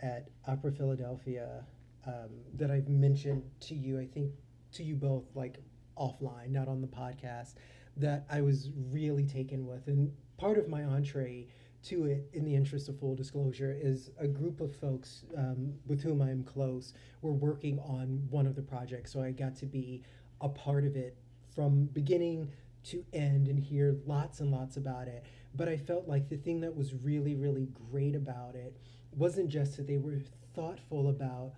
at 0.00 0.28
Opera 0.46 0.72
Philadelphia 0.72 1.64
um, 2.06 2.30
that 2.54 2.70
I've 2.70 2.88
mentioned 2.88 3.42
to 3.60 3.74
you, 3.74 3.98
I 3.98 4.06
think 4.06 4.32
to 4.72 4.82
you 4.82 4.94
both, 4.94 5.24
like 5.34 5.58
offline, 5.98 6.50
not 6.50 6.68
on 6.68 6.80
the 6.80 6.86
podcast, 6.86 7.54
that 7.96 8.26
I 8.30 8.40
was 8.40 8.70
really 8.90 9.24
taken 9.24 9.66
with. 9.66 9.86
And 9.88 10.12
part 10.38 10.58
of 10.58 10.68
my 10.68 10.84
entree 10.84 11.48
to 11.82 12.06
it, 12.06 12.28
in 12.32 12.44
the 12.44 12.54
interest 12.54 12.88
of 12.88 12.98
full 12.98 13.14
disclosure, 13.14 13.76
is 13.78 14.10
a 14.18 14.28
group 14.28 14.60
of 14.60 14.74
folks 14.76 15.24
um, 15.36 15.74
with 15.86 16.02
whom 16.02 16.22
I'm 16.22 16.44
close. 16.44 16.94
We're 17.22 17.32
working 17.32 17.78
on 17.80 18.26
one 18.30 18.46
of 18.46 18.54
the 18.54 18.62
projects, 18.62 19.12
so 19.12 19.22
I 19.22 19.30
got 19.32 19.56
to 19.56 19.66
be 19.66 20.02
a 20.40 20.48
part 20.48 20.84
of 20.84 20.96
it 20.96 21.16
from 21.54 21.86
beginning 21.86 22.50
to 22.82 23.04
end 23.12 23.48
and 23.48 23.58
hear 23.58 23.96
lots 24.06 24.40
and 24.40 24.50
lots 24.50 24.76
about 24.76 25.08
it. 25.08 25.24
But 25.54 25.68
I 25.68 25.76
felt 25.76 26.06
like 26.08 26.28
the 26.28 26.36
thing 26.36 26.60
that 26.60 26.74
was 26.74 26.94
really, 26.94 27.34
really 27.34 27.68
great 27.90 28.14
about 28.14 28.54
it 28.54 28.76
wasn't 29.14 29.48
just 29.48 29.76
that 29.76 29.86
they 29.86 29.98
were 29.98 30.20
thoughtful 30.54 31.08
about 31.08 31.52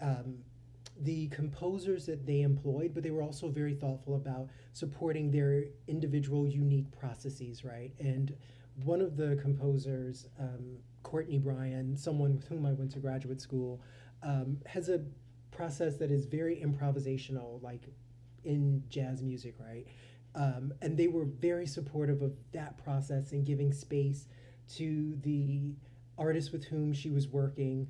um, 0.00 0.38
the 1.00 1.28
composers 1.28 2.06
that 2.06 2.26
they 2.26 2.42
employed, 2.42 2.92
but 2.94 3.02
they 3.02 3.10
were 3.10 3.22
also 3.22 3.48
very 3.48 3.74
thoughtful 3.74 4.14
about 4.14 4.48
supporting 4.72 5.30
their 5.30 5.64
individual 5.88 6.46
unique 6.46 6.90
processes, 6.98 7.64
right? 7.64 7.92
And 7.98 8.34
one 8.84 9.00
of 9.00 9.16
the 9.16 9.36
composers, 9.40 10.26
um, 10.38 10.78
Courtney 11.02 11.38
Bryan, 11.38 11.96
someone 11.96 12.34
with 12.34 12.44
whom 12.46 12.66
I 12.66 12.72
went 12.72 12.92
to 12.92 12.98
graduate 12.98 13.40
school, 13.40 13.80
um, 14.22 14.58
has 14.66 14.88
a 14.88 15.00
process 15.50 15.96
that 15.96 16.10
is 16.10 16.26
very 16.26 16.56
improvisational, 16.56 17.62
like 17.62 17.82
in 18.44 18.82
jazz 18.88 19.22
music, 19.22 19.54
right? 19.58 19.86
Um, 20.34 20.72
and 20.80 20.96
they 20.96 21.08
were 21.08 21.24
very 21.24 21.66
supportive 21.66 22.22
of 22.22 22.32
that 22.52 22.82
process 22.82 23.32
and 23.32 23.44
giving 23.44 23.72
space 23.72 24.26
to 24.76 25.16
the 25.22 25.74
artists 26.16 26.52
with 26.52 26.64
whom 26.64 26.92
she 26.92 27.10
was 27.10 27.28
working 27.28 27.88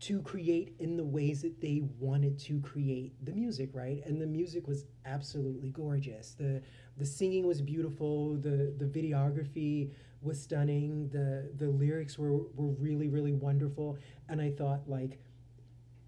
to 0.00 0.20
create 0.22 0.74
in 0.80 0.96
the 0.96 1.04
ways 1.04 1.42
that 1.42 1.60
they 1.60 1.82
wanted 1.98 2.38
to 2.38 2.60
create 2.60 3.12
the 3.24 3.32
music, 3.32 3.70
right? 3.72 4.02
And 4.04 4.20
the 4.20 4.26
music 4.26 4.66
was 4.68 4.84
absolutely 5.06 5.70
gorgeous. 5.70 6.34
The 6.34 6.62
the 6.96 7.06
singing 7.06 7.46
was 7.46 7.60
beautiful, 7.62 8.34
the 8.36 8.74
the 8.76 8.84
videography 8.84 9.90
was 10.20 10.40
stunning, 10.40 11.08
the 11.08 11.50
the 11.56 11.68
lyrics 11.70 12.18
were 12.18 12.32
were 12.54 12.72
really 12.78 13.08
really 13.08 13.32
wonderful, 13.32 13.98
and 14.28 14.40
I 14.40 14.50
thought 14.50 14.82
like 14.88 15.18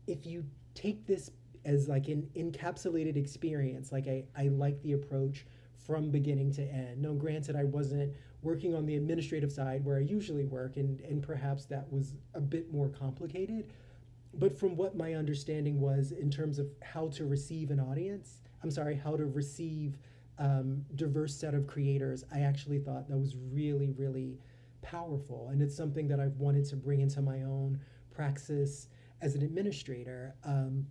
if 0.07 0.27
you 0.27 0.45
take 0.75 1.07
this 1.07 1.31
as 1.65 1.89
like 1.89 2.09
an 2.09 2.29
encapsulated 2.37 3.17
experience, 3.17 3.93
like 3.93 4.07
I 4.09 4.25
I 4.37 4.49
like 4.49 4.81
the 4.83 4.93
approach 4.93 5.47
from 5.87 6.11
beginning 6.11 6.53
to 6.53 6.63
end. 6.63 7.01
No, 7.01 7.15
granted, 7.15 7.57
I 7.57 7.65
wasn't 7.65 8.13
working 8.43 8.75
on 8.75 8.87
the 8.87 8.97
administrative 8.97 9.53
side 9.53 9.85
where 9.85 9.97
I 9.97 10.01
usually 10.01 10.45
work, 10.45 10.77
and, 10.77 11.01
and 11.01 11.23
perhaps 11.23 11.65
that 11.67 11.91
was 11.93 12.15
a 12.35 12.41
bit 12.41 12.73
more 12.73 12.89
complicated. 12.89 13.73
But 14.35 14.59
from 14.59 14.77
what 14.77 14.97
my 14.97 15.15
understanding 15.15 15.81
was 15.81 16.13
in 16.13 16.31
terms 16.31 16.59
of 16.59 16.69
how 16.83 17.09
to 17.09 17.25
receive 17.25 17.71
an 17.71 17.81
audience, 17.81 18.43
I'm 18.63 18.71
sorry, 18.71 18.95
how 18.95 19.17
to 19.17 19.27
receive 19.27 19.97
um, 20.39 20.85
diverse 20.95 21.35
set 21.35 21.55
of 21.55 21.67
creators, 21.67 22.25
I 22.33 22.41
actually 22.41 22.79
thought 22.79 23.09
that 23.09 23.17
was 23.17 23.37
really, 23.51 23.93
really 23.97 24.39
powerful. 24.83 25.49
And 25.51 25.63
it's 25.63 25.77
something 25.77 26.09
that 26.09 26.21
I've 26.21 26.37
wanted 26.37 26.67
to 26.67 26.77
bring 26.77 27.01
into 27.01 27.23
my 27.23 27.43
own 27.43 27.81
praxis 28.11 28.89
as 29.23 29.35
an 29.35 29.43
administrator. 29.43 30.35
Um, 30.45 30.87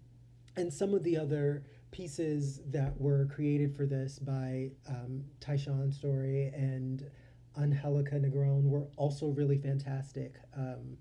and 0.57 0.73
some 0.73 0.93
of 0.93 1.03
the 1.03 1.17
other 1.17 1.63
pieces 1.95 2.59
that 2.69 2.99
were 2.99 3.25
created 3.33 3.73
for 3.73 3.85
this 3.85 4.19
by 4.19 4.69
um, 4.89 5.23
Tyshawn 5.39 5.93
Sorey 5.93 6.51
and 6.53 7.09
Angelica 7.57 8.15
Negron 8.15 8.63
were 8.63 8.85
also 8.97 9.27
really 9.27 9.57
fantastic. 9.57 10.35
Um, 10.57 10.97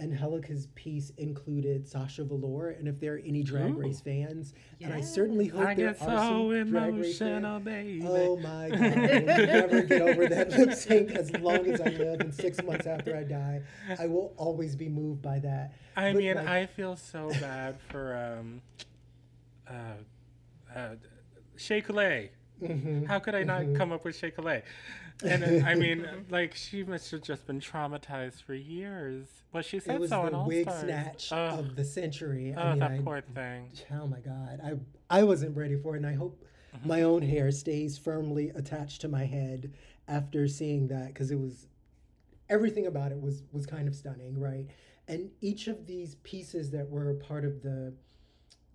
Angelica's 0.00 0.66
piece 0.74 1.10
included 1.10 1.86
Sasha 1.88 2.24
Velour, 2.24 2.70
and 2.70 2.88
if 2.88 2.98
there 2.98 3.14
are 3.14 3.22
any 3.24 3.44
Drag 3.44 3.70
Ooh. 3.70 3.78
Race 3.78 4.00
fans, 4.00 4.52
and 4.80 4.92
I 4.92 5.00
certainly 5.00 5.46
hope 5.46 5.64
I 5.64 5.74
there 5.74 5.92
get 5.92 6.02
are 6.02 6.18
so 6.18 6.50
some 6.52 6.70
Drag 6.70 6.94
Race 6.96 7.18
fans. 7.20 7.64
baby. 7.64 8.02
Oh 8.04 8.36
my 8.36 8.68
god! 8.68 8.80
I 8.82 9.18
will 9.20 9.46
never 9.46 9.82
get 9.82 10.02
over 10.02 10.28
that 10.28 10.50
lip 10.50 10.74
sync 10.74 11.12
as 11.12 11.30
long 11.38 11.66
as 11.68 11.80
I 11.80 11.90
live, 11.90 12.20
and 12.20 12.34
six 12.34 12.60
months 12.64 12.86
after 12.86 13.16
I 13.16 13.22
die, 13.22 13.62
I 13.96 14.06
will 14.08 14.34
always 14.36 14.74
be 14.74 14.88
moved 14.88 15.22
by 15.22 15.38
that. 15.38 15.72
I 15.96 16.12
But, 16.12 16.18
mean, 16.18 16.34
like- 16.34 16.48
I 16.48 16.66
feel 16.66 16.96
so 16.96 17.30
bad 17.40 17.78
for 17.88 18.16
um, 18.38 18.60
uh, 19.68 19.94
uh, 20.76 20.94
Shea. 21.56 22.30
Mhm. 22.62 23.06
How 23.06 23.18
could 23.18 23.34
I 23.34 23.42
not 23.42 23.62
Mhm. 23.62 23.76
come 23.76 23.92
up 23.92 24.04
with 24.04 24.16
Shea 24.16 24.30
Coulee? 24.30 24.62
And 25.24 25.42
uh, 25.44 25.66
I 25.66 25.74
mean, 25.74 26.06
like 26.30 26.54
she 26.54 26.84
must 26.84 27.10
have 27.10 27.22
just 27.22 27.46
been 27.46 27.60
traumatized 27.60 28.42
for 28.42 28.54
years. 28.54 29.26
Well, 29.52 29.62
she 29.62 29.78
said 29.80 29.96
It 29.96 30.00
was 30.00 30.10
so 30.10 30.22
the 30.22 30.28
in 30.28 30.34
All 30.34 30.46
wig 30.46 30.62
Stars. 30.68 30.80
snatch 30.82 31.32
Ugh. 31.32 31.58
of 31.60 31.76
the 31.76 31.84
century. 31.84 32.54
Oh, 32.56 32.60
I 32.60 32.70
mean, 32.70 32.78
that 32.80 32.90
I, 32.92 33.00
poor 33.00 33.20
thing. 33.20 33.70
Oh 33.92 34.06
my 34.06 34.20
god, 34.20 34.60
I 34.62 35.18
I 35.18 35.22
wasn't 35.24 35.56
ready 35.56 35.76
for 35.76 35.94
it, 35.94 35.98
and 35.98 36.06
I 36.06 36.14
hope 36.14 36.42
Mm-hmm. 36.76 36.88
my 36.88 37.02
own 37.02 37.22
hair 37.22 37.50
stays 37.52 37.96
firmly 37.96 38.50
attached 38.50 39.00
to 39.00 39.08
my 39.08 39.24
head 39.24 39.72
after 40.08 40.46
seeing 40.46 40.88
that 40.88 41.06
because 41.08 41.30
it 41.30 41.38
was 41.38 41.68
everything 42.50 42.86
about 42.86 43.12
it 43.12 43.20
was 43.20 43.42
was 43.52 43.64
kind 43.66 43.88
of 43.88 43.94
stunning, 43.94 44.38
right? 44.38 44.66
And 45.08 45.30
each 45.40 45.68
of 45.68 45.86
these 45.86 46.16
pieces 46.16 46.70
that 46.72 46.90
were 46.90 47.14
part 47.14 47.44
of 47.46 47.62
the, 47.62 47.94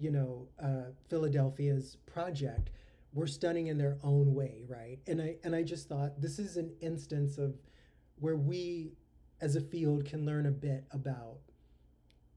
you 0.02 0.10
know, 0.10 0.48
uh, 0.62 0.92
Philadelphia's 1.10 1.98
project 2.08 2.72
were 3.14 3.28
stunning 3.28 3.68
in 3.68 3.78
their 3.78 3.98
own 4.04 4.34
way, 4.34 4.64
right? 4.68 4.98
And 5.06 5.22
I 5.22 5.36
and 5.44 5.56
I 5.56 5.62
just 5.64 5.88
thought 5.88 6.20
this 6.20 6.40
is 6.40 6.58
an 6.58 6.72
instance 6.82 7.38
of 7.38 7.56
where 8.20 8.36
we 8.36 8.94
as 9.42 9.56
a 9.56 9.62
field 9.62 10.06
can 10.06 10.26
learn 10.26 10.48
a 10.48 10.52
bit 10.52 10.86
about 10.92 11.38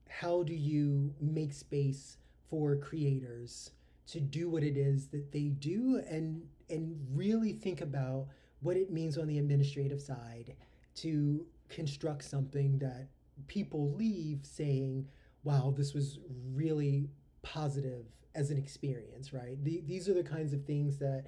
how 0.09 0.43
do 0.43 0.55
you 0.55 1.15
make 1.21 1.53
space 1.53 2.19
for 2.49 2.77
creators 2.77 3.71
to 4.07 4.21
do 4.21 4.49
what 4.49 4.63
it 4.63 4.77
is 4.77 5.09
that 5.09 5.33
they 5.33 5.49
do 5.49 6.03
and 6.09 6.43
and 6.69 6.99
really 7.13 7.53
think 7.53 7.81
about 7.81 8.27
what 8.61 8.77
it 8.77 8.91
means 8.91 9.19
on 9.19 9.27
the 9.27 9.39
administrative 9.39 10.01
side 10.01 10.55
to 10.95 11.47
construct 11.69 12.25
something 12.25 12.79
that 12.79 13.09
people 13.47 13.93
leave 13.95 14.41
saying 14.43 15.07
wow 15.43 15.73
this 15.77 15.95
was 15.95 16.19
really 16.53 17.09
positive 17.45 18.07
as 18.35 18.51
an 18.51 18.59
experience 18.59 19.33
right? 19.33 19.63
The, 19.63 19.83
these 19.87 20.09
are 20.09 20.15
the 20.15 20.25
kinds 20.25 20.53
of 20.53 20.65
things 20.65 20.99
that 20.99 21.27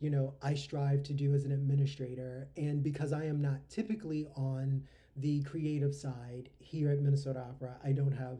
you 0.00 0.10
know 0.10 0.34
i 0.42 0.54
strive 0.54 1.02
to 1.04 1.12
do 1.12 1.34
as 1.34 1.44
an 1.44 1.52
administrator. 1.52 2.48
And 2.56 2.82
because 2.82 3.12
i 3.12 3.24
am 3.24 3.40
not 3.40 3.68
typically 3.68 4.26
on 4.36 4.82
the 5.16 5.42
creative 5.44 5.94
side 5.94 6.50
here 6.58 6.90
at 6.90 7.00
minnesota 7.00 7.40
opera 7.48 7.74
i 7.82 7.92
don't 7.92 8.12
have 8.12 8.38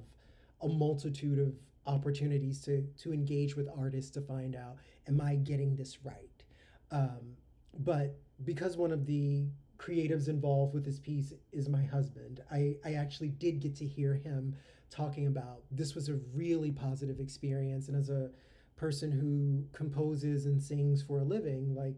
a 0.62 0.68
multitude 0.68 1.39
of 1.39 1.55
opportunities 1.87 2.61
to 2.62 2.83
to 2.99 3.12
engage 3.12 3.57
with 3.57 3.68
artists 3.79 4.11
to 4.12 4.20
find 4.20 4.57
out 4.57 4.77
am 5.09 5.20
i 5.20 5.35
getting 5.37 5.74
this 5.77 5.99
right? 6.05 6.45
Um, 6.91 7.37
but 7.79 8.18
because 8.45 8.77
one 8.77 8.93
of 8.93 9.07
the 9.07 9.47
creatives 9.79 10.29
involved 10.29 10.74
with 10.74 10.85
this 10.85 10.99
piece 10.99 11.33
is 11.53 11.68
my 11.68 11.83
husband 11.85 12.41
i 12.51 12.74
i 12.85 12.95
actually 12.95 13.29
did 13.29 13.61
get 13.61 13.74
to 13.77 13.87
hear 13.87 14.14
him 14.14 14.55
talking 14.91 15.26
about 15.26 15.62
this 15.70 15.95
was 15.95 16.09
a 16.09 16.14
really 16.34 16.70
positive 16.70 17.20
experience. 17.20 17.89
And 17.89 17.97
as 17.97 18.11
a 18.11 18.30
person 18.76 19.11
who 19.11 19.64
composes 19.72 20.47
and 20.47 20.62
sings 20.62 21.03
for 21.03 21.20
a 21.20 21.24
living 21.24 21.74
like 21.74 21.95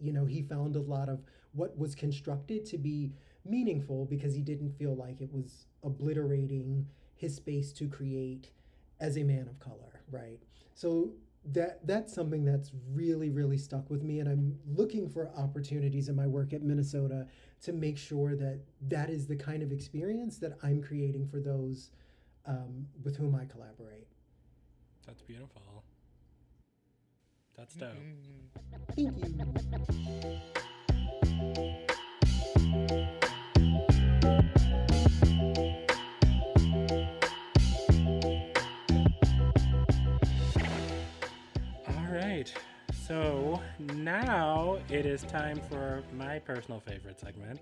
you 0.00 0.12
know 0.12 0.24
he 0.24 0.42
found 0.42 0.74
a 0.74 0.80
lot 0.80 1.08
of 1.08 1.20
what 1.52 1.76
was 1.78 1.94
constructed 1.94 2.64
to 2.64 2.78
be 2.78 3.12
meaningful 3.44 4.06
because 4.06 4.34
he 4.34 4.42
didn't 4.42 4.70
feel 4.78 4.96
like 4.96 5.20
it 5.20 5.32
was 5.32 5.66
obliterating 5.84 6.86
his 7.14 7.34
space 7.34 7.72
to 7.72 7.88
create 7.88 8.50
as 9.00 9.16
a 9.16 9.22
man 9.22 9.46
of 9.48 9.58
color 9.60 10.00
right? 10.10 10.40
So 10.74 11.10
that 11.52 11.86
that's 11.86 12.12
something 12.12 12.44
that's 12.44 12.70
really 12.92 13.30
really 13.30 13.56
stuck 13.58 13.88
with 13.88 14.02
me 14.02 14.18
and 14.20 14.28
i'm 14.28 14.58
looking 14.66 15.08
for 15.08 15.30
opportunities 15.36 16.08
in 16.08 16.16
my 16.16 16.26
work 16.26 16.52
at 16.52 16.62
minnesota 16.62 17.26
to 17.62 17.72
make 17.72 17.96
sure 17.96 18.34
that 18.34 18.58
that 18.88 19.10
is 19.10 19.26
the 19.26 19.36
kind 19.36 19.62
of 19.62 19.70
experience 19.72 20.38
that 20.38 20.56
i'm 20.62 20.82
creating 20.82 21.26
for 21.26 21.40
those 21.40 21.90
um, 22.46 22.86
with 23.04 23.16
whom 23.16 23.34
i 23.34 23.44
collaborate 23.44 24.06
That's 25.06 25.22
beautiful. 25.22 25.62
That's 27.56 27.74
dope. 27.74 27.90
thank 28.94 29.16
you 31.88 31.95
right. 42.36 42.52
So 43.06 43.60
now 43.94 44.78
it 44.90 45.06
is 45.06 45.22
time 45.22 45.60
for 45.70 46.02
my 46.12 46.38
personal 46.38 46.80
favorite 46.80 47.18
segment. 47.18 47.60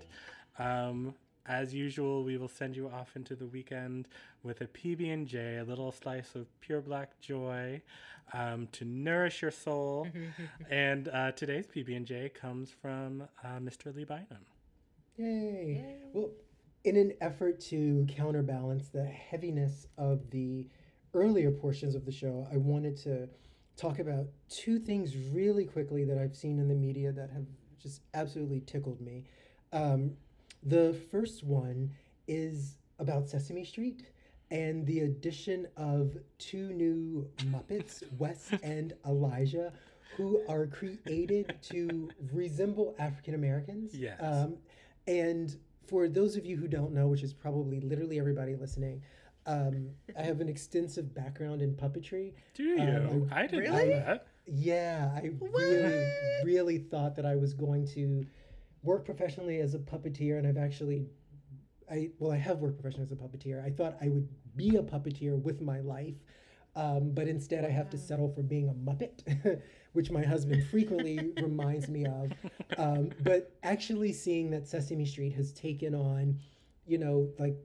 Um, 0.59 1.15
as 1.45 1.73
usual, 1.73 2.23
we 2.23 2.37
will 2.37 2.49
send 2.49 2.75
you 2.75 2.89
off 2.89 3.15
into 3.15 3.35
the 3.35 3.45
weekend 3.45 4.07
with 4.43 4.61
a 4.61 4.65
PB 4.65 5.13
and 5.13 5.27
J, 5.27 5.57
a 5.57 5.63
little 5.63 5.91
slice 5.91 6.35
of 6.35 6.47
pure 6.59 6.81
black 6.81 7.19
joy, 7.21 7.81
um, 8.33 8.67
to 8.73 8.83
nourish 8.83 9.41
your 9.41 9.51
soul. 9.51 10.07
and 10.69 11.07
uh, 11.07 11.31
today's 11.31 11.67
PB 11.67 11.95
and 11.95 12.05
J 12.05 12.29
comes 12.29 12.69
from 12.69 13.23
uh, 13.43 13.59
Mr. 13.59 13.95
Lee 13.95 14.03
Bynum. 14.03 14.45
Yay. 15.17 15.85
Well, 16.11 16.31
in 16.83 16.97
an 16.97 17.13
effort 17.21 17.61
to 17.61 18.05
counterbalance 18.09 18.89
the 18.89 19.05
heaviness 19.05 19.87
of 19.97 20.29
the 20.31 20.67
earlier 21.13 21.51
portions 21.51 21.95
of 21.95 22.05
the 22.05 22.11
show, 22.11 22.45
I 22.51 22.57
wanted 22.57 22.97
to 23.03 23.29
talk 23.77 23.99
about 23.99 24.27
two 24.49 24.79
things 24.79 25.15
really 25.31 25.65
quickly 25.65 26.03
that 26.05 26.17
I've 26.17 26.35
seen 26.35 26.59
in 26.59 26.67
the 26.67 26.75
media 26.75 27.11
that 27.11 27.29
have 27.31 27.45
just 27.81 28.01
absolutely 28.13 28.61
tickled 28.61 29.01
me. 29.01 29.23
Um, 29.73 30.13
the 30.63 30.95
first 31.11 31.43
one 31.43 31.91
is 32.27 32.77
about 32.99 33.27
Sesame 33.27 33.65
Street 33.65 34.03
and 34.51 34.85
the 34.85 35.01
addition 35.01 35.67
of 35.75 36.17
two 36.37 36.71
new 36.73 37.27
Muppets, 37.45 38.03
Wes 38.17 38.51
and 38.63 38.93
Elijah, 39.05 39.73
who 40.15 40.41
are 40.47 40.67
created 40.67 41.55
to 41.63 42.09
resemble 42.31 42.95
African 42.99 43.35
Americans. 43.35 43.93
Yes. 43.93 44.17
Um, 44.21 44.57
and 45.07 45.55
for 45.87 46.07
those 46.07 46.35
of 46.35 46.45
you 46.45 46.57
who 46.57 46.67
don't 46.67 46.93
know, 46.93 47.07
which 47.07 47.23
is 47.23 47.33
probably 47.33 47.79
literally 47.79 48.19
everybody 48.19 48.55
listening, 48.55 49.01
um, 49.45 49.89
I 50.17 50.23
have 50.23 50.41
an 50.41 50.49
extensive 50.55 51.13
background 51.13 51.61
in 51.61 51.73
puppetry. 51.73 52.33
Do 52.53 52.63
you? 52.63 52.79
Um, 52.81 53.29
I 53.31 53.43
didn't 53.47 53.59
Really? 53.59 53.89
know 53.89 53.99
that. 54.05 54.27
Yeah, 54.47 55.11
I 55.15 55.31
really, 55.39 56.11
really 56.43 56.77
thought 56.77 57.15
that 57.15 57.25
I 57.25 57.35
was 57.35 57.53
going 57.53 57.87
to 57.89 58.25
work 58.83 59.03
professionally 59.05 59.59
as 59.59 59.73
a 59.73 59.79
puppeteer, 59.79 60.37
and 60.37 60.47
I've 60.47 60.57
actually, 60.57 61.07
I 61.89 62.11
well, 62.19 62.31
I 62.31 62.37
have 62.37 62.59
worked 62.59 62.79
professionally 62.79 63.05
as 63.05 63.11
a 63.11 63.15
puppeteer. 63.15 63.65
I 63.65 63.71
thought 63.71 63.97
I 64.01 64.09
would 64.09 64.27
be 64.55 64.75
a 64.75 64.83
puppeteer 64.83 65.41
with 65.41 65.61
my 65.61 65.79
life, 65.79 66.13
um, 66.75 67.09
but 67.11 67.27
instead 67.27 67.65
I 67.65 67.71
have 67.71 67.89
to 67.91 67.97
settle 67.97 68.29
for 68.29 68.43
being 68.43 68.69
a 68.69 68.73
muppet, 68.73 69.61
which 69.93 70.11
my 70.11 70.23
husband 70.23 70.67
frequently 70.67 71.31
reminds 71.41 71.87
me 71.89 72.05
of. 72.05 72.31
Um, 72.77 73.09
but 73.23 73.51
actually 73.63 74.13
seeing 74.13 74.51
that 74.51 74.67
Sesame 74.67 75.05
Street 75.05 75.33
has 75.33 75.51
taken 75.53 75.95
on, 75.95 76.39
you 76.85 76.99
know, 76.99 77.29
like 77.39 77.57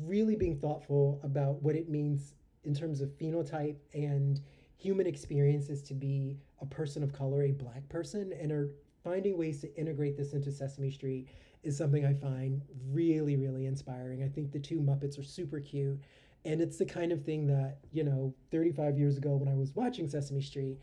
really 0.00 0.36
being 0.36 0.56
thoughtful 0.56 1.20
about 1.22 1.62
what 1.62 1.74
it 1.74 1.88
means 1.88 2.34
in 2.64 2.74
terms 2.74 3.00
of 3.00 3.10
phenotype 3.18 3.76
and 3.92 4.40
human 4.76 5.06
experiences 5.06 5.82
to 5.82 5.94
be 5.94 6.38
a 6.60 6.66
person 6.66 7.02
of 7.02 7.12
color, 7.12 7.42
a 7.44 7.52
black 7.52 7.88
person, 7.88 8.32
and 8.40 8.50
are 8.50 8.70
finding 9.02 9.36
ways 9.36 9.60
to 9.60 9.74
integrate 9.78 10.16
this 10.16 10.32
into 10.32 10.50
Sesame 10.50 10.90
Street 10.90 11.28
is 11.62 11.76
something 11.76 12.04
I 12.04 12.14
find 12.14 12.62
really, 12.90 13.36
really 13.36 13.66
inspiring. 13.66 14.22
I 14.22 14.28
think 14.28 14.52
the 14.52 14.58
two 14.58 14.80
Muppets 14.80 15.18
are 15.18 15.24
super 15.24 15.60
cute. 15.60 16.00
And 16.44 16.60
it's 16.60 16.76
the 16.76 16.84
kind 16.84 17.12
of 17.12 17.24
thing 17.24 17.46
that, 17.46 17.78
you 17.92 18.04
know, 18.04 18.34
35 18.50 18.98
years 18.98 19.16
ago 19.16 19.36
when 19.36 19.48
I 19.48 19.54
was 19.54 19.74
watching 19.74 20.08
Sesame 20.08 20.42
Street 20.42 20.78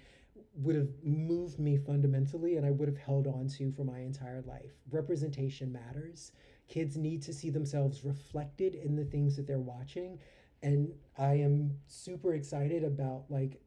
would 0.55 0.75
have 0.75 0.89
moved 1.03 1.59
me 1.59 1.77
fundamentally 1.77 2.57
and 2.57 2.65
I 2.65 2.71
would 2.71 2.87
have 2.87 2.97
held 2.97 3.27
on 3.27 3.47
to 3.57 3.71
for 3.71 3.83
my 3.83 3.99
entire 3.99 4.41
life. 4.41 4.71
Representation 4.89 5.71
matters. 5.71 6.31
Kids 6.71 6.95
need 6.95 7.21
to 7.23 7.33
see 7.33 7.49
themselves 7.49 8.05
reflected 8.05 8.75
in 8.75 8.95
the 8.95 9.03
things 9.03 9.35
that 9.35 9.45
they're 9.45 9.59
watching. 9.59 10.17
And 10.63 10.93
I 11.17 11.33
am 11.33 11.77
super 11.87 12.33
excited 12.33 12.85
about 12.85 13.25
like 13.29 13.61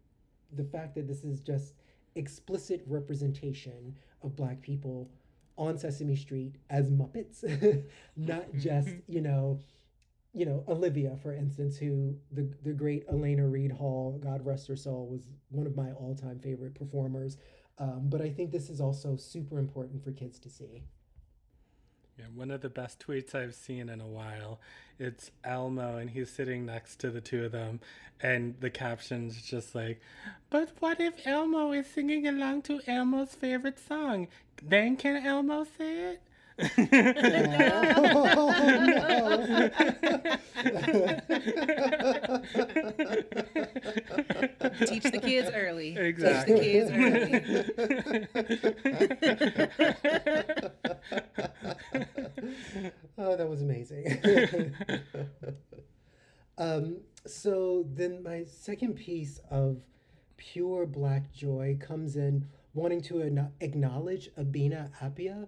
the 0.50 0.64
fact 0.64 0.94
that 0.94 1.06
this 1.06 1.22
is 1.22 1.40
just 1.40 1.74
explicit 2.14 2.82
representation 2.86 3.94
of 4.22 4.34
black 4.34 4.62
people 4.62 5.10
on 5.58 5.76
Sesame 5.76 6.16
Street 6.16 6.54
as 6.70 6.90
Muppets, 6.90 7.44
not 8.16 8.46
just, 8.56 8.88
you 9.06 9.20
know, 9.20 9.60
you 10.32 10.46
know, 10.46 10.64
Olivia, 10.66 11.14
for 11.22 11.34
instance, 11.34 11.76
who 11.76 12.16
the 12.32 12.50
the 12.62 12.72
great 12.72 13.04
Alaina 13.10 13.46
Reed 13.46 13.70
Hall, 13.70 14.18
God 14.18 14.46
rest 14.46 14.66
her 14.68 14.76
soul, 14.76 15.08
was 15.08 15.28
one 15.50 15.66
of 15.66 15.76
my 15.76 15.92
all 15.92 16.14
time 16.14 16.40
favorite 16.40 16.74
performers. 16.74 17.36
Um, 17.76 18.04
but 18.04 18.22
I 18.22 18.30
think 18.30 18.50
this 18.50 18.70
is 18.70 18.80
also 18.80 19.14
super 19.16 19.58
important 19.58 20.02
for 20.02 20.10
kids 20.10 20.38
to 20.40 20.48
see. 20.48 20.84
Yeah, 22.18 22.26
one 22.32 22.52
of 22.52 22.60
the 22.60 22.68
best 22.68 23.04
tweets 23.04 23.34
I've 23.34 23.54
seen 23.56 23.88
in 23.88 24.00
a 24.00 24.06
while. 24.06 24.60
It's 25.00 25.32
Elmo, 25.42 25.96
and 25.96 26.10
he's 26.10 26.30
sitting 26.30 26.64
next 26.64 26.96
to 27.00 27.10
the 27.10 27.20
two 27.20 27.44
of 27.44 27.52
them, 27.52 27.80
and 28.20 28.54
the 28.60 28.70
caption's 28.70 29.42
just 29.42 29.74
like, 29.74 30.00
"But 30.48 30.70
what 30.78 31.00
if 31.00 31.26
Elmo 31.26 31.72
is 31.72 31.88
singing 31.88 32.26
along 32.28 32.62
to 32.62 32.80
Elmo's 32.86 33.34
favorite 33.34 33.80
song? 33.80 34.28
Then 34.62 34.96
can 34.96 35.26
Elmo 35.26 35.64
say 35.64 36.12
it?" 36.12 36.22
Teach 44.86 45.02
the 45.02 45.20
kids 45.20 45.50
early. 45.52 45.96
Exactly. 45.96 46.60
Teach 46.60 46.86
the 46.86 46.90
kids 46.90 46.90
early. 46.92 48.44
oh, 53.18 53.36
that 53.36 53.48
was 53.48 53.62
amazing. 53.62 54.74
um, 56.58 56.98
so 57.26 57.84
then 57.94 58.22
my 58.22 58.44
second 58.44 58.94
piece 58.94 59.40
of 59.50 59.78
pure 60.36 60.86
black 60.86 61.32
joy 61.32 61.76
comes 61.80 62.14
in 62.14 62.46
wanting 62.74 63.00
to 63.00 63.48
acknowledge 63.60 64.30
Abena 64.38 64.90
Appiah, 65.02 65.46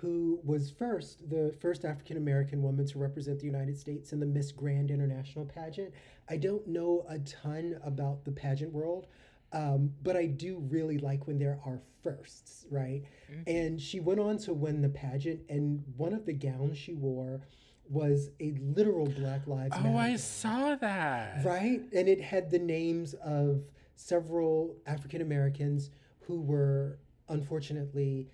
who 0.00 0.40
was 0.44 0.70
first 0.70 1.28
the 1.28 1.54
first 1.60 1.84
African 1.84 2.16
American 2.16 2.62
woman 2.62 2.86
to 2.86 2.98
represent 2.98 3.38
the 3.40 3.46
United 3.46 3.78
States 3.78 4.12
in 4.12 4.20
the 4.20 4.26
Miss 4.26 4.52
Grand 4.52 4.90
International 4.90 5.44
pageant. 5.44 5.92
I 6.28 6.36
don't 6.36 6.66
know 6.66 7.04
a 7.08 7.18
ton 7.20 7.78
about 7.84 8.24
the 8.24 8.32
pageant 8.32 8.72
world. 8.72 9.06
Um, 9.50 9.94
but 10.02 10.14
I 10.14 10.26
do 10.26 10.58
really 10.68 10.98
like 10.98 11.26
when 11.26 11.38
there 11.38 11.58
are 11.64 11.80
firsts, 12.02 12.66
right? 12.70 13.02
And 13.46 13.80
she 13.80 13.98
went 13.98 14.20
on 14.20 14.36
to 14.38 14.52
win 14.52 14.82
the 14.82 14.90
pageant, 14.90 15.40
and 15.48 15.82
one 15.96 16.12
of 16.12 16.26
the 16.26 16.34
gowns 16.34 16.76
she 16.76 16.92
wore 16.92 17.40
was 17.88 18.28
a 18.40 18.52
literal 18.60 19.06
Black 19.06 19.46
Lives 19.46 19.74
Matter. 19.74 19.88
oh, 19.88 19.96
I 19.96 20.16
saw 20.16 20.74
that. 20.74 21.42
Right? 21.46 21.80
And 21.94 22.08
it 22.08 22.20
had 22.20 22.50
the 22.50 22.58
names 22.58 23.14
of 23.24 23.62
several 23.96 24.76
African 24.86 25.22
Americans 25.22 25.90
who 26.20 26.42
were 26.42 26.98
unfortunately 27.30 28.28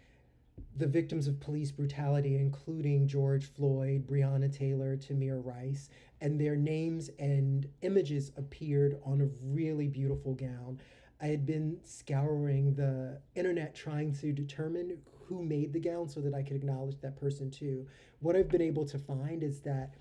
the 0.77 0.87
victims 0.87 1.29
of 1.29 1.41
police 1.41 1.71
brutality, 1.71 2.37
including 2.37 3.07
George 3.07 3.47
Floyd, 3.53 4.07
Breonna 4.07 4.53
Taylor, 4.53 4.97
Tamir 4.97 5.45
Rice, 5.45 5.89
and 6.21 6.41
their 6.41 6.57
names 6.57 7.11
and 7.19 7.69
images 7.83 8.33
appeared 8.37 8.99
on 9.05 9.21
a 9.21 9.29
really 9.43 9.87
beautiful 9.87 10.35
gown. 10.35 10.81
I 11.21 11.27
had 11.27 11.47
been 11.47 11.79
scouring 11.85 12.75
the 12.75 13.21
internet 13.35 13.75
trying 13.75 14.13
to 14.17 14.33
determine 14.33 14.99
who 15.27 15.43
made 15.43 15.73
the 15.73 15.81
gown 15.81 16.09
so 16.09 16.21
that 16.21 16.35
I 16.35 16.43
could 16.43 16.57
acknowledge 16.57 17.01
that 17.01 17.19
person 17.19 17.51
too. 17.51 17.87
What 18.21 18.37
I've 18.37 18.51
been 18.51 18.61
able 18.61 18.85
to 18.87 18.99
find 18.99 19.43
is 19.43 19.61
that 19.61 19.95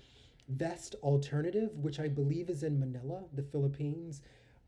Vest 0.48 0.96
Alternative, 1.02 1.70
which 1.76 2.00
I 2.00 2.08
believe 2.08 2.50
is 2.50 2.62
in 2.62 2.78
Manila, 2.78 3.22
the 3.32 3.42
Philippines, 3.42 4.22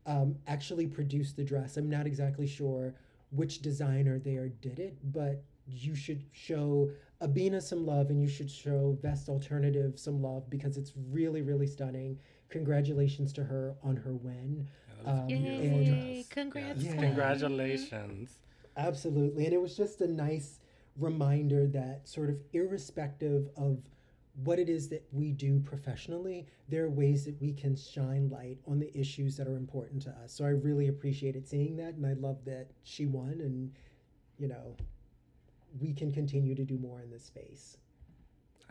um, 0.05 0.37
actually 0.47 0.87
produced 0.87 1.35
the 1.35 1.43
dress. 1.43 1.77
I'm 1.77 1.89
not 1.89 2.07
exactly 2.07 2.47
sure 2.47 2.95
which 3.29 3.61
designer 3.61 4.19
there 4.19 4.47
did 4.47 4.79
it, 4.79 4.97
but 5.03 5.43
you 5.67 5.95
should 5.95 6.23
show 6.31 6.89
Abena 7.21 7.61
some 7.61 7.85
love 7.85 8.09
and 8.09 8.21
you 8.21 8.27
should 8.27 8.49
show 8.49 8.97
Vest 9.01 9.27
Alternative 9.29 9.99
some 9.99 10.21
love 10.21 10.49
because 10.49 10.77
it's 10.77 10.93
really, 11.09 11.41
really 11.41 11.67
stunning. 11.67 12.17
Congratulations 12.49 13.33
to 13.33 13.43
her 13.43 13.75
on 13.83 13.95
her 13.97 14.13
win. 14.15 14.67
Um, 15.05 15.27
beautiful 15.27 15.77
and- 15.79 16.29
Congrats. 16.29 16.83
Yeah. 16.83 16.95
Congratulations. 16.95 18.39
Absolutely. 18.75 19.45
And 19.45 19.53
it 19.53 19.61
was 19.61 19.75
just 19.75 20.01
a 20.01 20.07
nice 20.07 20.59
reminder 20.97 21.67
that, 21.67 22.07
sort 22.07 22.29
of, 22.29 22.37
irrespective 22.53 23.49
of 23.57 23.79
what 24.43 24.59
it 24.59 24.69
is 24.69 24.87
that 24.89 25.03
we 25.11 25.31
do 25.31 25.59
professionally, 25.59 26.45
there 26.69 26.85
are 26.85 26.89
ways 26.89 27.25
that 27.25 27.39
we 27.41 27.51
can 27.53 27.75
shine 27.75 28.29
light 28.29 28.59
on 28.67 28.77
the 28.79 28.95
issues 28.97 29.35
that 29.37 29.47
are 29.47 29.57
important 29.57 30.01
to 30.03 30.09
us. 30.23 30.31
So 30.31 30.45
I 30.45 30.49
really 30.49 30.87
appreciated 30.89 31.47
seeing 31.47 31.75
that. 31.77 31.95
And 31.95 32.05
I 32.05 32.13
love 32.13 32.45
that 32.45 32.67
she 32.83 33.07
won. 33.07 33.39
And, 33.41 33.71
you 34.37 34.47
know, 34.47 34.75
we 35.79 35.93
can 35.93 36.11
continue 36.11 36.55
to 36.55 36.63
do 36.63 36.77
more 36.77 37.01
in 37.01 37.09
this 37.09 37.23
space. 37.23 37.77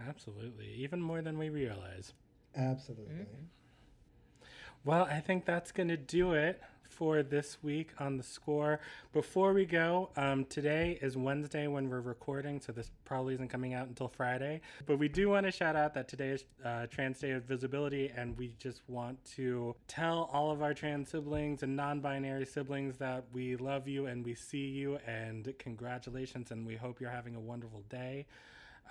Absolutely. 0.08 0.66
Even 0.76 1.00
more 1.00 1.22
than 1.22 1.38
we 1.38 1.48
realize. 1.48 2.12
Absolutely. 2.54 3.14
Mm-hmm. 3.14 4.46
Well, 4.84 5.04
I 5.04 5.20
think 5.20 5.44
that's 5.44 5.72
going 5.72 5.88
to 5.88 5.96
do 5.96 6.32
it 6.32 6.60
for 6.88 7.22
this 7.22 7.58
week 7.62 7.90
on 7.98 8.16
the 8.16 8.22
score. 8.22 8.80
Before 9.12 9.52
we 9.52 9.64
go, 9.64 10.10
um, 10.16 10.44
today 10.44 10.98
is 11.02 11.16
Wednesday 11.16 11.66
when 11.66 11.88
we're 11.88 12.00
recording, 12.00 12.60
so 12.60 12.72
this 12.72 12.90
probably 13.04 13.34
isn't 13.34 13.48
coming 13.48 13.74
out 13.74 13.88
until 13.88 14.08
Friday. 14.08 14.60
But 14.86 14.98
we 14.98 15.08
do 15.08 15.28
want 15.28 15.46
to 15.46 15.52
shout 15.52 15.76
out 15.76 15.94
that 15.94 16.08
today 16.08 16.30
is 16.30 16.44
uh, 16.64 16.86
Trans 16.86 17.18
Day 17.18 17.32
of 17.32 17.44
Visibility, 17.44 18.12
and 18.16 18.36
we 18.36 18.54
just 18.58 18.82
want 18.88 19.24
to 19.36 19.74
tell 19.88 20.30
all 20.32 20.50
of 20.50 20.62
our 20.62 20.74
trans 20.74 21.10
siblings 21.10 21.62
and 21.62 21.76
non 21.76 22.00
binary 22.00 22.46
siblings 22.46 22.96
that 22.98 23.24
we 23.32 23.56
love 23.56 23.88
you 23.88 24.06
and 24.06 24.24
we 24.24 24.34
see 24.34 24.66
you, 24.66 24.98
and 25.06 25.52
congratulations, 25.58 26.50
and 26.50 26.66
we 26.66 26.76
hope 26.76 27.00
you're 27.00 27.10
having 27.10 27.36
a 27.36 27.40
wonderful 27.40 27.82
day. 27.88 28.26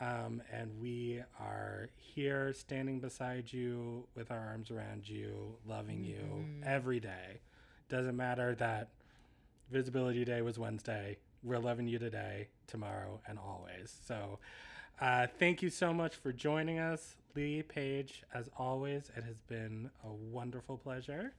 Um, 0.01 0.41
and 0.51 0.71
we 0.79 1.21
are 1.39 1.87
here 1.95 2.51
standing 2.53 2.99
beside 2.99 3.51
you 3.51 4.05
with 4.15 4.29
our 4.29 4.39
arms 4.39 4.69
around 4.69 5.07
you, 5.07 5.55
loving 5.65 6.03
you 6.03 6.45
every 6.65 6.99
day. 6.99 7.39
Doesn't 7.89 8.15
matter 8.15 8.55
that 8.55 8.89
Visibility 9.71 10.25
Day 10.25 10.41
was 10.41 10.57
Wednesday. 10.57 11.17
We're 11.43 11.59
loving 11.59 11.87
you 11.87 11.99
today, 11.99 12.47
tomorrow, 12.67 13.19
and 13.27 13.37
always. 13.37 13.95
So, 14.07 14.39
uh, 14.99 15.27
thank 15.39 15.61
you 15.61 15.69
so 15.69 15.93
much 15.93 16.15
for 16.15 16.31
joining 16.31 16.79
us, 16.79 17.15
Lee 17.35 17.61
Page. 17.61 18.23
As 18.33 18.49
always, 18.57 19.11
it 19.15 19.23
has 19.23 19.37
been 19.47 19.89
a 20.03 20.11
wonderful 20.11 20.77
pleasure. 20.77 21.33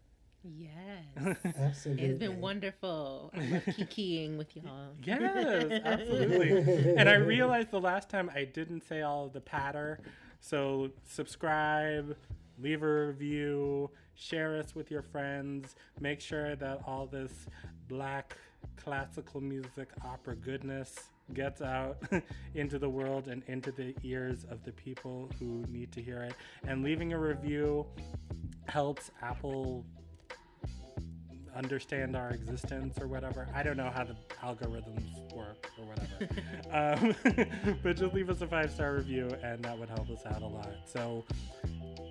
Yes. 0.44 1.36
Absolutely. 1.59 2.05
It's 2.05 2.18
been 2.18 2.40
wonderful. 2.40 3.32
I 3.34 3.38
love 3.40 3.62
kikiing 3.66 4.36
with 4.36 4.55
y'all. 4.55 4.92
Yes, 5.03 5.80
absolutely. 5.84 6.94
and 6.97 7.09
I 7.09 7.14
realized 7.14 7.70
the 7.70 7.80
last 7.80 8.09
time 8.09 8.30
I 8.34 8.44
didn't 8.44 8.86
say 8.86 9.03
all 9.03 9.26
of 9.26 9.32
the 9.32 9.40
patter. 9.40 9.99
So 10.40 10.90
subscribe, 11.05 12.16
leave 12.61 12.82
a 12.82 13.07
review, 13.07 13.90
share 14.17 14.59
us 14.59 14.75
with 14.75 14.91
your 14.91 15.03
friends. 15.03 15.77
Make 16.01 16.21
sure 16.21 16.57
that 16.57 16.81
all 16.87 17.07
this 17.07 17.47
black 17.89 18.37
classical 18.77 19.41
music 19.41 19.89
opera 20.05 20.35
goodness 20.37 20.95
gets 21.35 21.61
out 21.61 21.99
into 22.55 22.79
the 22.79 22.89
world 22.89 23.29
and 23.29 23.43
into 23.47 23.73
the 23.73 23.95
ears 24.03 24.47
of 24.51 24.64
the 24.64 24.73
people 24.73 25.31
who 25.39 25.64
need 25.69 25.93
to 25.93 26.03
hear 26.03 26.23
it. 26.23 26.35
And 26.67 26.83
leaving 26.83 27.12
a 27.12 27.19
review 27.19 27.87
helps 28.67 29.11
Apple 29.23 29.85
understand 31.57 32.14
our 32.14 32.31
existence 32.31 32.99
or 33.01 33.09
whatever. 33.09 33.49
I 33.55 33.62
don't 33.62 33.77
know 33.77 33.91
how 33.91 34.05
the 34.05 34.17
algorithms 34.43 35.35
work 35.35 35.71
or 35.79 35.87
whatever. 35.87 37.14
um, 37.73 37.77
but 37.83 37.97
just 37.97 38.14
leave 38.14 38.29
us 38.29 38.43
a 38.43 38.47
five 38.47 38.71
star 38.71 38.95
review 38.95 39.31
and 39.43 39.64
that 39.64 39.79
would 39.79 39.89
help 39.89 40.11
us 40.11 40.25
out 40.27 40.43
a 40.43 40.47
lot. 40.47 40.75
So 40.85 41.25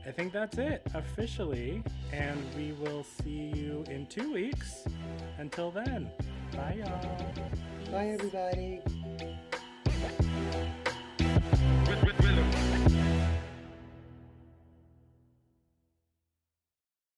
I 0.08 0.12
think 0.12 0.34
that's 0.34 0.58
it 0.58 0.86
officially. 0.93 1.82
And 2.12 2.39
we 2.56 2.74
will 2.74 3.03
see 3.03 3.51
you 3.56 3.84
in 3.89 4.06
two 4.06 4.34
weeks. 4.34 4.86
Until 5.39 5.72
then, 5.72 6.10
bye 6.53 6.76
y'all. 6.80 7.26
Bye, 7.91 8.10
everybody. 8.10 8.82
With- 11.88 12.03
with 12.03 12.14